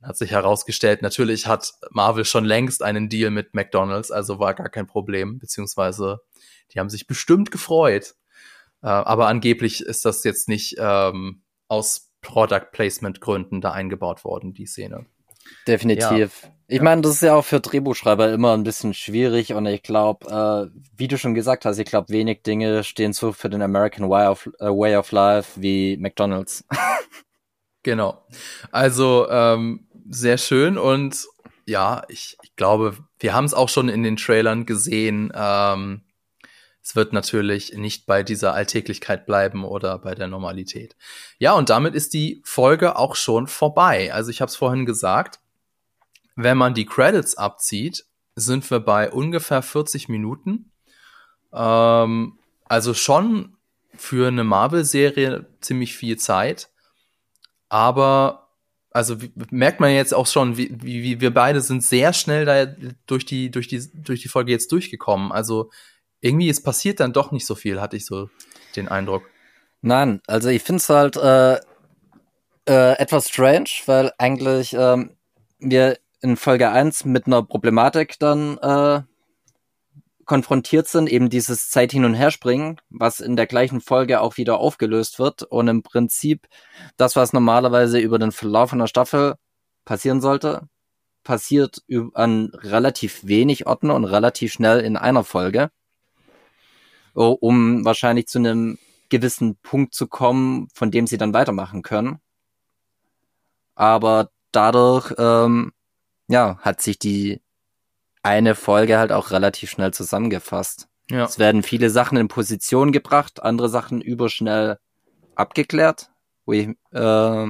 Hat 0.02 0.16
sich 0.16 0.30
herausgestellt, 0.30 1.02
natürlich 1.02 1.46
hat 1.46 1.72
Marvel 1.90 2.24
schon 2.24 2.44
längst 2.44 2.82
einen 2.82 3.08
Deal 3.08 3.30
mit 3.30 3.54
McDonalds, 3.54 4.10
also 4.10 4.38
war 4.38 4.54
gar 4.54 4.68
kein 4.68 4.86
Problem, 4.86 5.38
beziehungsweise 5.38 6.20
die 6.72 6.78
haben 6.78 6.90
sich 6.90 7.06
bestimmt 7.06 7.50
gefreut. 7.50 8.14
Äh, 8.82 8.88
aber 8.88 9.26
angeblich 9.26 9.80
ist 9.80 10.04
das 10.04 10.22
jetzt 10.22 10.48
nicht 10.48 10.76
ähm, 10.78 11.42
aus 11.68 12.12
Product 12.20 12.70
Placement 12.72 13.20
Gründen 13.20 13.60
da 13.60 13.72
eingebaut 13.72 14.24
worden, 14.24 14.52
die 14.52 14.66
Szene. 14.66 15.06
Definitiv. 15.66 16.42
Ja. 16.42 16.50
Ich 16.68 16.80
meine, 16.80 17.02
das 17.02 17.12
ist 17.12 17.22
ja 17.22 17.34
auch 17.34 17.44
für 17.44 17.60
Drehbuchschreiber 17.60 18.32
immer 18.32 18.52
ein 18.54 18.64
bisschen 18.64 18.92
schwierig 18.92 19.52
und 19.52 19.66
ich 19.66 19.84
glaube, 19.84 20.70
äh, 20.72 20.78
wie 20.96 21.06
du 21.06 21.16
schon 21.16 21.34
gesagt 21.34 21.64
hast, 21.64 21.78
ich 21.78 21.86
glaube, 21.86 22.08
wenig 22.08 22.42
Dinge 22.42 22.82
stehen 22.82 23.12
so 23.12 23.32
für 23.32 23.48
den 23.48 23.62
American 23.62 24.08
Way 24.08 24.26
of, 24.26 24.48
uh, 24.60 24.76
way 24.76 24.96
of 24.96 25.12
Life 25.12 25.60
wie 25.60 25.96
McDonald's. 25.96 26.64
genau. 27.84 28.26
Also 28.72 29.28
ähm, 29.30 29.86
sehr 30.10 30.38
schön 30.38 30.76
und 30.76 31.26
ja, 31.66 32.02
ich, 32.08 32.36
ich 32.42 32.56
glaube, 32.56 32.96
wir 33.18 33.34
haben 33.34 33.44
es 33.44 33.54
auch 33.54 33.68
schon 33.68 33.88
in 33.88 34.02
den 34.02 34.16
Trailern 34.16 34.66
gesehen. 34.66 35.32
Ähm, 35.34 36.02
es 36.86 36.94
wird 36.94 37.12
natürlich 37.12 37.72
nicht 37.72 38.06
bei 38.06 38.22
dieser 38.22 38.54
Alltäglichkeit 38.54 39.26
bleiben 39.26 39.64
oder 39.64 39.98
bei 39.98 40.14
der 40.14 40.28
Normalität. 40.28 40.94
Ja, 41.40 41.54
und 41.54 41.68
damit 41.68 41.96
ist 41.96 42.14
die 42.14 42.40
Folge 42.44 42.94
auch 42.94 43.16
schon 43.16 43.48
vorbei. 43.48 44.14
Also 44.14 44.30
ich 44.30 44.40
habe 44.40 44.50
es 44.50 44.54
vorhin 44.54 44.86
gesagt, 44.86 45.40
wenn 46.36 46.56
man 46.56 46.74
die 46.74 46.86
Credits 46.86 47.36
abzieht, 47.36 48.04
sind 48.36 48.70
wir 48.70 48.78
bei 48.78 49.10
ungefähr 49.10 49.62
40 49.62 50.08
Minuten. 50.08 50.70
Ähm, 51.52 52.38
also 52.66 52.94
schon 52.94 53.56
für 53.96 54.28
eine 54.28 54.44
Marvel-Serie 54.44 55.46
ziemlich 55.60 55.96
viel 55.96 56.18
Zeit. 56.18 56.70
Aber 57.68 58.46
also 58.92 59.16
merkt 59.50 59.80
man 59.80 59.90
jetzt 59.90 60.14
auch 60.14 60.28
schon, 60.28 60.56
wie, 60.56 60.70
wie, 60.80 61.02
wie 61.02 61.20
wir 61.20 61.34
beide 61.34 61.62
sind 61.62 61.82
sehr 61.82 62.12
schnell 62.12 62.44
da 62.44 62.66
durch 63.08 63.26
die, 63.26 63.50
durch 63.50 63.66
die, 63.66 63.90
durch 63.92 64.22
die 64.22 64.28
Folge 64.28 64.52
jetzt 64.52 64.70
durchgekommen. 64.70 65.32
Also 65.32 65.72
irgendwie 66.26 66.48
es 66.48 66.62
passiert 66.62 67.00
dann 67.00 67.12
doch 67.12 67.30
nicht 67.30 67.46
so 67.46 67.54
viel, 67.54 67.80
hatte 67.80 67.96
ich 67.96 68.04
so 68.04 68.28
den 68.74 68.88
Eindruck. 68.88 69.22
Nein, 69.80 70.20
also 70.26 70.48
ich 70.48 70.62
finde 70.62 70.80
es 70.80 70.88
halt 70.88 71.16
äh, 71.16 71.54
äh, 72.68 72.98
etwas 72.98 73.28
strange, 73.28 73.70
weil 73.86 74.12
eigentlich 74.18 74.74
ähm, 74.78 75.16
wir 75.58 75.98
in 76.20 76.36
Folge 76.36 76.70
1 76.70 77.04
mit 77.04 77.26
einer 77.26 77.42
Problematik 77.42 78.18
dann 78.18 78.58
äh, 78.58 79.02
konfrontiert 80.24 80.88
sind, 80.88 81.08
eben 81.08 81.30
dieses 81.30 81.70
Zeit 81.70 81.92
hin 81.92 82.04
und 82.04 82.14
her 82.14 82.32
springen, 82.32 82.80
was 82.90 83.20
in 83.20 83.36
der 83.36 83.46
gleichen 83.46 83.80
Folge 83.80 84.20
auch 84.20 84.36
wieder 84.36 84.58
aufgelöst 84.58 85.20
wird 85.20 85.44
und 85.44 85.68
im 85.68 85.82
Prinzip 85.82 86.48
das, 86.96 87.14
was 87.14 87.32
normalerweise 87.32 88.00
über 88.00 88.18
den 88.18 88.32
Verlauf 88.32 88.72
einer 88.72 88.88
Staffel 88.88 89.36
passieren 89.84 90.20
sollte, 90.20 90.68
passiert 91.22 91.82
an 92.14 92.50
relativ 92.54 93.20
wenig 93.24 93.66
Orten 93.66 93.90
und 93.90 94.04
relativ 94.04 94.52
schnell 94.52 94.80
in 94.80 94.96
einer 94.96 95.22
Folge 95.22 95.70
um 97.24 97.84
wahrscheinlich 97.84 98.26
zu 98.26 98.38
einem 98.38 98.78
gewissen 99.08 99.56
Punkt 99.56 99.94
zu 99.94 100.06
kommen, 100.06 100.68
von 100.74 100.90
dem 100.90 101.06
sie 101.06 101.18
dann 101.18 101.34
weitermachen 101.34 101.82
können. 101.82 102.18
Aber 103.74 104.30
dadurch, 104.52 105.14
ähm, 105.18 105.72
ja, 106.28 106.58
hat 106.58 106.80
sich 106.80 106.98
die 106.98 107.40
eine 108.22 108.54
Folge 108.54 108.98
halt 108.98 109.12
auch 109.12 109.30
relativ 109.30 109.70
schnell 109.70 109.92
zusammengefasst. 109.92 110.88
Ja. 111.10 111.24
Es 111.24 111.38
werden 111.38 111.62
viele 111.62 111.90
Sachen 111.90 112.18
in 112.18 112.26
Position 112.26 112.90
gebracht, 112.90 113.42
andere 113.42 113.68
Sachen 113.68 114.00
überschnell 114.00 114.78
abgeklärt, 115.36 116.10
wo 116.44 116.52
ich, 116.52 116.68
äh, 116.92 117.46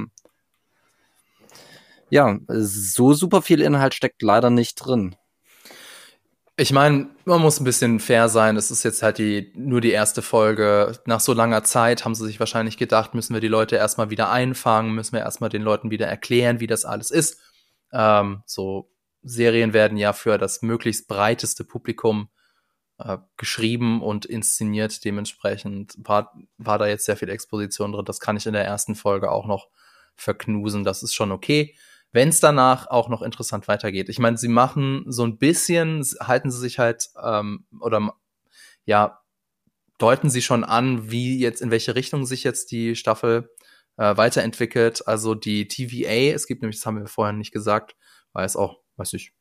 ja, 2.09 2.39
so 2.47 3.13
super 3.13 3.41
viel 3.41 3.61
Inhalt 3.61 3.95
steckt 3.95 4.21
leider 4.21 4.49
nicht 4.49 4.75
drin. 4.75 5.15
Ich 6.59 6.73
meine, 6.73 7.07
man 7.25 7.39
muss 7.39 7.59
ein 7.59 7.65
bisschen 7.65 7.99
fair 7.99 8.29
sein. 8.29 8.57
Es 8.57 8.71
ist 8.71 8.81
jetzt 8.81 9.03
halt 9.03 9.19
die, 9.19 9.51
nur 9.55 9.79
die 9.79 9.91
erste 9.91 10.23
Folge. 10.23 10.99
Nach 11.05 11.19
so 11.19 11.33
langer 11.33 11.63
Zeit 11.63 12.03
haben 12.03 12.15
sie 12.15 12.25
sich 12.25 12.39
wahrscheinlich 12.39 12.77
gedacht, 12.77 13.13
müssen 13.13 13.35
wir 13.35 13.41
die 13.41 13.47
Leute 13.47 13.75
erstmal 13.75 14.09
wieder 14.09 14.31
einfangen, 14.31 14.95
müssen 14.95 15.13
wir 15.13 15.19
erstmal 15.19 15.51
den 15.51 15.61
Leuten 15.61 15.91
wieder 15.91 16.07
erklären, 16.07 16.59
wie 16.59 16.65
das 16.65 16.83
alles 16.83 17.11
ist. 17.11 17.39
Ähm, 17.93 18.41
so 18.47 18.89
Serien 19.21 19.73
werden 19.73 19.99
ja 19.99 20.13
für 20.13 20.39
das 20.39 20.63
möglichst 20.63 21.07
breiteste 21.07 21.63
Publikum 21.63 22.29
äh, 22.97 23.19
geschrieben 23.37 24.01
und 24.01 24.25
inszeniert. 24.25 25.05
Dementsprechend 25.05 25.93
war, 25.99 26.33
war 26.57 26.79
da 26.79 26.87
jetzt 26.87 27.05
sehr 27.05 27.17
viel 27.17 27.29
Exposition 27.29 27.91
drin. 27.91 28.05
Das 28.05 28.19
kann 28.19 28.35
ich 28.35 28.47
in 28.47 28.53
der 28.53 28.65
ersten 28.65 28.95
Folge 28.95 29.29
auch 29.29 29.45
noch 29.45 29.69
verknusen. 30.15 30.83
Das 30.83 31.03
ist 31.03 31.13
schon 31.13 31.31
okay 31.31 31.75
wenn 32.17 32.29
es 32.29 32.39
danach 32.39 32.87
auch 32.87 33.09
noch 33.09 33.21
interessant 33.21 33.67
weitergeht. 33.67 34.09
Ich 34.09 34.17
meine, 34.17 34.39
sie 34.39 34.47
machen 34.47 35.05
so 35.05 35.23
ein 35.23 35.37
bisschen, 35.37 36.03
halten 36.19 36.49
sie 36.49 36.57
sich 36.57 36.79
halt 36.79 37.09
ähm, 37.23 37.67
oder 37.79 38.11
ja, 38.85 39.21
deuten 39.99 40.31
sie 40.31 40.41
schon 40.41 40.63
an, 40.63 41.11
wie 41.11 41.37
jetzt, 41.37 41.61
in 41.61 41.69
welche 41.69 41.93
Richtung 41.93 42.25
sich 42.25 42.43
jetzt 42.43 42.71
die 42.71 42.95
Staffel 42.95 43.51
äh, 43.97 44.17
weiterentwickelt. 44.17 45.07
Also 45.07 45.35
die 45.35 45.67
TVA, 45.67 46.33
es 46.33 46.47
gibt 46.47 46.63
nämlich, 46.63 46.77
das 46.77 46.87
haben 46.87 46.97
wir 46.97 47.05
vorher 47.05 47.33
nicht 47.33 47.51
gesagt, 47.51 47.95
weil 48.33 48.47
es 48.47 48.55
auch, 48.55 48.79
weiß 48.95 49.13
ich, 49.13 49.33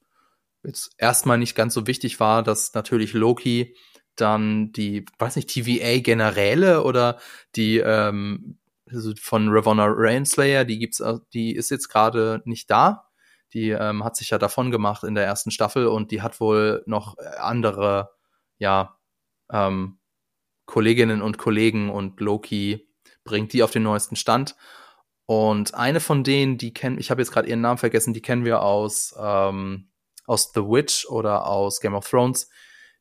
jetzt 0.63 0.91
erstmal 0.99 1.39
nicht 1.39 1.55
ganz 1.55 1.73
so 1.73 1.87
wichtig 1.87 2.21
war, 2.21 2.43
dass 2.43 2.75
natürlich 2.75 3.15
Loki 3.15 3.75
dann 4.17 4.71
die, 4.73 5.07
weiß 5.19 5.37
nicht, 5.37 5.49
TVA 5.49 6.01
Generäle 6.01 6.83
oder 6.83 7.19
die 7.55 7.79
ähm, 7.79 8.59
also 8.91 9.13
von 9.21 9.49
Ravonna 9.49 9.87
Rainslayer, 9.89 10.65
die 10.65 10.79
gibt's, 10.79 11.03
die 11.33 11.55
ist 11.55 11.71
jetzt 11.71 11.89
gerade 11.89 12.43
nicht 12.45 12.71
da. 12.71 13.09
Die 13.53 13.71
ähm, 13.71 14.05
hat 14.05 14.17
sich 14.17 14.31
ja 14.31 14.39
davon 14.39 14.71
gemacht 14.71 15.05
in 15.05 15.15
der 15.15 15.25
ersten 15.25 15.51
Staffel 15.51 15.87
und 15.87 16.11
die 16.11 16.23
hat 16.23 16.41
wohl 16.41 16.83
noch 16.87 17.17
andere, 17.39 18.11
ja, 18.59 18.99
ähm, 19.51 19.99
Kolleginnen 20.67 21.23
und 21.23 21.39
Kollegen 21.39 21.91
und 21.91 22.21
Loki 22.21 22.89
bringt 23.25 23.53
die 23.53 23.63
auf 23.63 23.71
den 23.71 23.85
neuesten 23.85 24.17
Stand. 24.17 24.57
Und 25.27 25.75
eine 25.75 26.01
von 26.01 26.23
denen, 26.25 26.59
die 26.59 26.73
kennen, 26.73 26.99
ich 26.99 27.11
habe 27.11 27.21
jetzt 27.21 27.33
gerade 27.33 27.49
ihren 27.49 27.61
Namen 27.61 27.79
vergessen, 27.79 28.15
die 28.15 28.23
kennen 28.23 28.45
wir 28.45 28.63
aus, 28.63 29.15
ähm, 29.19 29.91
aus 30.27 30.53
The 30.55 30.61
Witch 30.61 31.07
oder 31.07 31.47
aus 31.47 31.81
Game 31.81 31.95
of 31.95 32.09
Thrones. 32.09 32.49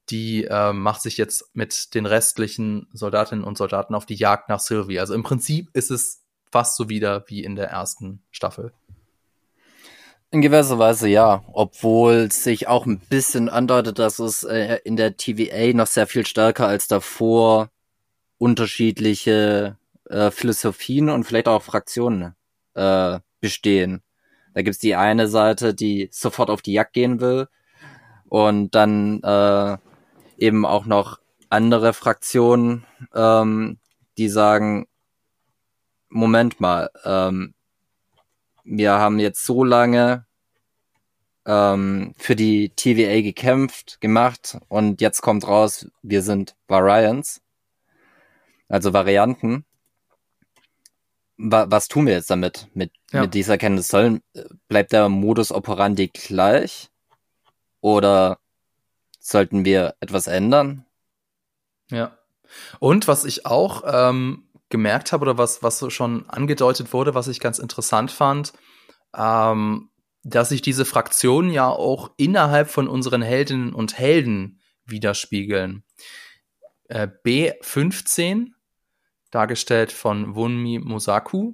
Die 0.10 0.44
ähm, 0.44 0.82
macht 0.82 1.02
sich 1.02 1.18
jetzt 1.18 1.56
mit 1.56 1.94
den 1.96 2.06
restlichen 2.06 2.88
Soldatinnen 2.94 3.44
und 3.44 3.58
Soldaten 3.58 3.96
auf 3.96 4.06
die 4.06 4.16
Jagd 4.16 4.50
nach 4.50 4.60
Sylvie. 4.60 5.00
Also 5.00 5.14
im 5.14 5.24
Prinzip 5.24 5.70
ist 5.74 5.92
es 5.92 6.22
fast 6.52 6.78
so 6.78 6.90
wieder 6.90 7.26
wie 7.28 7.44
in 7.44 7.56
der 7.56 7.70
ersten 7.70 8.22
Staffel. 8.32 8.72
In 10.32 10.42
gewisser 10.42 10.80
Weise 10.80 11.08
ja, 11.08 11.44
obwohl 11.54 12.32
sich 12.32 12.68
auch 12.68 12.86
ein 12.86 13.00
bisschen 13.00 13.48
andeutet, 13.50 14.00
dass 14.00 14.20
es 14.20 14.44
äh, 14.44 14.80
in 14.84 14.96
der 14.96 15.18
TVA 15.18 15.74
noch 15.74 15.88
sehr 15.88 16.08
viel 16.08 16.26
stärker 16.26 16.68
als 16.68 16.88
davor 16.88 17.70
unterschiedliche 18.38 19.78
äh, 20.10 20.32
Philosophien 20.32 21.10
und 21.10 21.24
vielleicht 21.24 21.48
auch 21.48 21.64
Fraktionen 21.64 22.36
äh, 22.74 23.20
bestehen. 23.40 24.02
Da 24.54 24.62
gibt's 24.62 24.80
die 24.80 24.96
eine 24.96 25.28
Seite, 25.28 25.74
die 25.74 26.10
sofort 26.12 26.50
auf 26.50 26.62
die 26.62 26.74
Jagd 26.74 26.94
gehen 26.94 27.20
will 27.22 27.48
und 28.28 28.74
dann 28.76 29.22
äh, 29.24 29.78
eben 30.38 30.66
auch 30.66 30.86
noch 30.86 31.20
andere 31.50 31.94
Fraktionen, 31.94 32.86
ähm, 33.14 33.80
die 34.18 34.30
sagen, 34.30 34.88
Moment 36.10 36.60
mal, 36.60 36.90
ähm, 37.04 37.54
wir 38.64 38.94
haben 38.94 39.20
jetzt 39.20 39.46
so 39.46 39.64
lange 39.64 40.26
ähm, 41.46 42.14
für 42.18 42.36
die 42.36 42.70
TVA 42.70 43.22
gekämpft, 43.22 44.00
gemacht 44.02 44.58
und 44.68 45.02
jetzt 45.02 45.22
kommt 45.22 45.48
raus, 45.48 45.88
wir 46.02 46.22
sind 46.22 46.56
Variants, 46.68 47.42
also 48.68 48.94
Varianten 48.94 49.66
wa 51.38 51.66
was 51.70 51.88
tun 51.88 52.08
wir 52.08 52.14
jetzt 52.14 52.30
damit? 52.30 52.68
Mit, 52.74 52.92
ja. 53.12 53.22
mit 53.22 53.34
dieser 53.34 53.58
Kenntnis 53.58 53.88
sollen, 53.88 54.22
bleibt 54.68 54.92
der 54.92 55.10
Modus 55.10 55.52
operandi 55.52 56.08
gleich? 56.08 56.90
Oder 57.82 58.40
sollten 59.26 59.66
wir 59.66 59.96
etwas 60.02 60.28
ändern? 60.28 60.86
Ja. 61.90 62.18
Und 62.80 63.08
was 63.08 63.26
ich 63.26 63.46
auch 63.48 63.84
ähm, 63.86 64.50
gemerkt 64.70 65.12
habe 65.12 65.24
oder 65.24 65.38
was, 65.38 65.64
was 65.64 65.92
schon 65.92 66.30
angedeutet 66.30 66.94
wurde, 66.94 67.16
was 67.16 67.28
ich 67.28 67.40
ganz 67.40 67.58
interessant 67.58 68.12
fand, 68.12 68.54
ähm, 69.16 69.90
dass 70.24 70.50
sich 70.50 70.62
diese 70.62 70.86
Fraktionen 70.86 71.50
ja 71.50 71.68
auch 71.70 72.12
innerhalb 72.18 72.70
von 72.70 72.88
unseren 72.88 73.24
Heldinnen 73.24 73.74
und 73.74 73.98
Helden 73.98 74.62
widerspiegeln. 74.86 75.84
Äh, 76.88 77.08
B15 77.26 78.52
dargestellt 79.32 79.92
von 79.92 80.36
Wunmi 80.36 80.80
Mosaku. 80.80 81.54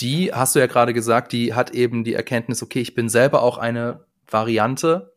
Die, 0.00 0.34
hast 0.34 0.54
du 0.54 0.58
ja 0.58 0.66
gerade 0.66 0.92
gesagt, 0.92 1.32
die 1.32 1.54
hat 1.54 1.70
eben 1.70 2.04
die 2.04 2.14
Erkenntnis, 2.14 2.62
okay, 2.62 2.80
ich 2.80 2.94
bin 2.94 3.08
selber 3.08 3.42
auch 3.42 3.56
eine 3.56 4.06
Variante. 4.26 5.13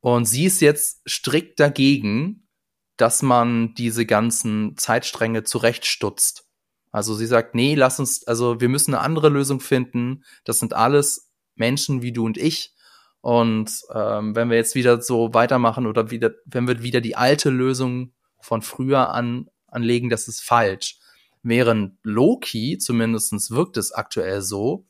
Und 0.00 0.26
sie 0.26 0.44
ist 0.44 0.60
jetzt 0.60 1.08
strikt 1.08 1.58
dagegen, 1.60 2.48
dass 2.96 3.22
man 3.22 3.74
diese 3.74 4.06
ganzen 4.06 4.76
Zeitstränge 4.76 5.42
zurechtstutzt. 5.42 6.44
Also 6.90 7.14
sie 7.14 7.26
sagt, 7.26 7.54
nee, 7.54 7.74
lass 7.74 8.00
uns, 8.00 8.26
also 8.26 8.60
wir 8.60 8.68
müssen 8.68 8.94
eine 8.94 9.02
andere 9.02 9.28
Lösung 9.28 9.60
finden. 9.60 10.24
Das 10.44 10.60
sind 10.60 10.72
alles 10.72 11.30
Menschen 11.54 12.02
wie 12.02 12.12
du 12.12 12.24
und 12.24 12.38
ich. 12.38 12.74
Und 13.20 13.82
ähm, 13.92 14.34
wenn 14.34 14.50
wir 14.50 14.56
jetzt 14.56 14.74
wieder 14.74 15.02
so 15.02 15.34
weitermachen 15.34 15.86
oder 15.86 16.10
wieder, 16.10 16.30
wenn 16.44 16.68
wir 16.68 16.82
wieder 16.82 17.00
die 17.00 17.16
alte 17.16 17.50
Lösung 17.50 18.14
von 18.40 18.62
früher 18.62 19.10
an 19.10 19.50
anlegen, 19.66 20.08
das 20.10 20.28
ist 20.28 20.42
falsch. 20.42 20.98
Während 21.42 21.98
Loki, 22.02 22.78
zumindestens 22.78 23.50
wirkt 23.50 23.76
es 23.76 23.92
aktuell 23.92 24.42
so, 24.42 24.86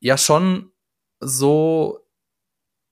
ja 0.00 0.16
schon 0.16 0.72
so 1.20 2.00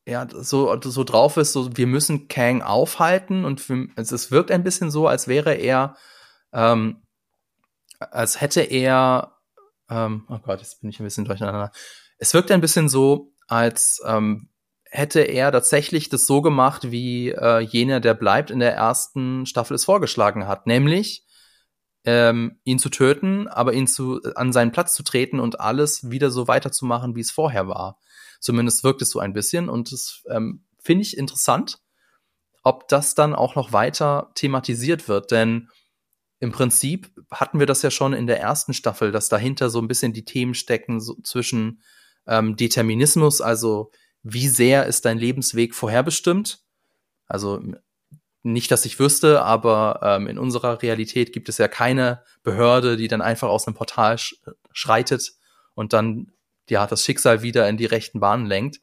ja, 0.06 0.26
so, 0.30 0.80
so 0.80 1.04
drauf 1.04 1.36
ist, 1.36 1.52
so, 1.52 1.76
wir 1.76 1.88
müssen 1.88 2.28
Kang 2.28 2.62
aufhalten 2.62 3.44
und 3.44 3.68
wir, 3.68 3.88
es 3.96 4.30
wirkt 4.30 4.52
ein 4.52 4.62
bisschen 4.62 4.90
so, 4.90 5.08
als 5.08 5.26
wäre 5.26 5.54
er, 5.54 5.96
ähm, 6.52 7.02
als 7.98 8.40
hätte 8.40 8.60
er, 8.60 9.36
ähm, 9.90 10.24
oh 10.28 10.38
Gott, 10.38 10.60
jetzt 10.60 10.80
bin 10.80 10.90
ich 10.90 11.00
ein 11.00 11.04
bisschen 11.04 11.24
durcheinander. 11.24 11.72
Es 12.18 12.34
wirkt 12.34 12.52
ein 12.52 12.60
bisschen 12.60 12.88
so, 12.88 13.32
als 13.48 14.00
ähm, 14.06 14.48
hätte 14.84 15.20
er 15.20 15.50
tatsächlich 15.50 16.08
das 16.08 16.26
so 16.26 16.40
gemacht, 16.40 16.90
wie 16.92 17.30
äh, 17.30 17.58
jener, 17.60 17.98
der 17.98 18.14
bleibt, 18.14 18.52
in 18.52 18.60
der 18.60 18.74
ersten 18.74 19.44
Staffel 19.44 19.74
es 19.74 19.84
vorgeschlagen 19.84 20.46
hat, 20.46 20.68
nämlich 20.68 21.26
ähm, 22.04 22.60
ihn 22.62 22.78
zu 22.78 22.90
töten, 22.90 23.48
aber 23.48 23.72
ihn 23.72 23.88
zu 23.88 24.20
an 24.36 24.52
seinen 24.52 24.70
Platz 24.70 24.94
zu 24.94 25.02
treten 25.02 25.40
und 25.40 25.58
alles 25.60 26.10
wieder 26.10 26.30
so 26.30 26.46
weiterzumachen, 26.46 27.16
wie 27.16 27.20
es 27.20 27.32
vorher 27.32 27.66
war. 27.66 27.98
Zumindest 28.40 28.84
wirkt 28.84 29.02
es 29.02 29.10
so 29.10 29.18
ein 29.18 29.32
bisschen 29.32 29.68
und 29.68 29.92
das 29.92 30.24
ähm, 30.30 30.64
finde 30.80 31.02
ich 31.02 31.16
interessant, 31.16 31.80
ob 32.62 32.88
das 32.88 33.14
dann 33.14 33.34
auch 33.34 33.54
noch 33.54 33.72
weiter 33.72 34.30
thematisiert 34.34 35.08
wird, 35.08 35.30
denn 35.30 35.68
im 36.38 36.52
Prinzip 36.52 37.10
hatten 37.30 37.58
wir 37.58 37.66
das 37.66 37.82
ja 37.82 37.90
schon 37.90 38.12
in 38.12 38.26
der 38.26 38.40
ersten 38.40 38.74
Staffel, 38.74 39.10
dass 39.10 39.28
dahinter 39.28 39.70
so 39.70 39.80
ein 39.80 39.88
bisschen 39.88 40.12
die 40.12 40.24
Themen 40.24 40.54
stecken 40.54 41.00
so 41.00 41.16
zwischen 41.22 41.82
ähm, 42.26 42.56
Determinismus, 42.56 43.40
also 43.40 43.90
wie 44.22 44.48
sehr 44.48 44.86
ist 44.86 45.04
dein 45.04 45.18
Lebensweg 45.18 45.74
vorherbestimmt? 45.74 46.60
Also 47.26 47.62
nicht, 48.42 48.70
dass 48.70 48.84
ich 48.84 48.98
wüsste, 48.98 49.42
aber 49.42 50.00
ähm, 50.02 50.26
in 50.26 50.38
unserer 50.38 50.82
Realität 50.82 51.32
gibt 51.32 51.48
es 51.48 51.58
ja 51.58 51.68
keine 51.68 52.22
Behörde, 52.42 52.96
die 52.96 53.08
dann 53.08 53.22
einfach 53.22 53.48
aus 53.48 53.66
einem 53.66 53.76
Portal 53.76 54.18
sch 54.18 54.36
schreitet 54.72 55.34
und 55.74 55.92
dann 55.92 56.32
ja 56.70 56.86
das 56.86 57.04
Schicksal 57.04 57.42
wieder 57.42 57.68
in 57.68 57.76
die 57.76 57.86
rechten 57.86 58.20
Bahnen 58.20 58.46
lenkt. 58.46 58.80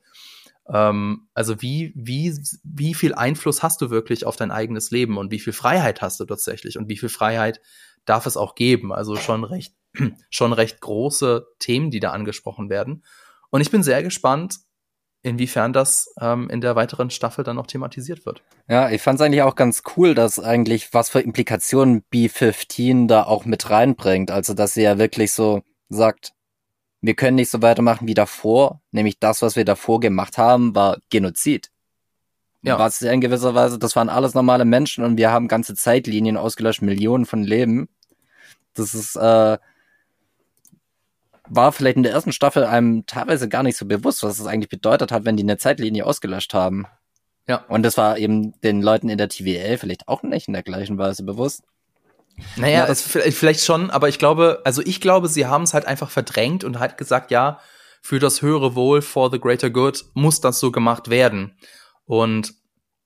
Ähm, 0.67 1.27
also 1.33 1.61
wie 1.61 1.93
wie 1.95 2.37
wie 2.63 2.93
viel 2.93 3.13
Einfluss 3.13 3.63
hast 3.63 3.81
du 3.81 3.89
wirklich 3.89 4.25
auf 4.25 4.35
dein 4.35 4.51
eigenes 4.51 4.91
Leben 4.91 5.17
und 5.17 5.31
wie 5.31 5.39
viel 5.39 5.53
Freiheit 5.53 6.01
hast 6.01 6.19
du 6.19 6.25
tatsächlich 6.25 6.77
und 6.77 6.89
wie 6.89 6.97
viel 6.97 7.09
Freiheit 7.09 7.61
darf 8.05 8.25
es 8.25 8.37
auch 8.37 8.55
geben? 8.55 8.93
Also 8.93 9.15
schon 9.15 9.43
recht 9.43 9.75
schon 10.29 10.53
recht 10.53 10.81
große 10.81 11.45
Themen, 11.59 11.91
die 11.91 11.99
da 11.99 12.11
angesprochen 12.11 12.69
werden. 12.69 13.03
Und 13.49 13.61
ich 13.61 13.71
bin 13.71 13.83
sehr 13.83 14.01
gespannt, 14.01 14.59
inwiefern 15.21 15.73
das 15.73 16.13
ähm, 16.19 16.49
in 16.49 16.61
der 16.61 16.75
weiteren 16.75 17.09
Staffel 17.09 17.43
dann 17.43 17.55
noch 17.55 17.67
thematisiert 17.67 18.25
wird. 18.25 18.43
Ja, 18.67 18.89
ich 18.89 19.01
fand 19.01 19.19
es 19.19 19.25
eigentlich 19.25 19.41
auch 19.41 19.55
ganz 19.55 19.83
cool, 19.95 20.13
dass 20.13 20.39
eigentlich 20.39 20.93
was 20.93 21.09
für 21.09 21.21
Implikationen 21.21 22.03
B15 22.13 23.07
da 23.07 23.23
auch 23.23 23.45
mit 23.45 23.69
reinbringt. 23.69 24.31
Also, 24.31 24.53
dass 24.53 24.73
sie 24.73 24.83
ja 24.83 24.97
wirklich 24.97 25.31
so 25.31 25.63
sagt, 25.89 26.33
wir 27.03 27.15
können 27.15 27.35
nicht 27.35 27.51
so 27.51 27.61
weitermachen 27.61 28.07
wie 28.07 28.13
davor, 28.13 28.81
nämlich 28.91 29.19
das, 29.19 29.41
was 29.41 29.57
wir 29.57 29.65
davor 29.65 29.99
gemacht 29.99 30.37
haben, 30.37 30.73
war 30.73 30.99
Genozid. 31.09 31.69
Ja. 32.61 32.79
Was 32.79 33.01
in 33.01 33.19
gewisser 33.19 33.53
Weise, 33.53 33.77
das 33.77 33.97
waren 33.97 34.07
alles 34.07 34.35
normale 34.35 34.63
Menschen 34.63 35.03
und 35.03 35.17
wir 35.17 35.29
haben 35.29 35.49
ganze 35.49 35.75
Zeitlinien 35.75 36.37
ausgelöscht, 36.37 36.81
Millionen 36.81 37.25
von 37.25 37.43
Leben. 37.43 37.89
Das 38.73 38.93
ist 38.93 39.17
äh, 39.17 39.57
war 41.49 41.71
vielleicht 41.73 41.97
in 41.97 42.03
der 42.03 42.13
ersten 42.13 42.31
Staffel 42.31 42.63
einem 42.63 43.05
teilweise 43.05 43.49
gar 43.49 43.63
nicht 43.63 43.77
so 43.77 43.85
bewusst, 43.85 44.23
was 44.23 44.39
es 44.39 44.45
eigentlich 44.45 44.69
bedeutet 44.69 45.11
hat, 45.11 45.25
wenn 45.25 45.35
die 45.35 45.43
eine 45.43 45.57
Zeitlinie 45.57 46.05
ausgelöscht 46.05 46.53
haben. 46.53 46.87
Ja. 47.49 47.65
Und 47.67 47.83
das 47.83 47.97
war 47.97 48.17
eben 48.17 48.57
den 48.61 48.81
Leuten 48.81 49.09
in 49.09 49.17
der 49.17 49.27
TVL 49.27 49.77
vielleicht 49.77 50.07
auch 50.07 50.23
nicht 50.23 50.47
in 50.47 50.53
der 50.53 50.63
gleichen 50.63 50.97
Weise 50.97 51.23
bewusst. 51.23 51.63
Naja, 52.55 52.87
ja, 52.87 52.95
vielleicht 52.95 53.61
schon, 53.61 53.89
aber 53.89 54.09
ich 54.09 54.19
glaube, 54.19 54.61
also 54.65 54.81
ich 54.81 55.01
glaube, 55.01 55.27
sie 55.27 55.45
haben 55.45 55.63
es 55.63 55.73
halt 55.73 55.85
einfach 55.85 56.09
verdrängt 56.09 56.63
und 56.63 56.79
halt 56.79 56.97
gesagt, 56.97 57.31
ja, 57.31 57.59
für 58.01 58.19
das 58.19 58.41
höhere 58.41 58.75
Wohl, 58.75 59.01
for 59.01 59.31
the 59.31 59.39
greater 59.39 59.69
good, 59.69 60.05
muss 60.13 60.41
das 60.41 60.59
so 60.59 60.71
gemacht 60.71 61.09
werden. 61.09 61.55
Und 62.05 62.53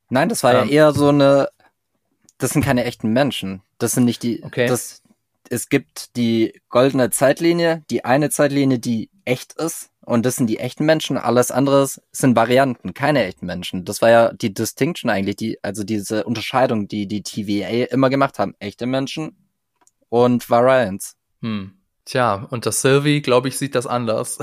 Nein, 0.09 0.29
das 0.29 0.43
war 0.43 0.53
ähm, 0.53 0.69
ja 0.69 0.73
eher 0.73 0.93
so 0.93 1.09
eine, 1.09 1.49
das 2.37 2.51
sind 2.51 2.63
keine 2.63 2.85
echten 2.85 3.11
Menschen. 3.11 3.61
Das 3.77 3.91
sind 3.91 4.05
nicht 4.05 4.23
die, 4.23 4.43
okay. 4.43 4.67
das, 4.67 5.01
es 5.49 5.69
gibt 5.69 6.15
die 6.15 6.59
goldene 6.69 7.09
Zeitlinie, 7.09 7.83
die 7.89 8.05
eine 8.05 8.29
Zeitlinie, 8.29 8.79
die 8.79 9.09
echt 9.25 9.53
ist. 9.53 9.91
Und 10.07 10.25
das 10.25 10.37
sind 10.37 10.47
die 10.47 10.59
echten 10.59 10.85
Menschen. 10.85 11.17
Alles 11.17 11.51
andere 11.51 11.85
sind 12.13 12.37
Varianten, 12.37 12.93
keine 12.93 13.25
echten 13.25 13.45
Menschen. 13.45 13.83
Das 13.83 14.01
war 14.01 14.09
ja 14.09 14.31
die 14.31 14.53
Distinction 14.53 15.11
eigentlich, 15.11 15.35
die, 15.35 15.61
also 15.61 15.83
diese 15.83 16.23
Unterscheidung, 16.23 16.87
die 16.87 17.09
die 17.09 17.23
TVA 17.23 17.91
immer 17.91 18.09
gemacht 18.09 18.39
haben. 18.39 18.55
Echte 18.59 18.85
Menschen 18.85 19.35
und 20.07 20.49
Variants. 20.49 21.17
Hm. 21.41 21.73
Tja, 22.05 22.47
und 22.51 22.65
das 22.65 22.81
Sylvie, 22.81 23.21
glaube 23.21 23.49
ich, 23.49 23.57
sieht 23.57 23.75
das 23.75 23.85
anders. 23.85 24.37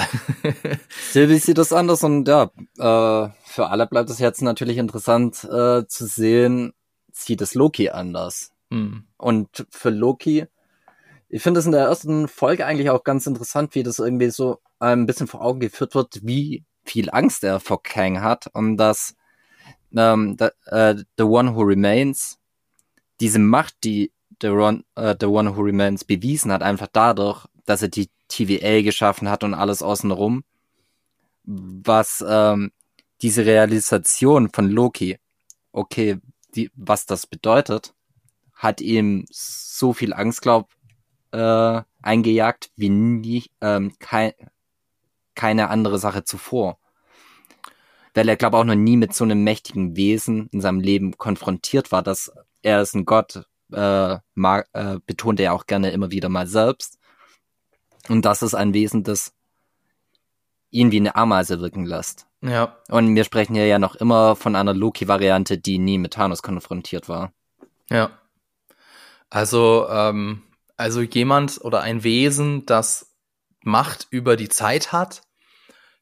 Sylvie 1.12 1.38
sieht 1.38 1.56
das 1.56 1.72
anders 1.72 2.04
und 2.04 2.28
ja, 2.28 2.50
äh, 2.76 3.30
für 3.46 3.68
alle 3.68 3.86
bleibt 3.86 4.10
es 4.10 4.18
jetzt 4.18 4.42
natürlich 4.42 4.76
interessant 4.76 5.44
äh, 5.44 5.86
zu 5.86 6.06
sehen, 6.06 6.74
sieht 7.10 7.40
es 7.40 7.54
Loki 7.54 7.88
anders. 7.88 8.52
Hm. 8.70 9.04
Und 9.16 9.66
für 9.70 9.88
Loki, 9.88 10.44
ich 11.34 11.42
finde 11.42 11.58
es 11.58 11.66
in 11.66 11.72
der 11.72 11.86
ersten 11.86 12.28
Folge 12.28 12.64
eigentlich 12.64 12.90
auch 12.90 13.02
ganz 13.02 13.26
interessant, 13.26 13.74
wie 13.74 13.82
das 13.82 13.98
irgendwie 13.98 14.30
so 14.30 14.60
ein 14.78 15.04
bisschen 15.04 15.26
vor 15.26 15.42
Augen 15.42 15.58
geführt 15.58 15.96
wird, 15.96 16.20
wie 16.22 16.64
viel 16.84 17.10
Angst 17.10 17.42
er 17.42 17.58
vor 17.58 17.82
Kang 17.82 18.22
hat 18.22 18.46
und 18.52 18.76
dass 18.76 19.16
ähm, 19.96 20.36
the, 20.38 20.50
äh, 20.66 20.94
The 21.18 21.24
One 21.24 21.56
Who 21.56 21.62
Remains 21.62 22.38
diese 23.20 23.40
Macht, 23.40 23.74
die 23.82 24.12
The 24.40 24.50
One, 24.50 24.84
äh, 24.94 25.16
The 25.18 25.26
One 25.26 25.56
Who 25.56 25.62
Remains 25.62 26.04
bewiesen 26.04 26.52
hat, 26.52 26.62
einfach 26.62 26.86
dadurch, 26.92 27.46
dass 27.66 27.82
er 27.82 27.88
die 27.88 28.10
TVA 28.28 28.82
geschaffen 28.82 29.28
hat 29.28 29.42
und 29.42 29.54
alles 29.54 29.82
außenrum, 29.82 30.44
was 31.42 32.24
ähm, 32.24 32.70
diese 33.22 33.44
Realisation 33.44 34.50
von 34.50 34.70
Loki, 34.70 35.18
okay, 35.72 36.18
die, 36.54 36.70
was 36.76 37.06
das 37.06 37.26
bedeutet, 37.26 37.92
hat 38.52 38.80
ihm 38.80 39.26
so 39.32 39.92
viel 39.94 40.12
Angst, 40.12 40.40
glaub, 40.40 40.68
äh, 41.34 41.82
eingejagt 42.02 42.70
wie 42.76 42.88
nie, 42.88 43.44
ähm, 43.60 43.92
kein, 43.98 44.32
keine 45.34 45.68
andere 45.68 45.98
Sache 45.98 46.24
zuvor. 46.24 46.78
Weil 48.14 48.28
er, 48.28 48.36
glaube 48.36 48.58
auch 48.58 48.64
noch 48.64 48.76
nie 48.76 48.96
mit 48.96 49.12
so 49.12 49.24
einem 49.24 49.42
mächtigen 49.42 49.96
Wesen 49.96 50.48
in 50.52 50.60
seinem 50.60 50.80
Leben 50.80 51.18
konfrontiert 51.18 51.90
war, 51.90 52.02
dass 52.02 52.32
er 52.62 52.80
ist 52.80 52.94
ein 52.94 53.04
Gott, 53.04 53.44
äh, 53.72 54.18
mag, 54.34 54.68
äh, 54.72 54.98
betont 55.04 55.40
er 55.40 55.52
auch 55.52 55.66
gerne 55.66 55.90
immer 55.90 56.12
wieder 56.12 56.28
mal 56.28 56.46
selbst. 56.46 56.98
Und 58.08 58.24
das 58.24 58.42
ist 58.42 58.54
ein 58.54 58.72
Wesen, 58.72 59.02
das 59.02 59.34
ihn 60.70 60.92
wie 60.92 61.00
eine 61.00 61.16
Ameise 61.16 61.60
wirken 61.60 61.84
lässt. 61.84 62.26
Ja. 62.42 62.76
Und 62.88 63.14
wir 63.14 63.24
sprechen 63.24 63.54
hier 63.54 63.66
ja 63.66 63.78
noch 63.78 63.94
immer 63.96 64.36
von 64.36 64.54
einer 64.54 64.74
Loki-Variante, 64.74 65.58
die 65.58 65.78
nie 65.78 65.98
mit 65.98 66.12
Thanos 66.14 66.42
konfrontiert 66.42 67.08
war. 67.08 67.32
Ja. 67.90 68.10
Also, 69.30 69.88
ähm, 69.88 70.42
also 70.76 71.00
jemand 71.02 71.60
oder 71.62 71.80
ein 71.80 72.04
Wesen, 72.04 72.66
das 72.66 73.14
Macht 73.62 74.06
über 74.10 74.36
die 74.36 74.48
Zeit 74.48 74.92
hat, 74.92 75.22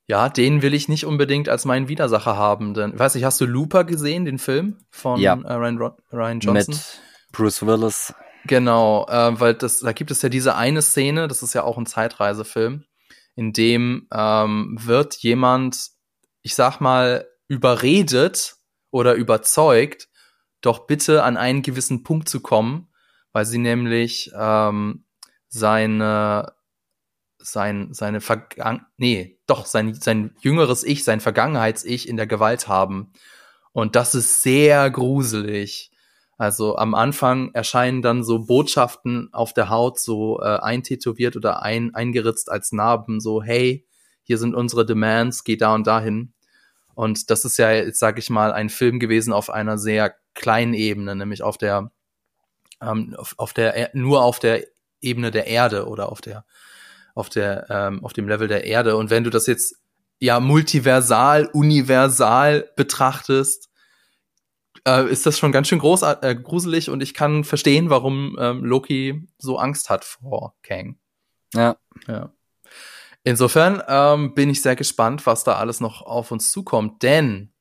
ja, 0.06 0.28
den 0.28 0.62
will 0.62 0.74
ich 0.74 0.88
nicht 0.88 1.06
unbedingt 1.06 1.48
als 1.48 1.64
meinen 1.64 1.88
Widersacher 1.88 2.36
haben. 2.36 2.74
Denn, 2.74 2.98
weiß 2.98 3.14
ich, 3.14 3.24
hast 3.24 3.40
du 3.40 3.46
Looper 3.46 3.84
gesehen, 3.84 4.24
den 4.24 4.38
Film 4.38 4.78
von 4.90 5.20
Ja. 5.20 5.34
äh, 5.34 5.52
Ryan, 5.52 5.78
Ryan 6.12 6.40
Johnson? 6.40 6.74
Mit 6.74 7.00
Bruce 7.32 7.64
Willis. 7.64 8.14
Genau, 8.44 9.06
äh, 9.08 9.38
weil 9.40 9.54
das, 9.54 9.80
da 9.80 9.92
gibt 9.92 10.10
es 10.10 10.20
ja 10.22 10.28
diese 10.28 10.56
eine 10.56 10.82
Szene, 10.82 11.28
das 11.28 11.42
ist 11.42 11.54
ja 11.54 11.62
auch 11.62 11.78
ein 11.78 11.86
Zeitreisefilm, 11.86 12.84
in 13.36 13.52
dem 13.52 14.08
ähm, 14.12 14.76
wird 14.80 15.16
jemand, 15.18 15.90
ich 16.42 16.54
sag 16.56 16.80
mal, 16.80 17.28
überredet 17.46 18.56
oder 18.90 19.14
überzeugt, 19.14 20.08
doch 20.60 20.86
bitte 20.86 21.22
an 21.22 21.36
einen 21.36 21.62
gewissen 21.62 22.02
Punkt 22.02 22.28
zu 22.28 22.40
kommen, 22.40 22.91
weil 23.32 23.44
sie 23.44 23.58
nämlich 23.58 24.30
ähm, 24.36 25.04
seine 25.48 26.54
sein 27.38 27.92
seine 27.92 28.20
Vergangen 28.20 28.86
nee 28.96 29.38
doch 29.46 29.66
sein 29.66 29.94
sein 29.94 30.34
jüngeres 30.40 30.84
Ich 30.84 31.04
sein 31.04 31.20
Vergangenheits-Ich 31.20 32.08
in 32.08 32.16
der 32.16 32.26
Gewalt 32.26 32.68
haben 32.68 33.12
und 33.72 33.96
das 33.96 34.14
ist 34.14 34.42
sehr 34.42 34.90
gruselig 34.90 35.92
also 36.42 36.76
am 36.76 36.96
Anfang 36.96 37.54
erscheinen 37.54 38.02
dann 38.02 38.24
so 38.24 38.46
Botschaften 38.46 39.28
auf 39.32 39.52
der 39.52 39.68
Haut 39.68 40.00
so 40.00 40.40
äh, 40.40 40.58
eintätowiert 40.58 41.36
oder 41.36 41.62
ein, 41.62 41.94
eingeritzt 41.94 42.50
als 42.50 42.72
Narben, 42.72 43.20
so 43.20 43.44
hey, 43.44 43.86
hier 44.24 44.38
sind 44.38 44.56
unsere 44.56 44.84
Demands, 44.84 45.44
geh 45.44 45.56
da 45.56 45.72
und 45.72 45.86
dahin. 45.86 46.32
Und 46.94 47.30
das 47.30 47.44
ist 47.44 47.58
ja, 47.58 47.92
sage 47.92 48.18
ich 48.18 48.28
mal, 48.28 48.52
ein 48.52 48.70
Film 48.70 48.98
gewesen 48.98 49.32
auf 49.32 49.50
einer 49.50 49.78
sehr 49.78 50.16
kleinen 50.34 50.74
Ebene, 50.74 51.14
nämlich 51.14 51.44
auf 51.44 51.58
der, 51.58 51.92
ähm, 52.82 53.14
auf, 53.16 53.34
auf 53.38 53.52
der 53.52 53.74
Er- 53.74 53.90
nur 53.94 54.22
auf 54.22 54.38
der 54.38 54.66
Ebene 55.00 55.30
der 55.30 55.46
Erde 55.46 55.86
oder 55.86 56.10
auf 56.10 56.20
der, 56.20 56.44
auf 57.14 57.28
der, 57.28 57.66
ähm, 57.70 58.04
auf 58.04 58.12
dem 58.12 58.28
Level 58.28 58.48
der 58.48 58.64
Erde. 58.64 58.96
Und 58.96 59.10
wenn 59.10 59.24
du 59.24 59.30
das 59.30 59.46
jetzt 59.46 59.76
ja 60.20 60.40
multiversal, 60.40 61.46
universal 61.52 62.70
betrachtest, 62.76 63.68
äh, 64.86 65.08
ist 65.10 65.26
das 65.26 65.38
schon 65.38 65.52
ganz 65.52 65.68
schön 65.68 65.78
groß, 65.78 66.02
äh, 66.02 66.36
gruselig 66.40 66.90
und 66.90 67.02
ich 67.02 67.14
kann 67.14 67.44
verstehen, 67.44 67.90
warum 67.90 68.36
ähm, 68.40 68.64
Loki 68.64 69.26
so 69.38 69.58
Angst 69.58 69.90
hat 69.90 70.04
vor 70.04 70.54
Kang. 70.62 70.98
Ja. 71.54 71.76
Ja. 72.08 72.32
Insofern 73.24 73.82
ähm, 73.86 74.34
bin 74.34 74.50
ich 74.50 74.62
sehr 74.62 74.74
gespannt, 74.74 75.26
was 75.26 75.44
da 75.44 75.56
alles 75.56 75.80
noch 75.80 76.02
auf 76.02 76.32
uns 76.32 76.50
zukommt, 76.50 77.02
denn 77.02 77.52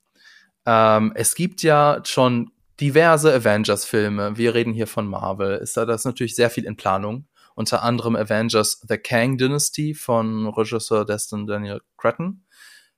ähm, 0.66 1.12
es 1.16 1.36
gibt 1.36 1.62
ja 1.62 2.02
schon 2.04 2.52
diverse 2.82 3.32
Avengers-Filme. 3.34 4.38
Wir 4.38 4.56
reden 4.56 4.74
hier 4.74 4.88
von 4.88 5.08
Marvel. 5.08 5.58
Ist 5.58 5.78
da 5.78 5.86
das 5.86 6.04
natürlich 6.04 6.36
sehr 6.36 6.50
viel 6.50 6.66
in 6.66 6.76
Planung. 6.76 7.28
Unter 7.54 7.84
anderem 7.84 8.16
Avengers 8.16 8.82
The 8.88 8.98
Kang 8.98 9.38
Dynasty 9.38 9.94
von 9.94 10.48
Regisseur 10.48 11.06
Destin 11.06 11.46
Daniel 11.46 11.82
Cretton. 11.98 12.44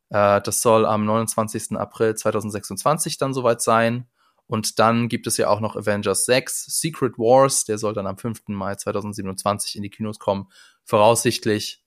Äh, 0.10 0.42
das 0.42 0.62
soll 0.62 0.86
am 0.86 1.06
29. 1.06 1.74
April 1.74 2.16
2026 2.16 3.18
dann 3.18 3.34
soweit 3.34 3.62
sein. 3.62 4.08
Und 4.48 4.80
dann 4.80 5.10
gibt 5.10 5.28
es 5.28 5.38
ja 5.38 5.50
auch 5.50 5.60
noch 5.60 5.76
Avengers 5.76 6.26
6, 6.26 6.66
Secret 6.66 7.18
Wars, 7.18 7.66
der 7.66 7.78
soll 7.78 7.94
dann 7.94 8.08
am 8.08 8.18
5. 8.18 8.44
Mai 8.48 8.76
2027 8.76 9.76
in 9.76 9.84
die 9.84 9.90
Kinos 9.90 10.20
kommen. 10.20 10.50
Voraussichtlich, 10.84 11.84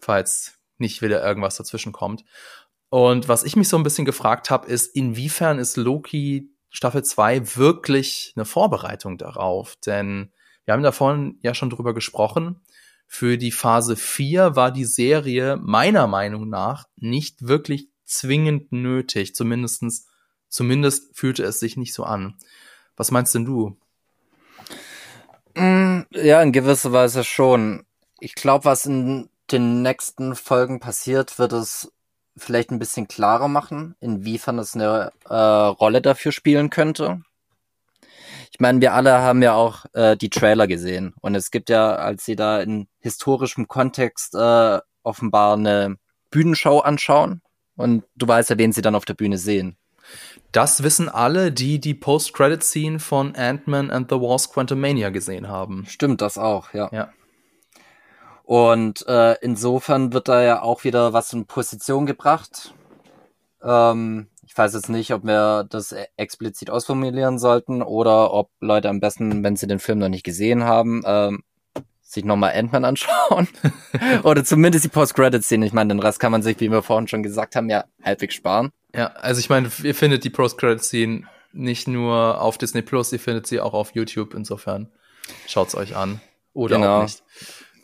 falls 0.00 0.58
nicht 0.78 1.02
wieder 1.02 1.24
irgendwas 1.24 1.56
dazwischen 1.56 1.92
kommt. 1.92 2.24
Und 2.88 3.28
was 3.28 3.44
ich 3.44 3.56
mich 3.56 3.68
so 3.68 3.76
ein 3.76 3.82
bisschen 3.82 4.04
gefragt 4.04 4.50
habe, 4.50 4.68
ist, 4.68 4.94
inwiefern 4.94 5.58
ist 5.58 5.76
Loki 5.76 6.51
Staffel 6.72 7.04
2 7.04 7.56
wirklich 7.56 8.32
eine 8.34 8.46
Vorbereitung 8.46 9.18
darauf? 9.18 9.76
Denn 9.76 10.32
wir 10.64 10.72
haben 10.72 10.82
da 10.82 10.90
vorhin 10.90 11.38
ja 11.42 11.54
schon 11.54 11.70
drüber 11.70 11.94
gesprochen. 11.94 12.60
Für 13.06 13.36
die 13.36 13.52
Phase 13.52 13.94
4 13.94 14.56
war 14.56 14.72
die 14.72 14.86
Serie 14.86 15.58
meiner 15.60 16.06
Meinung 16.06 16.48
nach 16.48 16.86
nicht 16.96 17.46
wirklich 17.46 17.88
zwingend 18.04 18.72
nötig. 18.72 19.34
Zumindestens, 19.34 20.06
zumindest 20.48 21.14
fühlte 21.14 21.44
es 21.44 21.60
sich 21.60 21.76
nicht 21.76 21.92
so 21.92 22.04
an. 22.04 22.36
Was 22.96 23.10
meinst 23.10 23.34
denn 23.34 23.44
du? 23.44 23.76
Mm, 25.54 26.02
Ja, 26.12 26.42
in 26.42 26.52
gewisser 26.52 26.92
Weise 26.92 27.22
schon. 27.22 27.84
Ich 28.18 28.34
glaube, 28.34 28.64
was 28.64 28.86
in 28.86 29.28
den 29.50 29.82
nächsten 29.82 30.34
Folgen 30.34 30.80
passiert, 30.80 31.38
wird 31.38 31.52
es 31.52 31.92
vielleicht 32.36 32.70
ein 32.70 32.78
bisschen 32.78 33.08
klarer 33.08 33.48
machen, 33.48 33.94
inwiefern 34.00 34.58
es 34.58 34.74
eine 34.74 35.12
äh, 35.28 35.34
Rolle 35.34 36.00
dafür 36.00 36.32
spielen 36.32 36.70
könnte. 36.70 37.22
Ich 38.50 38.60
meine, 38.60 38.80
wir 38.80 38.92
alle 38.92 39.12
haben 39.20 39.42
ja 39.42 39.54
auch 39.54 39.86
äh, 39.94 40.16
die 40.16 40.30
Trailer 40.30 40.66
gesehen 40.66 41.14
und 41.20 41.34
es 41.34 41.50
gibt 41.50 41.70
ja, 41.70 41.94
als 41.94 42.24
sie 42.24 42.36
da 42.36 42.60
in 42.60 42.86
historischem 43.00 43.66
Kontext 43.66 44.34
äh, 44.34 44.78
offenbar 45.02 45.54
eine 45.54 45.96
Bühnenshow 46.30 46.80
anschauen 46.80 47.40
und 47.76 48.04
du 48.14 48.28
weißt 48.28 48.50
ja, 48.50 48.58
wen 48.58 48.72
sie 48.72 48.82
dann 48.82 48.94
auf 48.94 49.04
der 49.04 49.14
Bühne 49.14 49.38
sehen. 49.38 49.76
Das 50.52 50.82
wissen 50.82 51.08
alle, 51.08 51.50
die 51.50 51.80
die 51.80 51.94
Post-Credit-Scene 51.94 52.98
von 52.98 53.34
Ant-Man 53.34 53.90
and 53.90 54.10
the 54.10 54.16
Wasp 54.16 54.52
Quantumania 54.52 55.08
gesehen 55.08 55.48
haben. 55.48 55.86
Stimmt 55.86 56.20
das 56.20 56.36
auch, 56.36 56.74
ja. 56.74 56.90
Ja. 56.92 57.10
Und 58.52 59.06
äh, 59.06 59.36
insofern 59.40 60.12
wird 60.12 60.28
da 60.28 60.42
ja 60.42 60.60
auch 60.60 60.84
wieder 60.84 61.14
was 61.14 61.32
in 61.32 61.46
Position 61.46 62.04
gebracht. 62.04 62.74
Ähm, 63.62 64.26
ich 64.46 64.58
weiß 64.58 64.74
jetzt 64.74 64.90
nicht, 64.90 65.14
ob 65.14 65.24
wir 65.24 65.64
das 65.70 65.92
e- 65.92 66.04
explizit 66.18 66.68
ausformulieren 66.68 67.38
sollten 67.38 67.80
oder 67.80 68.30
ob 68.34 68.50
Leute 68.60 68.90
am 68.90 69.00
besten, 69.00 69.42
wenn 69.42 69.56
sie 69.56 69.66
den 69.66 69.78
Film 69.78 70.00
noch 70.00 70.10
nicht 70.10 70.22
gesehen 70.22 70.64
haben, 70.64 71.02
ähm, 71.06 71.44
sich 72.02 72.26
nochmal 72.26 72.52
Ant-Man 72.54 72.84
anschauen. 72.84 73.48
oder 74.22 74.44
zumindest 74.44 74.84
die 74.84 74.90
Post-Credit-Szene. 74.90 75.64
Ich 75.64 75.72
meine, 75.72 75.94
den 75.94 76.00
Rest 76.00 76.20
kann 76.20 76.30
man 76.32 76.42
sich, 76.42 76.60
wie 76.60 76.70
wir 76.70 76.82
vorhin 76.82 77.08
schon 77.08 77.22
gesagt 77.22 77.56
haben, 77.56 77.70
ja 77.70 77.84
halbwegs 78.04 78.34
sparen. 78.34 78.70
Ja, 78.94 79.06
also 79.12 79.38
ich 79.40 79.48
meine, 79.48 79.70
ihr 79.82 79.94
findet 79.94 80.24
die 80.24 80.30
Post-Credit-Scene 80.30 81.22
nicht 81.54 81.88
nur 81.88 82.38
auf 82.42 82.58
Disney 82.58 82.82
Plus, 82.82 83.14
ihr 83.14 83.18
findet 83.20 83.46
sie 83.46 83.60
auch 83.60 83.72
auf 83.72 83.94
YouTube. 83.94 84.34
Insofern 84.34 84.92
schaut's 85.46 85.74
euch 85.74 85.96
an. 85.96 86.20
Oder 86.52 86.76
Genau. 86.76 86.98
auch 86.98 87.02
nicht. 87.04 87.22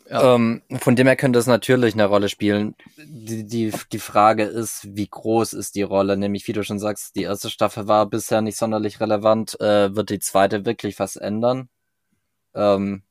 Ähm, 0.09 0.63
von 0.79 0.95
dem 0.95 1.05
her 1.05 1.15
könnte 1.15 1.37
es 1.37 1.45
natürlich 1.45 1.93
eine 1.93 2.05
Rolle 2.05 2.29
spielen. 2.29 2.75
Die, 2.97 3.45
die, 3.45 3.71
die 3.91 3.99
Frage 3.99 4.43
ist, 4.43 4.87
wie 4.95 5.07
groß 5.07 5.53
ist 5.53 5.75
die 5.75 5.83
Rolle? 5.83 6.17
Nämlich, 6.17 6.47
wie 6.47 6.53
du 6.53 6.63
schon 6.63 6.79
sagst, 6.79 7.15
die 7.15 7.23
erste 7.23 7.49
Staffel 7.49 7.87
war 7.87 8.07
bisher 8.07 8.41
nicht 8.41 8.57
sonderlich 8.57 8.99
relevant. 8.99 9.59
Äh, 9.61 9.95
wird 9.95 10.09
die 10.09 10.19
zweite 10.19 10.65
wirklich 10.65 10.97
was 10.97 11.15
ändern? 11.15 11.69
Ähm, 12.55 13.03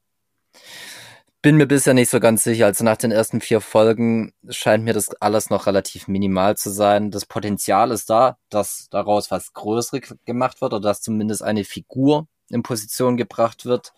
bin 1.41 1.57
mir 1.57 1.67
bisher 1.67 1.95
nicht 1.95 2.11
so 2.11 2.19
ganz 2.19 2.43
sicher. 2.43 2.67
Also 2.67 2.85
nach 2.85 2.97
den 2.97 3.13
ersten 3.13 3.41
vier 3.41 3.61
Folgen 3.61 4.33
scheint 4.49 4.83
mir 4.85 4.93
das 4.93 5.11
alles 5.21 5.51
noch 5.51 5.67
relativ 5.67 6.09
minimal 6.09 6.57
zu 6.57 6.71
sein. 6.71 7.13
Das 7.13 7.27
Potenzial 7.27 7.93
ist 7.93 8.11
da, 8.11 8.39
dass 8.49 8.89
daraus 8.91 9.31
was 9.31 9.53
Größeres 9.53 10.17
gemacht 10.25 10.61
wird 10.61 10.73
oder 10.73 10.89
dass 10.89 11.01
zumindest 11.01 11.43
eine 11.45 11.65
Figur 11.65 12.27
in 12.51 12.65
Position 12.65 13.17
gebracht 13.17 13.67
wird, 13.67 13.93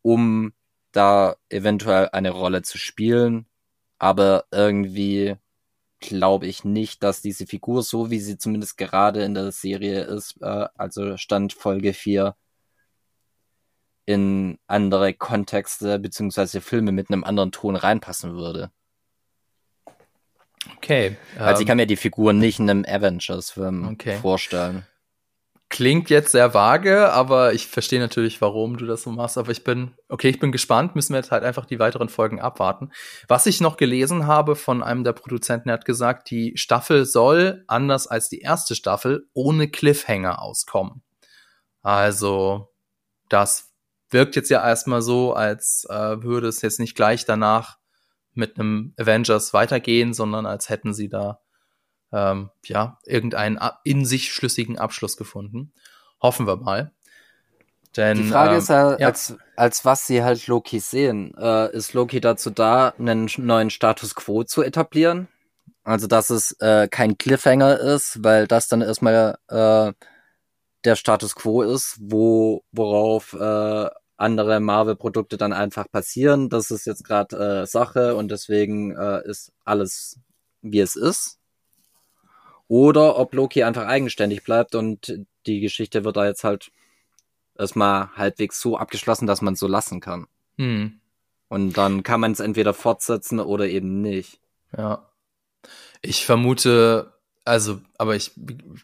um 0.00 0.54
da 0.92 1.36
eventuell 1.48 2.08
eine 2.12 2.30
Rolle 2.30 2.62
zu 2.62 2.78
spielen. 2.78 3.46
Aber 3.98 4.46
irgendwie 4.50 5.36
glaube 6.00 6.46
ich 6.46 6.64
nicht, 6.64 7.02
dass 7.02 7.22
diese 7.22 7.46
Figur, 7.46 7.82
so 7.82 8.10
wie 8.10 8.18
sie 8.20 8.36
zumindest 8.36 8.76
gerade 8.76 9.22
in 9.22 9.34
der 9.34 9.52
Serie 9.52 10.02
ist, 10.02 10.36
äh, 10.42 10.66
also 10.76 11.16
Stand 11.16 11.52
Folge 11.52 11.92
4, 11.94 12.34
in 14.04 14.58
andere 14.66 15.14
Kontexte 15.14 15.98
beziehungsweise 15.98 16.60
Filme 16.60 16.92
mit 16.92 17.10
einem 17.10 17.24
anderen 17.24 17.52
Ton 17.52 17.76
reinpassen 17.76 18.34
würde. 18.34 18.70
Okay. 20.76 21.16
Also 21.38 21.60
ich 21.60 21.60
ähm, 21.62 21.68
kann 21.68 21.76
mir 21.76 21.86
die 21.86 21.96
Figur 21.96 22.32
nicht 22.32 22.58
in 22.58 22.68
einem 22.68 22.84
Avengers-Film 22.84 23.88
okay. 23.88 24.16
vorstellen. 24.16 24.86
Klingt 25.72 26.10
jetzt 26.10 26.32
sehr 26.32 26.52
vage, 26.52 27.10
aber 27.14 27.54
ich 27.54 27.66
verstehe 27.66 27.98
natürlich, 27.98 28.42
warum 28.42 28.76
du 28.76 28.84
das 28.84 29.04
so 29.04 29.10
machst. 29.10 29.38
Aber 29.38 29.50
ich 29.52 29.64
bin, 29.64 29.94
okay, 30.10 30.28
ich 30.28 30.38
bin 30.38 30.52
gespannt, 30.52 30.94
müssen 30.94 31.14
wir 31.14 31.20
jetzt 31.20 31.30
halt 31.30 31.44
einfach 31.44 31.64
die 31.64 31.78
weiteren 31.78 32.10
Folgen 32.10 32.42
abwarten. 32.42 32.92
Was 33.26 33.46
ich 33.46 33.62
noch 33.62 33.78
gelesen 33.78 34.26
habe 34.26 34.54
von 34.54 34.82
einem 34.82 35.02
der 35.02 35.14
Produzenten, 35.14 35.68
der 35.68 35.78
hat 35.78 35.86
gesagt, 35.86 36.30
die 36.30 36.52
Staffel 36.58 37.06
soll, 37.06 37.64
anders 37.68 38.06
als 38.06 38.28
die 38.28 38.40
erste 38.40 38.74
Staffel, 38.74 39.30
ohne 39.32 39.66
Cliffhanger 39.66 40.42
auskommen. 40.42 41.02
Also, 41.80 42.68
das 43.30 43.72
wirkt 44.10 44.36
jetzt 44.36 44.50
ja 44.50 44.62
erstmal 44.62 45.00
so, 45.00 45.32
als 45.32 45.86
äh, 45.88 46.22
würde 46.22 46.48
es 46.48 46.60
jetzt 46.60 46.80
nicht 46.80 46.96
gleich 46.96 47.24
danach 47.24 47.78
mit 48.34 48.60
einem 48.60 48.92
Avengers 48.98 49.54
weitergehen, 49.54 50.12
sondern 50.12 50.44
als 50.44 50.68
hätten 50.68 50.92
sie 50.92 51.08
da 51.08 51.40
ähm, 52.12 52.50
ja, 52.64 52.98
irgendeinen 53.04 53.58
in 53.84 54.04
sich 54.04 54.32
schlüssigen 54.32 54.78
Abschluss 54.78 55.16
gefunden. 55.16 55.72
Hoffen 56.20 56.46
wir 56.46 56.56
mal. 56.56 56.92
Denn, 57.96 58.16
die 58.18 58.28
Frage 58.28 58.52
ähm, 58.52 58.58
ist 58.58 58.68
ja, 58.68 58.88
als, 58.96 59.36
als 59.56 59.84
was 59.84 60.06
sie 60.06 60.22
halt 60.22 60.46
Loki 60.46 60.80
sehen. 60.80 61.34
Äh, 61.36 61.74
ist 61.74 61.92
Loki 61.92 62.20
dazu 62.20 62.50
da, 62.50 62.94
einen 62.98 63.28
neuen 63.36 63.70
Status 63.70 64.14
quo 64.14 64.44
zu 64.44 64.62
etablieren? 64.62 65.28
Also, 65.84 66.06
dass 66.06 66.30
es 66.30 66.52
äh, 66.60 66.88
kein 66.88 67.18
Cliffhanger 67.18 67.78
ist, 67.80 68.22
weil 68.22 68.46
das 68.46 68.68
dann 68.68 68.82
erstmal 68.82 69.36
äh, 69.48 69.92
der 70.84 70.96
Status 70.96 71.34
quo 71.34 71.62
ist, 71.62 71.98
wo, 72.00 72.62
worauf 72.72 73.34
äh, 73.34 73.90
andere 74.16 74.60
Marvel-Produkte 74.60 75.36
dann 75.36 75.52
einfach 75.52 75.90
passieren. 75.90 76.48
Das 76.48 76.70
ist 76.70 76.86
jetzt 76.86 77.04
gerade 77.04 77.62
äh, 77.62 77.66
Sache 77.66 78.14
und 78.14 78.30
deswegen 78.30 78.96
äh, 78.96 79.28
ist 79.28 79.52
alles, 79.64 80.18
wie 80.62 80.80
es 80.80 80.96
ist 80.96 81.41
oder 82.72 83.18
ob 83.18 83.34
Loki 83.34 83.64
einfach 83.64 83.84
eigenständig 83.86 84.44
bleibt 84.44 84.74
und 84.74 85.12
die 85.44 85.60
Geschichte 85.60 86.04
wird 86.04 86.16
da 86.16 86.24
jetzt 86.24 86.42
halt 86.42 86.72
erstmal 87.58 88.08
halbwegs 88.16 88.62
so 88.62 88.78
abgeschlossen, 88.78 89.26
dass 89.26 89.42
man 89.42 89.52
es 89.52 89.60
so 89.60 89.66
lassen 89.66 90.00
kann. 90.00 90.26
Hm. 90.56 90.98
Und 91.48 91.76
dann 91.76 92.02
kann 92.02 92.20
man 92.20 92.32
es 92.32 92.40
entweder 92.40 92.72
fortsetzen 92.72 93.40
oder 93.40 93.68
eben 93.68 94.00
nicht. 94.00 94.40
Ja. 94.74 95.06
Ich 96.00 96.24
vermute, 96.24 97.12
also, 97.44 97.82
aber 97.98 98.16
ich, 98.16 98.30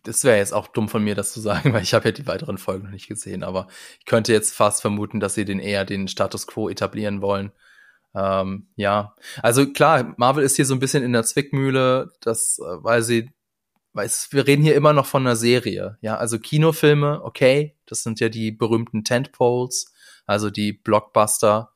das 0.02 0.22
wäre 0.22 0.36
jetzt 0.36 0.52
auch 0.52 0.66
dumm 0.66 0.90
von 0.90 1.02
mir, 1.02 1.14
das 1.14 1.32
zu 1.32 1.40
sagen, 1.40 1.72
weil 1.72 1.82
ich 1.82 1.94
habe 1.94 2.10
ja 2.10 2.12
die 2.12 2.26
weiteren 2.26 2.58
Folgen 2.58 2.84
noch 2.84 2.92
nicht 2.92 3.08
gesehen, 3.08 3.42
aber 3.42 3.68
ich 4.00 4.04
könnte 4.04 4.34
jetzt 4.34 4.54
fast 4.54 4.82
vermuten, 4.82 5.18
dass 5.18 5.32
sie 5.32 5.46
den 5.46 5.60
eher 5.60 5.86
den 5.86 6.08
Status 6.08 6.46
quo 6.46 6.68
etablieren 6.68 7.22
wollen. 7.22 7.52
Ähm, 8.14 8.66
ja, 8.76 9.14
also 9.42 9.72
klar, 9.72 10.12
Marvel 10.18 10.44
ist 10.44 10.56
hier 10.56 10.66
so 10.66 10.74
ein 10.74 10.80
bisschen 10.80 11.02
in 11.02 11.14
der 11.14 11.24
Zwickmühle, 11.24 12.12
das, 12.20 12.58
äh, 12.58 12.84
weil 12.84 13.02
sie 13.02 13.30
weiß, 13.92 14.28
wir 14.32 14.46
reden 14.46 14.62
hier 14.62 14.74
immer 14.74 14.92
noch 14.92 15.06
von 15.06 15.26
einer 15.26 15.36
Serie. 15.36 15.98
Ja, 16.00 16.16
also 16.16 16.38
Kinofilme, 16.38 17.22
okay, 17.22 17.76
das 17.86 18.02
sind 18.02 18.20
ja 18.20 18.28
die 18.28 18.52
berühmten 18.52 19.04
Tentpoles, 19.04 19.92
also 20.26 20.50
die 20.50 20.72
Blockbuster, 20.72 21.72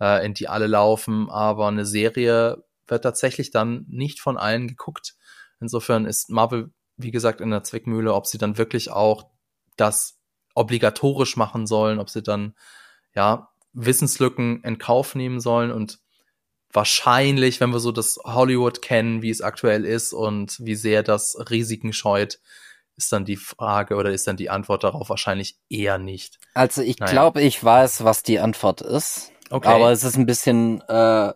äh, 0.00 0.24
in 0.24 0.34
die 0.34 0.48
alle 0.48 0.66
laufen, 0.66 1.30
aber 1.30 1.68
eine 1.68 1.86
Serie 1.86 2.64
wird 2.86 3.04
tatsächlich 3.04 3.50
dann 3.50 3.86
nicht 3.88 4.20
von 4.20 4.36
allen 4.36 4.68
geguckt. 4.68 5.14
Insofern 5.60 6.06
ist 6.06 6.30
Marvel, 6.30 6.72
wie 6.96 7.10
gesagt, 7.10 7.40
in 7.40 7.50
der 7.50 7.62
Zwickmühle, 7.62 8.14
ob 8.14 8.26
sie 8.26 8.38
dann 8.38 8.58
wirklich 8.58 8.90
auch 8.90 9.30
das 9.76 10.18
obligatorisch 10.54 11.36
machen 11.36 11.66
sollen, 11.66 11.98
ob 11.98 12.10
sie 12.10 12.22
dann, 12.22 12.54
ja, 13.14 13.48
Wissenslücken 13.72 14.62
in 14.64 14.78
Kauf 14.78 15.14
nehmen 15.14 15.38
sollen 15.38 15.70
und 15.70 16.00
wahrscheinlich, 16.72 17.60
wenn 17.60 17.70
wir 17.70 17.80
so 17.80 17.92
das 17.92 18.18
Hollywood 18.24 18.82
kennen, 18.82 19.22
wie 19.22 19.30
es 19.30 19.40
aktuell 19.40 19.84
ist 19.84 20.12
und 20.12 20.58
wie 20.60 20.74
sehr 20.74 21.02
das 21.02 21.36
Risiken 21.50 21.92
scheut, 21.92 22.38
ist 22.96 23.12
dann 23.12 23.24
die 23.24 23.36
Frage 23.36 23.96
oder 23.96 24.10
ist 24.10 24.26
dann 24.26 24.36
die 24.36 24.50
Antwort 24.50 24.84
darauf 24.84 25.08
wahrscheinlich 25.08 25.56
eher 25.68 25.98
nicht. 25.98 26.38
Also 26.54 26.82
ich 26.82 26.98
naja. 26.98 27.12
glaube, 27.12 27.40
ich 27.40 27.62
weiß, 27.62 28.04
was 28.04 28.22
die 28.22 28.40
Antwort 28.40 28.82
ist. 28.82 29.32
Okay. 29.48 29.68
Aber 29.68 29.90
es 29.90 30.04
ist 30.04 30.16
ein 30.16 30.26
bisschen, 30.26 30.80
äh, 30.82 31.32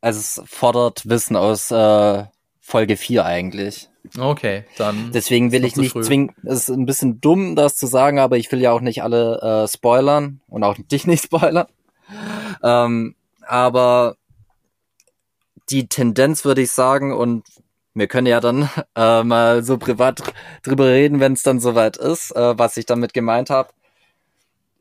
also 0.00 0.18
es 0.18 0.42
fordert 0.46 1.08
Wissen 1.08 1.36
aus 1.36 1.70
äh, 1.70 2.24
Folge 2.60 2.96
4 2.96 3.24
eigentlich. 3.24 3.88
Okay, 4.18 4.64
dann. 4.78 5.10
Deswegen 5.12 5.52
will 5.52 5.64
ich 5.64 5.76
nicht 5.76 5.92
zwingen, 5.92 6.32
es 6.44 6.68
ist 6.68 6.70
ein 6.70 6.86
bisschen 6.86 7.20
dumm, 7.20 7.54
das 7.54 7.76
zu 7.76 7.86
sagen, 7.86 8.18
aber 8.18 8.38
ich 8.38 8.50
will 8.50 8.60
ja 8.60 8.72
auch 8.72 8.80
nicht 8.80 9.02
alle 9.02 9.64
äh, 9.64 9.68
spoilern 9.68 10.40
und 10.48 10.64
auch 10.64 10.76
dich 10.78 11.06
nicht 11.06 11.24
spoilern. 11.24 11.66
Ähm, 12.62 13.14
aber 13.46 14.16
die 15.70 15.88
Tendenz, 15.88 16.44
würde 16.44 16.62
ich 16.62 16.70
sagen, 16.70 17.12
und 17.12 17.44
wir 17.94 18.08
können 18.08 18.26
ja 18.26 18.40
dann 18.40 18.68
äh, 18.96 19.22
mal 19.22 19.62
so 19.62 19.78
privat 19.78 20.22
drüber 20.62 20.86
reden, 20.86 21.20
wenn 21.20 21.34
es 21.34 21.42
dann 21.42 21.60
soweit 21.60 21.96
ist, 21.96 22.34
äh, 22.36 22.58
was 22.58 22.76
ich 22.76 22.86
damit 22.86 23.14
gemeint 23.14 23.50
habe. 23.50 23.70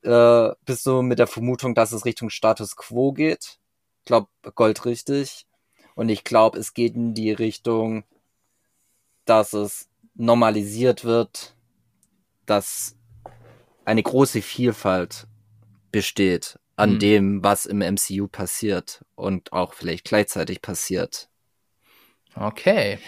Äh, 0.04 0.56
bist 0.66 0.86
du 0.86 1.02
mit 1.02 1.20
der 1.20 1.28
Vermutung, 1.28 1.76
dass 1.76 1.92
es 1.92 2.06
Richtung 2.06 2.30
Status 2.30 2.76
Quo 2.76 3.12
geht? 3.12 3.60
Ich 4.00 4.06
glaube, 4.06 4.28
Gold 4.56 4.86
richtig. 4.86 5.46
Und 5.96 6.10
ich 6.10 6.24
glaube, 6.24 6.58
es 6.58 6.74
geht 6.74 6.96
in 6.96 7.14
die 7.14 7.32
Richtung, 7.32 8.06
dass 9.26 9.54
es 9.54 9.90
normalisiert 10.16 11.04
wird, 11.04 11.56
dass 12.46 12.96
eine 13.86 14.02
große 14.02 14.42
Vielfalt 14.42 15.28
besteht 15.92 16.58
an 16.80 16.94
mhm. 16.94 17.00
dem, 17.00 17.44
was 17.44 17.66
im 17.66 17.80
MCU 17.80 18.28
passiert 18.28 19.04
und 19.16 19.54
auch 19.54 19.74
vielleicht 19.74 20.06
gleichzeitig 20.06 20.62
passiert. 20.62 21.30
Okay. 22.36 23.00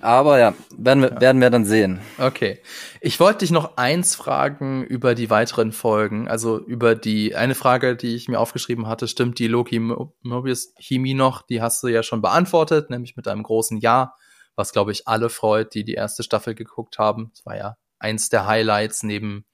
Aber 0.00 0.38
ja, 0.38 0.54
werden 0.76 1.02
wir, 1.02 1.12
ja. 1.12 1.20
werden 1.20 1.40
wir 1.40 1.50
dann 1.50 1.64
sehen. 1.64 2.00
Okay. 2.16 2.62
Ich 3.00 3.20
wollte 3.20 3.40
dich 3.40 3.50
noch 3.50 3.76
eins 3.76 4.14
fragen 4.14 4.84
über 4.84 5.14
die 5.14 5.30
weiteren 5.30 5.72
Folgen. 5.72 6.28
Also 6.28 6.58
über 6.58 6.94
die, 6.94 7.34
eine 7.34 7.54
Frage, 7.54 7.96
die 7.96 8.14
ich 8.14 8.28
mir 8.28 8.38
aufgeschrieben 8.38 8.86
hatte, 8.86 9.08
stimmt 9.08 9.38
die 9.40 9.48
Loki 9.48 9.78
Mobius 9.78 10.72
Chemie 10.78 11.14
noch? 11.14 11.42
Die 11.42 11.60
hast 11.60 11.82
du 11.82 11.88
ja 11.88 12.02
schon 12.02 12.22
beantwortet, 12.22 12.88
nämlich 12.88 13.16
mit 13.16 13.28
einem 13.28 13.42
großen 13.42 13.78
Ja, 13.78 14.14
was 14.56 14.72
glaube 14.72 14.92
ich 14.92 15.06
alle 15.06 15.28
freut, 15.28 15.74
die 15.74 15.84
die 15.84 15.94
erste 15.94 16.22
Staffel 16.22 16.54
geguckt 16.54 16.98
haben. 16.98 17.30
Das 17.34 17.44
war 17.44 17.56
ja 17.56 17.76
eins 17.98 18.28
der 18.28 18.46
Highlights 18.46 19.02
neben 19.02 19.44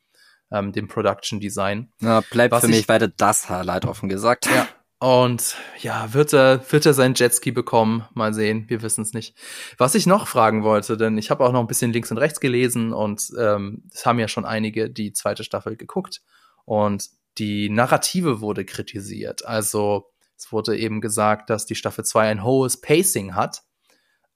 ähm, 0.51 0.73
dem 0.73 0.89
Production 0.89 1.41
Design. 1.41 1.93
Ja, 2.01 2.21
bleibt 2.21 2.53
Was 2.53 2.63
für 2.63 2.69
mich 2.69 2.89
weiter 2.89 3.09
das 3.09 3.49
Highlight 3.49 3.85
offen 3.87 4.09
gesagt. 4.09 4.47
Ja. 4.47 4.69
Und 5.05 5.57
ja, 5.81 6.15
wird 6.15 6.33
er, 6.33 6.65
wird 6.73 6.87
er 6.87 6.95
sein 6.95 7.13
Jetski 7.15 7.51
bekommen? 7.51 8.07
Mal 8.15 8.33
sehen, 8.33 8.65
wir 8.69 8.81
wissen 8.81 9.03
es 9.03 9.13
nicht. 9.13 9.37
Was 9.77 9.95
ich 9.95 10.07
noch 10.07 10.27
fragen 10.27 10.63
wollte, 10.63 10.97
denn 10.97 11.19
ich 11.19 11.31
habe 11.31 11.45
auch 11.45 11.53
noch 11.53 11.61
ein 11.61 11.67
bisschen 11.67 11.93
links 11.93 12.11
und 12.11 12.17
rechts 12.17 12.41
gelesen 12.41 12.95
und 12.95 13.31
ähm, 13.39 13.83
es 13.93 14.07
haben 14.07 14.19
ja 14.19 14.29
schon 14.29 14.47
einige 14.47 14.89
die 14.89 15.13
zweite 15.13 15.45
Staffel 15.45 15.77
geguckt 15.77 16.23
und 16.65 17.11
die 17.37 17.69
Narrative 17.69 18.41
wurde 18.41 18.65
kritisiert. 18.65 19.45
Also 19.45 20.11
es 20.39 20.53
wurde 20.53 20.79
eben 20.79 21.03
gesagt, 21.03 21.51
dass 21.51 21.67
die 21.67 21.75
Staffel 21.75 22.05
2 22.05 22.29
ein 22.31 22.43
hohes 22.43 22.81
Pacing 22.81 23.35
hat, 23.35 23.63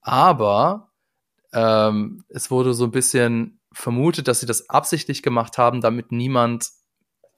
aber 0.03 0.93
ähm, 1.55 2.25
es 2.29 2.51
wurde 2.51 2.75
so 2.75 2.85
ein 2.85 2.91
bisschen 2.91 3.58
vermutet, 3.79 4.29
dass 4.29 4.41
sie 4.41 4.47
das 4.47 4.69
absichtlich 4.69 5.23
gemacht 5.23 5.57
haben, 5.57 5.81
damit 5.81 6.11
niemand 6.11 6.71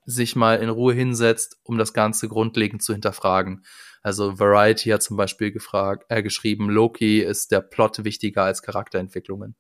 sich 0.07 0.37
mal 0.37 0.57
in 0.57 0.71
Ruhe 0.71 0.95
hinsetzt, 0.95 1.59
um 1.63 1.77
das 1.77 1.93
Ganze 1.93 2.29
grundlegend 2.29 2.83
zu 2.83 2.93
hinterfragen. 2.93 3.65
Also 4.03 4.39
Variety 4.39 4.89
hat 4.89 5.03
zum 5.03 5.19
Beispiel 5.19 5.53
gefragt, 5.53 6.07
äh, 6.09 6.23
geschrieben, 6.23 6.71
Loki 6.71 7.21
ist 7.21 7.53
der 7.53 7.61
Plot 7.61 8.05
wichtiger 8.05 8.45
als 8.45 8.63
Charakterentwicklungen. 8.63 9.55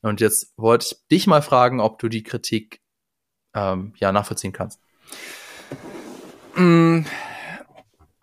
Und 0.00 0.20
jetzt 0.22 0.54
wollte 0.56 0.86
ich 0.86 1.06
dich 1.08 1.26
mal 1.26 1.42
fragen, 1.42 1.80
ob 1.80 1.98
du 1.98 2.08
die 2.08 2.22
Kritik 2.22 2.80
ähm, 3.54 3.92
ja 3.98 4.10
nachvollziehen 4.10 4.52
kannst. 4.52 4.80
Mm, 6.54 7.02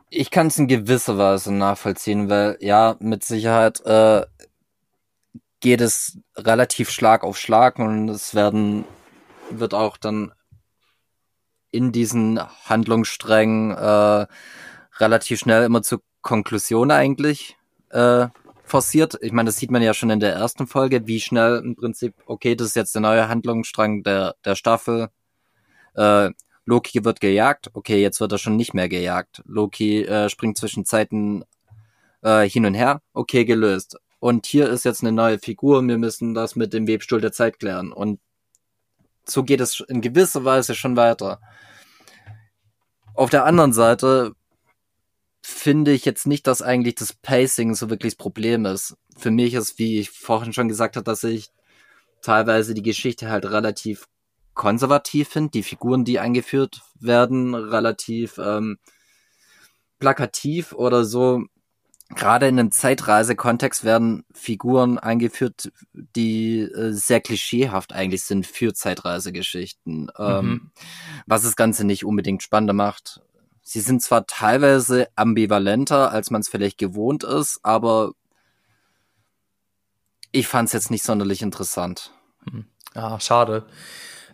ich 0.10 0.32
kann 0.32 0.48
es 0.48 0.58
in 0.58 0.68
gewisser 0.68 1.20
Weise 1.20 1.54
nachvollziehen, 1.54 2.30
weil 2.30 2.58
ja, 2.62 2.98
mit 3.00 3.24
Sicherheit 3.24 3.82
äh, 3.86 4.26
geht 5.62 5.80
es 5.80 6.18
relativ 6.36 6.90
Schlag 6.90 7.24
auf 7.24 7.38
Schlag 7.38 7.80
und 7.80 8.10
es 8.10 8.36
werden, 8.36 8.84
wird 9.52 9.74
auch 9.74 9.96
dann 9.96 10.34
in 11.70 11.92
diesen 11.92 12.40
Handlungssträngen 12.66 13.72
äh, 13.72 14.28
relativ 15.00 15.40
schnell 15.40 15.64
immer 15.64 15.84
zur 15.84 16.02
Konklusion 16.22 16.92
eigentlich 16.92 17.58
äh, 17.92 18.28
forciert. 18.64 19.18
Ich 19.22 19.32
meine, 19.32 19.48
das 19.48 19.58
sieht 19.58 19.72
man 19.72 19.82
ja 19.82 19.94
schon 19.94 20.10
in 20.10 20.20
der 20.20 20.34
ersten 20.34 20.68
Folge, 20.68 21.08
wie 21.08 21.22
schnell 21.22 21.62
im 21.64 21.76
Prinzip, 21.76 22.16
okay, 22.26 22.56
das 22.56 22.70
ist 22.70 22.76
jetzt 22.76 22.96
der 22.96 23.02
neue 23.02 23.30
Handlungsstrang 23.30 24.04
der, 24.04 24.36
der 24.44 24.56
Staffel. 24.56 25.10
Äh, 25.94 26.32
Loki 26.66 27.06
wird 27.06 27.22
gejagt, 27.22 27.70
okay, 27.74 28.02
jetzt 28.02 28.20
wird 28.20 28.32
er 28.32 28.38
schon 28.38 28.56
nicht 28.56 28.74
mehr 28.74 28.90
gejagt. 28.90 29.42
Loki 29.46 30.04
äh, 30.04 30.30
springt 30.30 30.58
zwischen 30.58 30.86
Zeiten 30.86 31.44
äh, 32.24 32.48
hin 32.50 32.66
und 32.66 32.74
her, 32.74 33.02
okay, 33.14 33.46
gelöst 33.46 33.98
und 34.22 34.46
hier 34.46 34.70
ist 34.70 34.86
jetzt 34.86 35.02
eine 35.02 35.12
neue 35.12 35.40
Figur, 35.40 35.82
wir 35.82 35.98
müssen 35.98 36.36
das 36.36 36.56
mit 36.56 36.74
dem 36.74 36.86
Webstuhl 36.86 37.20
der 37.20 37.32
Zeit 37.32 37.58
klären. 37.58 37.92
Und 37.92 38.20
so 39.26 39.44
geht 39.44 39.60
es 39.62 39.84
in 39.88 40.00
gewisser 40.00 40.46
Weise 40.46 40.76
schon 40.76 40.96
weiter. 40.96 41.42
Auf 43.16 43.32
der 43.32 43.46
anderen 43.46 43.74
Seite 43.74 44.34
finde 45.42 45.92
ich 45.92 46.06
jetzt 46.06 46.28
nicht, 46.28 46.46
dass 46.46 46.62
eigentlich 46.62 46.94
das 46.96 47.14
Pacing 47.14 47.74
so 47.74 47.90
wirklich 47.90 48.14
das 48.14 48.24
Problem 48.24 48.68
ist. 48.68 48.96
Für 49.18 49.32
mich 49.32 49.56
ist, 49.56 49.80
wie 49.80 50.00
ich 50.00 50.12
vorhin 50.12 50.54
schon 50.54 50.68
gesagt 50.68 50.98
habe, 50.98 51.04
dass 51.04 51.24
ich 51.24 51.50
teilweise 52.22 52.76
die 52.76 52.84
Geschichte 52.84 53.28
halt 53.28 53.48
relativ 53.48 54.08
konservativ 54.54 55.30
finde, 55.30 55.50
die 55.50 55.64
Figuren, 55.64 56.06
die 56.06 56.20
eingeführt 56.20 56.84
werden, 57.00 57.56
relativ 57.56 58.38
ähm, 58.38 58.78
plakativ 59.98 60.74
oder 60.74 61.06
so. 61.06 61.44
Gerade 62.16 62.48
in 62.48 62.60
einem 62.60 62.72
Zeitreisekontext 62.72 63.84
werden 63.84 64.26
Figuren 64.34 64.98
eingeführt, 64.98 65.72
die 65.94 66.60
äh, 66.60 66.92
sehr 66.92 67.22
klischeehaft 67.22 67.94
eigentlich 67.94 68.24
sind 68.24 68.46
für 68.46 68.74
Zeitreisegeschichten, 68.74 70.12
ähm, 70.18 70.46
mhm. 70.46 70.72
was 71.26 71.44
das 71.44 71.56
Ganze 71.56 71.86
nicht 71.86 72.06
unbedingt 72.06 72.44
spannender 72.44 72.74
macht. 72.74 73.22
Sie 73.62 73.80
sind 73.80 74.02
zwar 74.02 74.26
teilweise 74.26 75.08
ambivalenter, 75.16 76.12
als 76.12 76.32
man 76.32 76.42
es 76.42 76.50
vielleicht 76.50 76.78
gewohnt 76.78 77.24
ist, 77.24 77.60
aber 77.64 78.12
ich 80.32 80.48
fand 80.48 80.68
es 80.68 80.74
jetzt 80.74 80.92
nicht 80.92 81.04
sonderlich 81.04 81.42
interessant. 81.42 82.12
Hm. 82.50 82.66
Ah, 82.94 83.20
schade. 83.20 83.66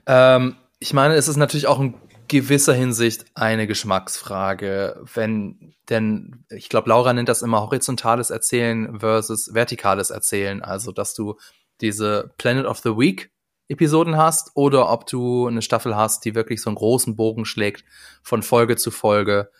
Ähm, 0.05 0.55
ich 0.79 0.93
meine, 0.93 1.15
es 1.15 1.27
ist 1.27 1.37
natürlich 1.37 1.67
auch 1.67 1.79
in 1.79 1.95
gewisser 2.27 2.73
Hinsicht 2.73 3.25
eine 3.35 3.67
Geschmacksfrage, 3.67 5.03
wenn, 5.13 5.73
denn 5.89 6.45
ich 6.49 6.69
glaube, 6.69 6.89
Laura 6.89 7.13
nennt 7.13 7.29
das 7.29 7.41
immer 7.41 7.61
horizontales 7.61 8.29
Erzählen 8.29 8.99
versus 8.99 9.53
vertikales 9.53 10.09
Erzählen, 10.09 10.61
also 10.61 10.91
dass 10.91 11.13
du 11.13 11.37
diese 11.81 12.33
Planet 12.37 12.65
of 12.65 12.79
the 12.79 12.97
Week 12.97 13.31
Episoden 13.69 14.17
hast 14.17 14.51
oder 14.55 14.89
ob 14.89 15.07
du 15.07 15.47
eine 15.47 15.61
Staffel 15.61 15.95
hast, 15.95 16.23
die 16.25 16.35
wirklich 16.35 16.61
so 16.61 16.69
einen 16.69 16.77
großen 16.77 17.15
Bogen 17.15 17.45
schlägt 17.45 17.83
von 18.23 18.41
Folge 18.41 18.77
zu 18.77 18.91
Folge 18.91 19.51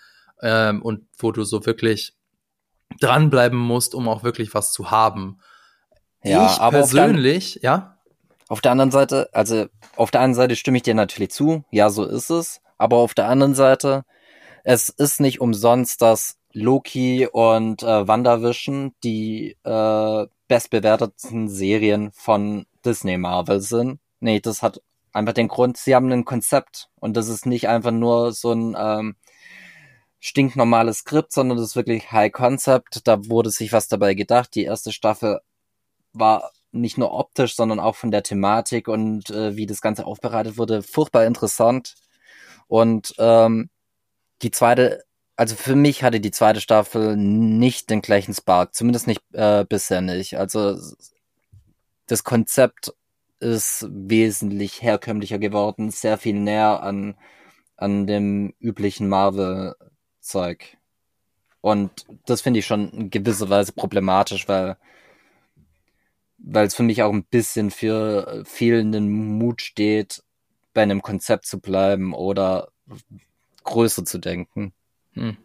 ähm, 0.41 0.81
und 0.81 1.07
wo 1.17 1.31
du 1.31 1.43
so 1.43 1.65
wirklich 1.65 2.13
dranbleiben 3.01 3.59
musst, 3.59 3.93
um 3.93 4.07
auch 4.07 4.23
wirklich 4.23 4.53
was 4.53 4.71
zu 4.71 4.91
haben. 4.91 5.39
Ja, 6.23 6.51
ich 6.51 6.59
aber 6.59 6.79
persönlich, 6.79 7.59
ja. 7.61 7.96
Auf 8.49 8.61
der 8.61 8.71
anderen 8.71 8.91
Seite, 8.91 9.29
also 9.33 9.65
auf 9.95 10.11
der 10.11 10.21
einen 10.21 10.35
Seite 10.35 10.55
stimme 10.55 10.77
ich 10.77 10.83
dir 10.83 10.95
natürlich 10.95 11.31
zu, 11.31 11.63
ja, 11.71 11.89
so 11.89 12.05
ist 12.05 12.29
es. 12.29 12.61
Aber 12.77 12.97
auf 12.97 13.13
der 13.13 13.27
anderen 13.27 13.55
Seite, 13.55 14.05
es 14.63 14.89
ist 14.89 15.19
nicht 15.19 15.41
umsonst, 15.41 16.01
dass 16.01 16.37
Loki 16.53 17.27
und 17.31 17.83
äh, 17.83 18.07
WandaVision 18.07 18.93
die 19.03 19.57
äh, 19.63 20.27
bestbewerteten 20.47 21.49
Serien 21.49 22.11
von 22.13 22.65
Disney 22.85 23.17
Marvel 23.17 23.59
sind. 23.59 23.99
Nee, 24.19 24.39
das 24.39 24.61
hat 24.61 24.81
einfach 25.11 25.33
den 25.33 25.47
Grund, 25.47 25.77
sie 25.77 25.93
haben 25.93 26.11
ein 26.11 26.25
Konzept 26.25 26.89
und 26.95 27.17
das 27.17 27.27
ist 27.27 27.45
nicht 27.45 27.67
einfach 27.67 27.91
nur 27.91 28.31
so 28.31 28.53
ein 28.53 28.75
ähm, 28.77 29.15
stinknormales 30.19 30.99
Skript, 30.99 31.31
sondern 31.31 31.57
das 31.57 31.67
ist 31.67 31.75
wirklich 31.75 32.11
High 32.11 32.31
Concept. 32.31 33.07
Da 33.07 33.27
wurde 33.27 33.49
sich 33.49 33.73
was 33.73 33.87
dabei 33.87 34.13
gedacht. 34.13 34.55
Die 34.55 34.63
erste 34.63 34.91
Staffel 34.91 35.39
war 36.13 36.51
nicht 36.71 36.97
nur 36.97 37.11
optisch, 37.11 37.55
sondern 37.55 37.79
auch 37.79 37.95
von 37.95 38.11
der 38.11 38.23
Thematik 38.23 38.87
und 38.87 39.29
äh, 39.29 39.55
wie 39.55 39.65
das 39.65 39.81
Ganze 39.81 40.05
aufbereitet 40.05 40.57
wurde, 40.57 40.83
furchtbar 40.83 41.25
interessant. 41.25 41.95
Und 42.67 43.13
ähm, 43.17 43.69
die 44.41 44.51
zweite, 44.51 45.03
also 45.35 45.55
für 45.55 45.75
mich 45.75 46.03
hatte 46.03 46.19
die 46.19 46.31
zweite 46.31 46.61
Staffel 46.61 47.15
nicht 47.15 47.89
den 47.89 48.01
gleichen 48.01 48.33
Spark, 48.33 48.75
zumindest 48.75 49.07
nicht 49.07 49.21
äh, 49.33 49.65
bisher 49.67 50.01
nicht. 50.01 50.37
Also 50.37 50.77
das 52.07 52.23
Konzept 52.23 52.93
ist 53.39 53.85
wesentlich 53.89 54.81
herkömmlicher 54.81 55.39
geworden, 55.39 55.91
sehr 55.91 56.17
viel 56.17 56.35
näher 56.35 56.81
an, 56.81 57.15
an 57.75 58.07
dem 58.07 58.53
üblichen 58.59 59.07
Marvel-Zeug. 59.09 60.77
Und 61.61 62.05
das 62.25 62.41
finde 62.41 62.59
ich 62.59 62.65
schon 62.65 62.89
in 62.91 63.09
gewisser 63.09 63.49
Weise 63.49 63.73
problematisch, 63.73 64.47
weil 64.47 64.77
weil 66.37 66.67
es 66.67 66.75
für 66.75 66.83
mich 66.83 67.03
auch 67.03 67.11
ein 67.11 67.25
bisschen 67.25 67.71
für 67.71 68.43
fehlenden 68.45 69.09
Mut 69.09 69.61
steht, 69.61 70.23
bei 70.73 70.83
einem 70.83 71.01
Konzept 71.01 71.45
zu 71.45 71.59
bleiben 71.59 72.13
oder 72.13 72.69
größer 73.63 74.05
zu 74.05 74.17
denken. 74.19 74.73
Hm. 75.13 75.37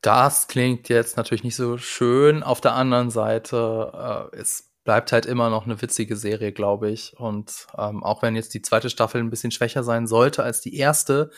Das 0.00 0.48
klingt 0.48 0.88
jetzt 0.88 1.16
natürlich 1.16 1.44
nicht 1.44 1.56
so 1.56 1.78
schön. 1.78 2.42
Auf 2.42 2.60
der 2.60 2.74
anderen 2.74 3.10
Seite, 3.10 4.30
äh, 4.32 4.36
es 4.36 4.70
bleibt 4.84 5.12
halt 5.12 5.26
immer 5.26 5.50
noch 5.50 5.66
eine 5.66 5.82
witzige 5.82 6.16
Serie, 6.16 6.52
glaube 6.52 6.90
ich. 6.90 7.18
Und 7.18 7.66
ähm, 7.76 8.02
auch 8.02 8.22
wenn 8.22 8.36
jetzt 8.36 8.54
die 8.54 8.62
zweite 8.62 8.88
Staffel 8.88 9.20
ein 9.20 9.30
bisschen 9.30 9.50
schwächer 9.50 9.82
sein 9.82 10.06
sollte 10.06 10.42
als 10.42 10.60
die 10.60 10.76
erste, 10.76 11.30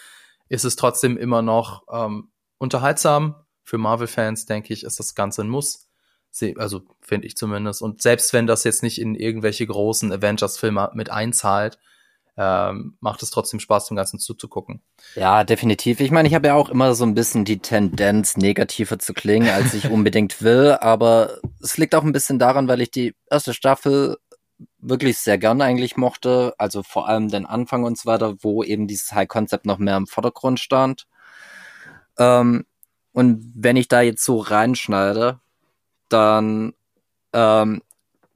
ist 0.49 0.65
es 0.65 0.77
trotzdem 0.77 1.17
immer 1.17 1.43
noch 1.43 1.85
ähm, 1.91 2.31
unterhaltsam. 2.59 3.35
Für 3.65 3.79
Marvel-Fans, 3.79 4.47
denke 4.47 4.73
ich, 4.73 4.85
ist 4.85 4.99
das 4.99 5.15
Ganze 5.15 5.43
ein 5.43 5.49
Muss 5.49 5.88
also 6.57 6.83
finde 7.01 7.27
ich 7.27 7.37
zumindest. 7.37 7.83
Und 7.83 8.03
selbst 8.03 8.33
wenn 8.33 8.47
das 8.47 8.65
jetzt 8.65 8.83
nicht 8.83 9.01
in 9.01 9.15
irgendwelche 9.15 9.67
großen 9.67 10.13
Avengers-Filme 10.13 10.91
mit 10.95 11.11
einzahlt, 11.11 11.79
ähm, 12.37 12.97
macht 13.01 13.23
es 13.25 13.31
trotzdem 13.31 13.59
Spaß, 13.59 13.89
dem 13.89 13.97
Ganzen 13.97 14.21
zuzugucken. 14.21 14.81
Ja, 15.17 15.43
definitiv. 15.43 15.99
Ich 15.99 16.13
meine, 16.13 16.29
ich 16.29 16.35
habe 16.35 16.47
ja 16.47 16.55
auch 16.55 16.69
immer 16.69 16.95
so 16.95 17.05
ein 17.05 17.15
bisschen 17.15 17.45
die 17.45 17.59
Tendenz, 17.59 18.37
negativer 18.37 19.01
zu 19.01 19.13
klingen, 19.13 19.49
als 19.49 19.75
ich 19.75 19.91
unbedingt 19.91 20.41
will, 20.41 20.77
aber 20.81 21.39
es 21.61 21.77
liegt 21.79 21.97
auch 21.97 22.05
ein 22.05 22.13
bisschen 22.13 22.39
daran, 22.39 22.69
weil 22.69 22.81
ich 22.81 22.93
die 22.93 23.17
erste 23.29 23.55
Staffel 23.55 24.19
wirklich 24.79 25.19
sehr 25.19 25.37
gern 25.37 25.61
eigentlich 25.61 25.97
mochte, 25.97 26.55
also 26.59 26.85
vor 26.85 27.09
allem 27.09 27.29
den 27.29 27.45
Anfang 27.45 27.83
und 27.83 27.99
so 27.99 28.07
weiter, 28.07 28.37
wo 28.41 28.63
eben 28.63 28.87
dieses 28.87 29.13
High 29.13 29.29
Concept 29.29 29.67
noch 29.67 29.79
mehr 29.79 29.97
im 29.97 30.07
Vordergrund 30.07 30.61
stand. 30.61 31.09
Ähm, 32.19 32.65
und 33.13 33.53
wenn 33.57 33.77
ich 33.77 33.89
da 33.89 34.01
jetzt 34.01 34.25
so 34.25 34.39
reinschneide, 34.39 35.41
dann 36.09 36.75
ähm, 37.33 37.83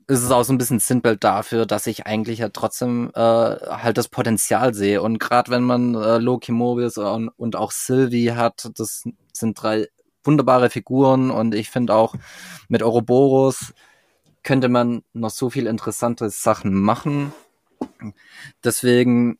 ist 0.08 0.22
es 0.22 0.30
auch 0.30 0.44
so 0.44 0.52
ein 0.52 0.58
bisschen 0.58 0.80
Sinnbild 0.80 1.24
dafür, 1.24 1.66
dass 1.66 1.86
ich 1.86 2.06
eigentlich 2.06 2.40
ja 2.40 2.48
trotzdem 2.50 3.10
äh, 3.14 3.20
halt 3.20 3.98
das 3.98 4.08
Potenzial 4.08 4.74
sehe. 4.74 5.00
Und 5.02 5.18
gerade 5.18 5.50
wenn 5.50 5.62
man 5.62 5.94
äh, 5.94 6.18
Loki 6.18 6.52
Mobius 6.52 6.98
und, 6.98 7.28
und 7.28 7.56
auch 7.56 7.70
Sylvie 7.70 8.32
hat, 8.32 8.70
das 8.76 9.04
sind 9.32 9.62
drei 9.62 9.88
wunderbare 10.24 10.70
Figuren 10.70 11.30
und 11.30 11.54
ich 11.54 11.70
finde 11.70 11.94
auch 11.94 12.14
mit 12.68 12.82
Ouroboros 12.82 13.72
könnte 14.42 14.68
man 14.68 15.02
noch 15.12 15.30
so 15.30 15.50
viel 15.50 15.66
interessante 15.66 16.30
Sachen 16.30 16.74
machen. 16.74 17.32
Deswegen 18.64 19.38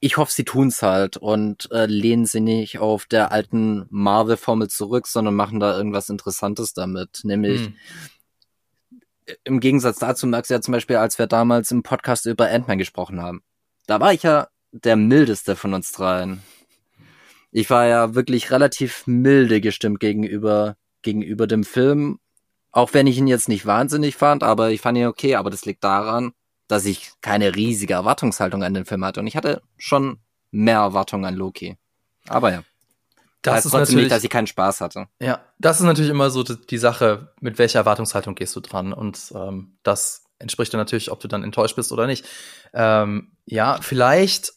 ich 0.00 0.16
hoffe, 0.16 0.32
sie 0.32 0.44
tun's 0.44 0.82
halt 0.82 1.18
und 1.18 1.70
äh, 1.72 1.84
lehnen 1.84 2.24
sie 2.24 2.40
nicht 2.40 2.78
auf 2.78 3.04
der 3.04 3.32
alten 3.32 3.86
Marvel-Formel 3.90 4.68
zurück, 4.68 5.06
sondern 5.06 5.34
machen 5.34 5.60
da 5.60 5.76
irgendwas 5.76 6.08
Interessantes 6.08 6.72
damit. 6.72 7.20
Nämlich 7.22 7.66
hm. 7.66 7.74
im 9.44 9.60
Gegensatz 9.60 9.98
dazu 9.98 10.26
merkst 10.26 10.50
du 10.50 10.54
ja 10.54 10.60
zum 10.62 10.72
Beispiel, 10.72 10.96
als 10.96 11.18
wir 11.18 11.26
damals 11.26 11.70
im 11.70 11.82
Podcast 11.82 12.24
über 12.24 12.50
Ant-Man 12.50 12.78
gesprochen 12.78 13.20
haben. 13.20 13.42
Da 13.86 14.00
war 14.00 14.14
ich 14.14 14.22
ja 14.22 14.48
der 14.72 14.96
mildeste 14.96 15.54
von 15.54 15.74
uns 15.74 15.92
dreien. 15.92 16.42
Ich 17.52 17.68
war 17.68 17.86
ja 17.86 18.14
wirklich 18.14 18.50
relativ 18.50 19.06
milde 19.06 19.60
gestimmt 19.60 20.00
gegenüber, 20.00 20.76
gegenüber 21.02 21.46
dem 21.46 21.64
Film. 21.64 22.20
Auch 22.72 22.94
wenn 22.94 23.06
ich 23.06 23.18
ihn 23.18 23.26
jetzt 23.26 23.48
nicht 23.48 23.66
wahnsinnig 23.66 24.16
fand, 24.16 24.44
aber 24.44 24.70
ich 24.70 24.80
fand 24.80 24.96
ihn 24.96 25.06
okay, 25.06 25.34
aber 25.34 25.50
das 25.50 25.64
liegt 25.66 25.82
daran, 25.84 26.32
dass 26.70 26.84
ich 26.84 27.12
keine 27.20 27.56
riesige 27.56 27.94
Erwartungshaltung 27.94 28.62
an 28.62 28.74
den 28.74 28.84
Film 28.84 29.04
hatte. 29.04 29.20
Und 29.20 29.26
ich 29.26 29.36
hatte 29.36 29.62
schon 29.76 30.18
mehr 30.50 30.78
Erwartungen 30.78 31.24
an 31.24 31.34
Loki. 31.34 31.76
Aber 32.28 32.52
ja. 32.52 32.62
Das 33.42 33.54
heißt 33.54 33.66
ist 33.66 33.72
trotzdem 33.72 33.96
nicht, 33.96 34.10
dass 34.10 34.22
ich 34.22 34.30
keinen 34.30 34.46
Spaß 34.46 34.80
hatte. 34.80 35.06
Ja, 35.18 35.40
das 35.58 35.80
ist 35.80 35.86
natürlich 35.86 36.10
immer 36.10 36.30
so 36.30 36.42
die 36.42 36.78
Sache, 36.78 37.32
mit 37.40 37.58
welcher 37.58 37.80
Erwartungshaltung 37.80 38.34
gehst 38.34 38.54
du 38.54 38.60
dran. 38.60 38.92
Und 38.92 39.32
ähm, 39.34 39.78
das 39.82 40.24
entspricht 40.38 40.72
dann 40.72 40.80
natürlich, 40.80 41.10
ob 41.10 41.20
du 41.20 41.28
dann 41.28 41.42
enttäuscht 41.42 41.76
bist 41.76 41.90
oder 41.90 42.06
nicht. 42.06 42.26
Ähm, 42.74 43.32
ja, 43.46 43.78
vielleicht 43.80 44.52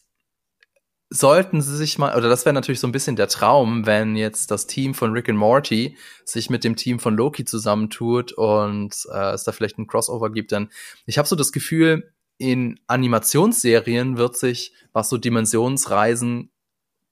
sollten 1.14 1.62
sie 1.62 1.76
sich 1.76 1.96
mal, 1.96 2.16
oder 2.16 2.28
das 2.28 2.44
wäre 2.44 2.54
natürlich 2.54 2.80
so 2.80 2.88
ein 2.88 2.92
bisschen 2.92 3.14
der 3.14 3.28
Traum, 3.28 3.86
wenn 3.86 4.16
jetzt 4.16 4.50
das 4.50 4.66
Team 4.66 4.94
von 4.94 5.12
Rick 5.12 5.28
and 5.28 5.38
Morty 5.38 5.96
sich 6.24 6.50
mit 6.50 6.64
dem 6.64 6.74
Team 6.74 6.98
von 6.98 7.14
Loki 7.14 7.44
zusammentut 7.44 8.32
und 8.32 9.06
äh, 9.12 9.30
es 9.30 9.44
da 9.44 9.52
vielleicht 9.52 9.78
ein 9.78 9.86
Crossover 9.86 10.30
gibt, 10.30 10.50
denn 10.50 10.70
ich 11.06 11.16
habe 11.16 11.28
so 11.28 11.36
das 11.36 11.52
Gefühl, 11.52 12.12
in 12.36 12.80
Animationsserien 12.88 14.16
wird 14.18 14.36
sich, 14.36 14.72
was 14.92 15.08
so 15.08 15.16
Dimensionsreisen 15.16 16.50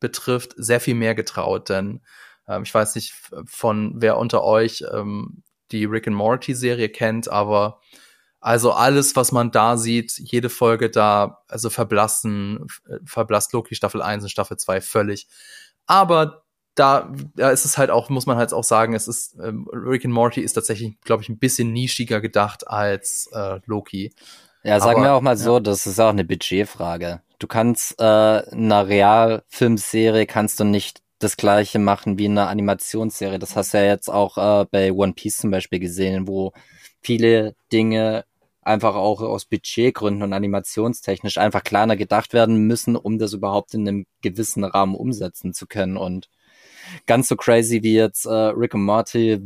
betrifft, 0.00 0.55
sehr 0.57 0.80
viel 0.80 0.94
mehr 0.94 1.14
getraut, 1.14 1.68
denn 1.68 2.00
ähm, 2.48 2.64
ich 2.64 2.74
weiß 2.74 2.96
nicht 2.96 3.14
von 3.44 3.94
wer 3.96 4.18
unter 4.18 4.42
euch 4.42 4.82
ähm, 4.92 5.44
die 5.70 5.84
Rick 5.84 6.09
and 6.09 6.16
Morty 6.16 6.57
Serie 6.57 6.88
kennt, 6.88 7.28
aber 7.28 7.80
also 8.43 8.72
alles, 8.72 9.14
was 9.14 9.30
man 9.30 9.53
da 9.53 9.76
sieht, 9.76 10.18
jede 10.18 10.51
Folge 10.51 10.90
da, 10.90 11.43
also 11.47 11.70
verblassen, 11.70 12.66
verblasst 13.05 13.53
Loki 13.53 13.76
Staffel 13.76 14.03
1 14.03 14.24
und 14.24 14.30
Staffel 14.30 14.57
2 14.57 14.80
völlig. 14.80 15.28
Aber 15.86 16.43
da, 16.74 17.12
da 17.36 17.51
ist 17.51 17.64
es 17.64 17.78
halt 17.78 17.90
auch, 17.90 18.09
muss 18.09 18.26
man 18.26 18.36
halt 18.36 18.53
auch 18.53 18.64
sagen, 18.64 18.95
es 18.95 19.07
ist, 19.07 19.36
ähm, 19.40 19.68
Rick 19.72 20.05
and 20.05 20.12
Morty 20.12 20.40
ist 20.40 20.55
tatsächlich, 20.55 21.01
glaube 21.03 21.22
ich, 21.22 21.28
ein 21.28 21.38
bisschen 21.38 21.72
nischiger 21.72 22.20
gedacht 22.20 22.66
als 22.66 23.28
äh, 23.32 23.61
Loki. 23.66 24.12
Ja, 24.64 24.80
sagen 24.80 24.97
Aber, 24.97 25.05
wir 25.05 25.14
auch 25.14 25.20
mal 25.20 25.36
so, 25.36 25.61
das 25.61 25.86
ist 25.86 26.01
auch 26.01 26.09
eine 26.09 26.24
Budgetfrage. 26.24 27.20
Du 27.38 27.47
kannst 27.47 28.01
äh, 28.01 28.03
einer 28.05 28.88
Realfilmserie 28.88 30.26
kannst 30.26 30.59
du 30.59 30.64
nicht 30.64 31.01
das 31.20 31.36
gleiche 31.36 31.78
machen 31.78 32.18
wie 32.18 32.24
eine 32.24 32.49
Animationsserie. 32.49 33.38
Das 33.38 33.55
hast 33.55 33.72
du 33.72 33.78
ja 33.78 33.84
jetzt 33.84 34.09
auch 34.09 34.36
äh, 34.36 34.66
bei 34.68 34.93
One 34.93 35.12
Piece 35.12 35.36
zum 35.36 35.53
Beispiel 35.53 35.78
gesehen, 35.78 36.26
wo 36.26 36.53
viele 37.03 37.55
Dinge 37.72 38.24
einfach 38.62 38.94
auch 38.94 39.20
aus 39.20 39.44
Budgetgründen 39.44 40.22
und 40.22 40.32
animationstechnisch 40.32 41.38
einfach 41.38 41.64
kleiner 41.64 41.96
gedacht 41.96 42.32
werden 42.32 42.66
müssen, 42.66 42.96
um 42.96 43.18
das 43.18 43.32
überhaupt 43.32 43.74
in 43.74 43.86
einem 43.86 44.06
gewissen 44.22 44.64
Rahmen 44.64 44.94
umsetzen 44.94 45.52
zu 45.52 45.66
können. 45.66 45.96
Und 45.96 46.28
ganz 47.06 47.28
so 47.28 47.36
crazy 47.36 47.82
wie 47.82 47.94
jetzt 47.94 48.24
äh, 48.24 48.30
Rick 48.30 48.74
und 48.74 48.84
Morty 48.84 49.40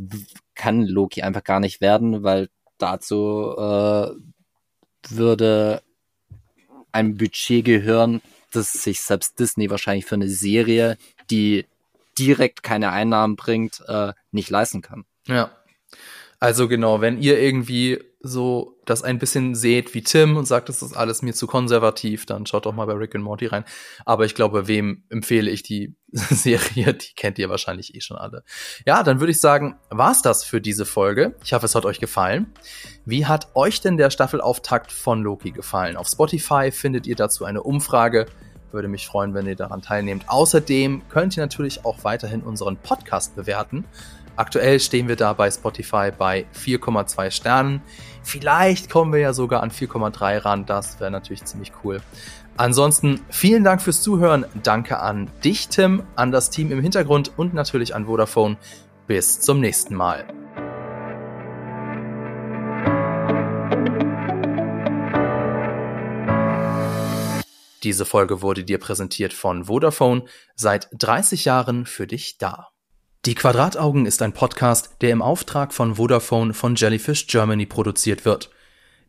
kann 0.55 0.83
Loki 0.83 1.23
einfach 1.23 1.43
gar 1.43 1.59
nicht 1.59 1.81
werden, 1.81 2.23
weil 2.23 2.49
dazu 2.77 3.55
äh, 3.57 4.11
würde 5.09 5.81
ein 6.91 7.17
Budget 7.17 7.65
gehören, 7.65 8.21
das 8.51 8.73
sich 8.73 9.01
selbst 9.01 9.39
Disney 9.39 9.69
wahrscheinlich 9.69 10.05
für 10.05 10.15
eine 10.15 10.29
Serie, 10.29 10.97
die 11.29 11.65
direkt 12.17 12.63
keine 12.63 12.91
Einnahmen 12.91 13.35
bringt, 13.35 13.83
äh, 13.87 14.13
nicht 14.31 14.49
leisten 14.49 14.81
kann. 14.81 15.05
Ja. 15.27 15.51
Also 16.39 16.67
genau, 16.67 17.01
wenn 17.01 17.19
ihr 17.19 17.39
irgendwie 17.39 17.99
so 18.19 18.79
das 18.85 19.03
ein 19.03 19.19
bisschen 19.19 19.55
seht 19.55 19.93
wie 19.93 20.01
Tim 20.01 20.37
und 20.37 20.45
sagt, 20.45 20.69
das 20.69 20.81
ist 20.81 20.95
alles 20.95 21.21
mir 21.21 21.33
zu 21.33 21.47
konservativ, 21.47 22.25
dann 22.25 22.45
schaut 22.45 22.65
doch 22.65 22.73
mal 22.73 22.85
bei 22.85 22.93
Rick 22.93 23.15
and 23.15 23.23
Morty 23.23 23.47
rein. 23.47 23.63
Aber 24.05 24.25
ich 24.25 24.35
glaube, 24.35 24.67
wem 24.67 25.03
empfehle 25.09 25.49
ich 25.49 25.63
die 25.63 25.95
Serie? 26.11 26.93
Die 26.93 27.13
kennt 27.15 27.39
ihr 27.39 27.49
wahrscheinlich 27.49 27.95
eh 27.95 28.01
schon 28.01 28.17
alle. 28.17 28.43
Ja, 28.85 29.03
dann 29.03 29.19
würde 29.19 29.31
ich 29.31 29.39
sagen, 29.39 29.77
war's 29.89 30.21
das 30.21 30.43
für 30.43 30.61
diese 30.61 30.85
Folge. 30.85 31.35
Ich 31.43 31.53
hoffe, 31.53 31.65
es 31.65 31.75
hat 31.75 31.85
euch 31.85 31.99
gefallen. 31.99 32.53
Wie 33.05 33.25
hat 33.25 33.55
euch 33.55 33.81
denn 33.81 33.97
der 33.97 34.09
Staffelauftakt 34.09 34.91
von 34.91 35.23
Loki 35.23 35.51
gefallen? 35.51 35.97
Auf 35.97 36.07
Spotify 36.07 36.71
findet 36.71 37.07
ihr 37.07 37.15
dazu 37.15 37.45
eine 37.45 37.63
Umfrage. 37.63 38.27
Würde 38.71 38.89
mich 38.89 39.07
freuen, 39.07 39.33
wenn 39.33 39.47
ihr 39.47 39.55
daran 39.55 39.81
teilnehmt. 39.81 40.29
Außerdem 40.29 41.03
könnt 41.09 41.37
ihr 41.37 41.43
natürlich 41.43 41.85
auch 41.85 42.03
weiterhin 42.03 42.41
unseren 42.41 42.77
Podcast 42.77 43.35
bewerten. 43.35 43.85
Aktuell 44.37 44.79
stehen 44.79 45.07
wir 45.07 45.15
da 45.15 45.33
bei 45.33 45.49
Spotify 45.49 46.11
bei 46.15 46.45
4,2 46.53 47.31
Sternen. 47.31 47.81
Vielleicht 48.21 48.87
kommen 48.89 49.11
wir 49.11 49.19
ja 49.19 49.33
sogar 49.33 49.63
an 49.63 49.71
4,3 49.71 50.45
ran. 50.45 50.65
Das 50.67 50.99
wäre 50.99 51.09
natürlich 51.09 51.43
ziemlich 51.45 51.71
cool. 51.83 52.01
Ansonsten 52.55 53.19
vielen 53.29 53.63
Dank 53.63 53.81
fürs 53.81 54.03
Zuhören. 54.03 54.45
Danke 54.61 54.99
an 54.99 55.27
dich, 55.43 55.69
Tim, 55.69 56.03
an 56.15 56.31
das 56.31 56.51
Team 56.51 56.71
im 56.71 56.81
Hintergrund 56.81 57.31
und 57.35 57.55
natürlich 57.55 57.95
an 57.95 58.05
Vodafone. 58.05 58.57
Bis 59.07 59.39
zum 59.39 59.59
nächsten 59.59 59.95
Mal. 59.95 60.27
Diese 67.83 68.05
Folge 68.05 68.41
wurde 68.43 68.63
dir 68.63 68.79
präsentiert 68.79 69.33
von 69.33 69.65
Vodafone, 69.65 70.25
seit 70.55 70.89
30 70.91 71.45
Jahren 71.45 71.85
für 71.87 72.05
dich 72.05 72.37
da. 72.37 72.69
Die 73.25 73.35
Quadrataugen 73.35 74.05
ist 74.05 74.21
ein 74.21 74.33
Podcast, 74.33 74.97
der 75.01 75.11
im 75.11 75.21
Auftrag 75.21 75.73
von 75.73 75.95
Vodafone 75.95 76.53
von 76.53 76.75
Jellyfish 76.75 77.27
Germany 77.27 77.65
produziert 77.65 78.23
wird. 78.23 78.49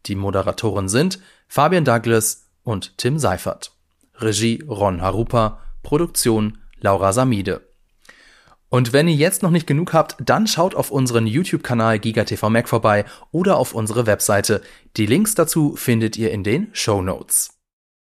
Die 0.07 0.15
Moderatoren 0.15 0.89
sind 0.89 1.21
Fabian 1.47 1.85
Douglas 1.85 2.49
und 2.65 2.99
Tim 2.99 3.19
Seifert. 3.19 3.73
Regie 4.17 4.65
Ron 4.67 5.01
Harupa, 5.03 5.61
Produktion 5.83 6.59
Laura 6.81 7.13
Samide. 7.13 7.69
Und 8.71 8.93
wenn 8.93 9.09
ihr 9.09 9.15
jetzt 9.15 9.43
noch 9.43 9.51
nicht 9.51 9.67
genug 9.67 9.93
habt, 9.95 10.17
dann 10.21 10.47
schaut 10.47 10.75
auf 10.75 10.91
unseren 10.91 11.27
YouTube-Kanal 11.27 11.99
GigaTV 11.99 12.51
Mac 12.51 12.69
vorbei 12.69 13.05
oder 13.31 13.57
auf 13.57 13.73
unsere 13.73 14.07
Webseite. 14.07 14.61
Die 14.97 15.07
Links 15.07 15.35
dazu 15.35 15.75
findet 15.77 16.19
ihr 16.19 16.31
in 16.33 16.45
den 16.45 16.69
Show 16.73 17.01
Notes. 17.01 17.58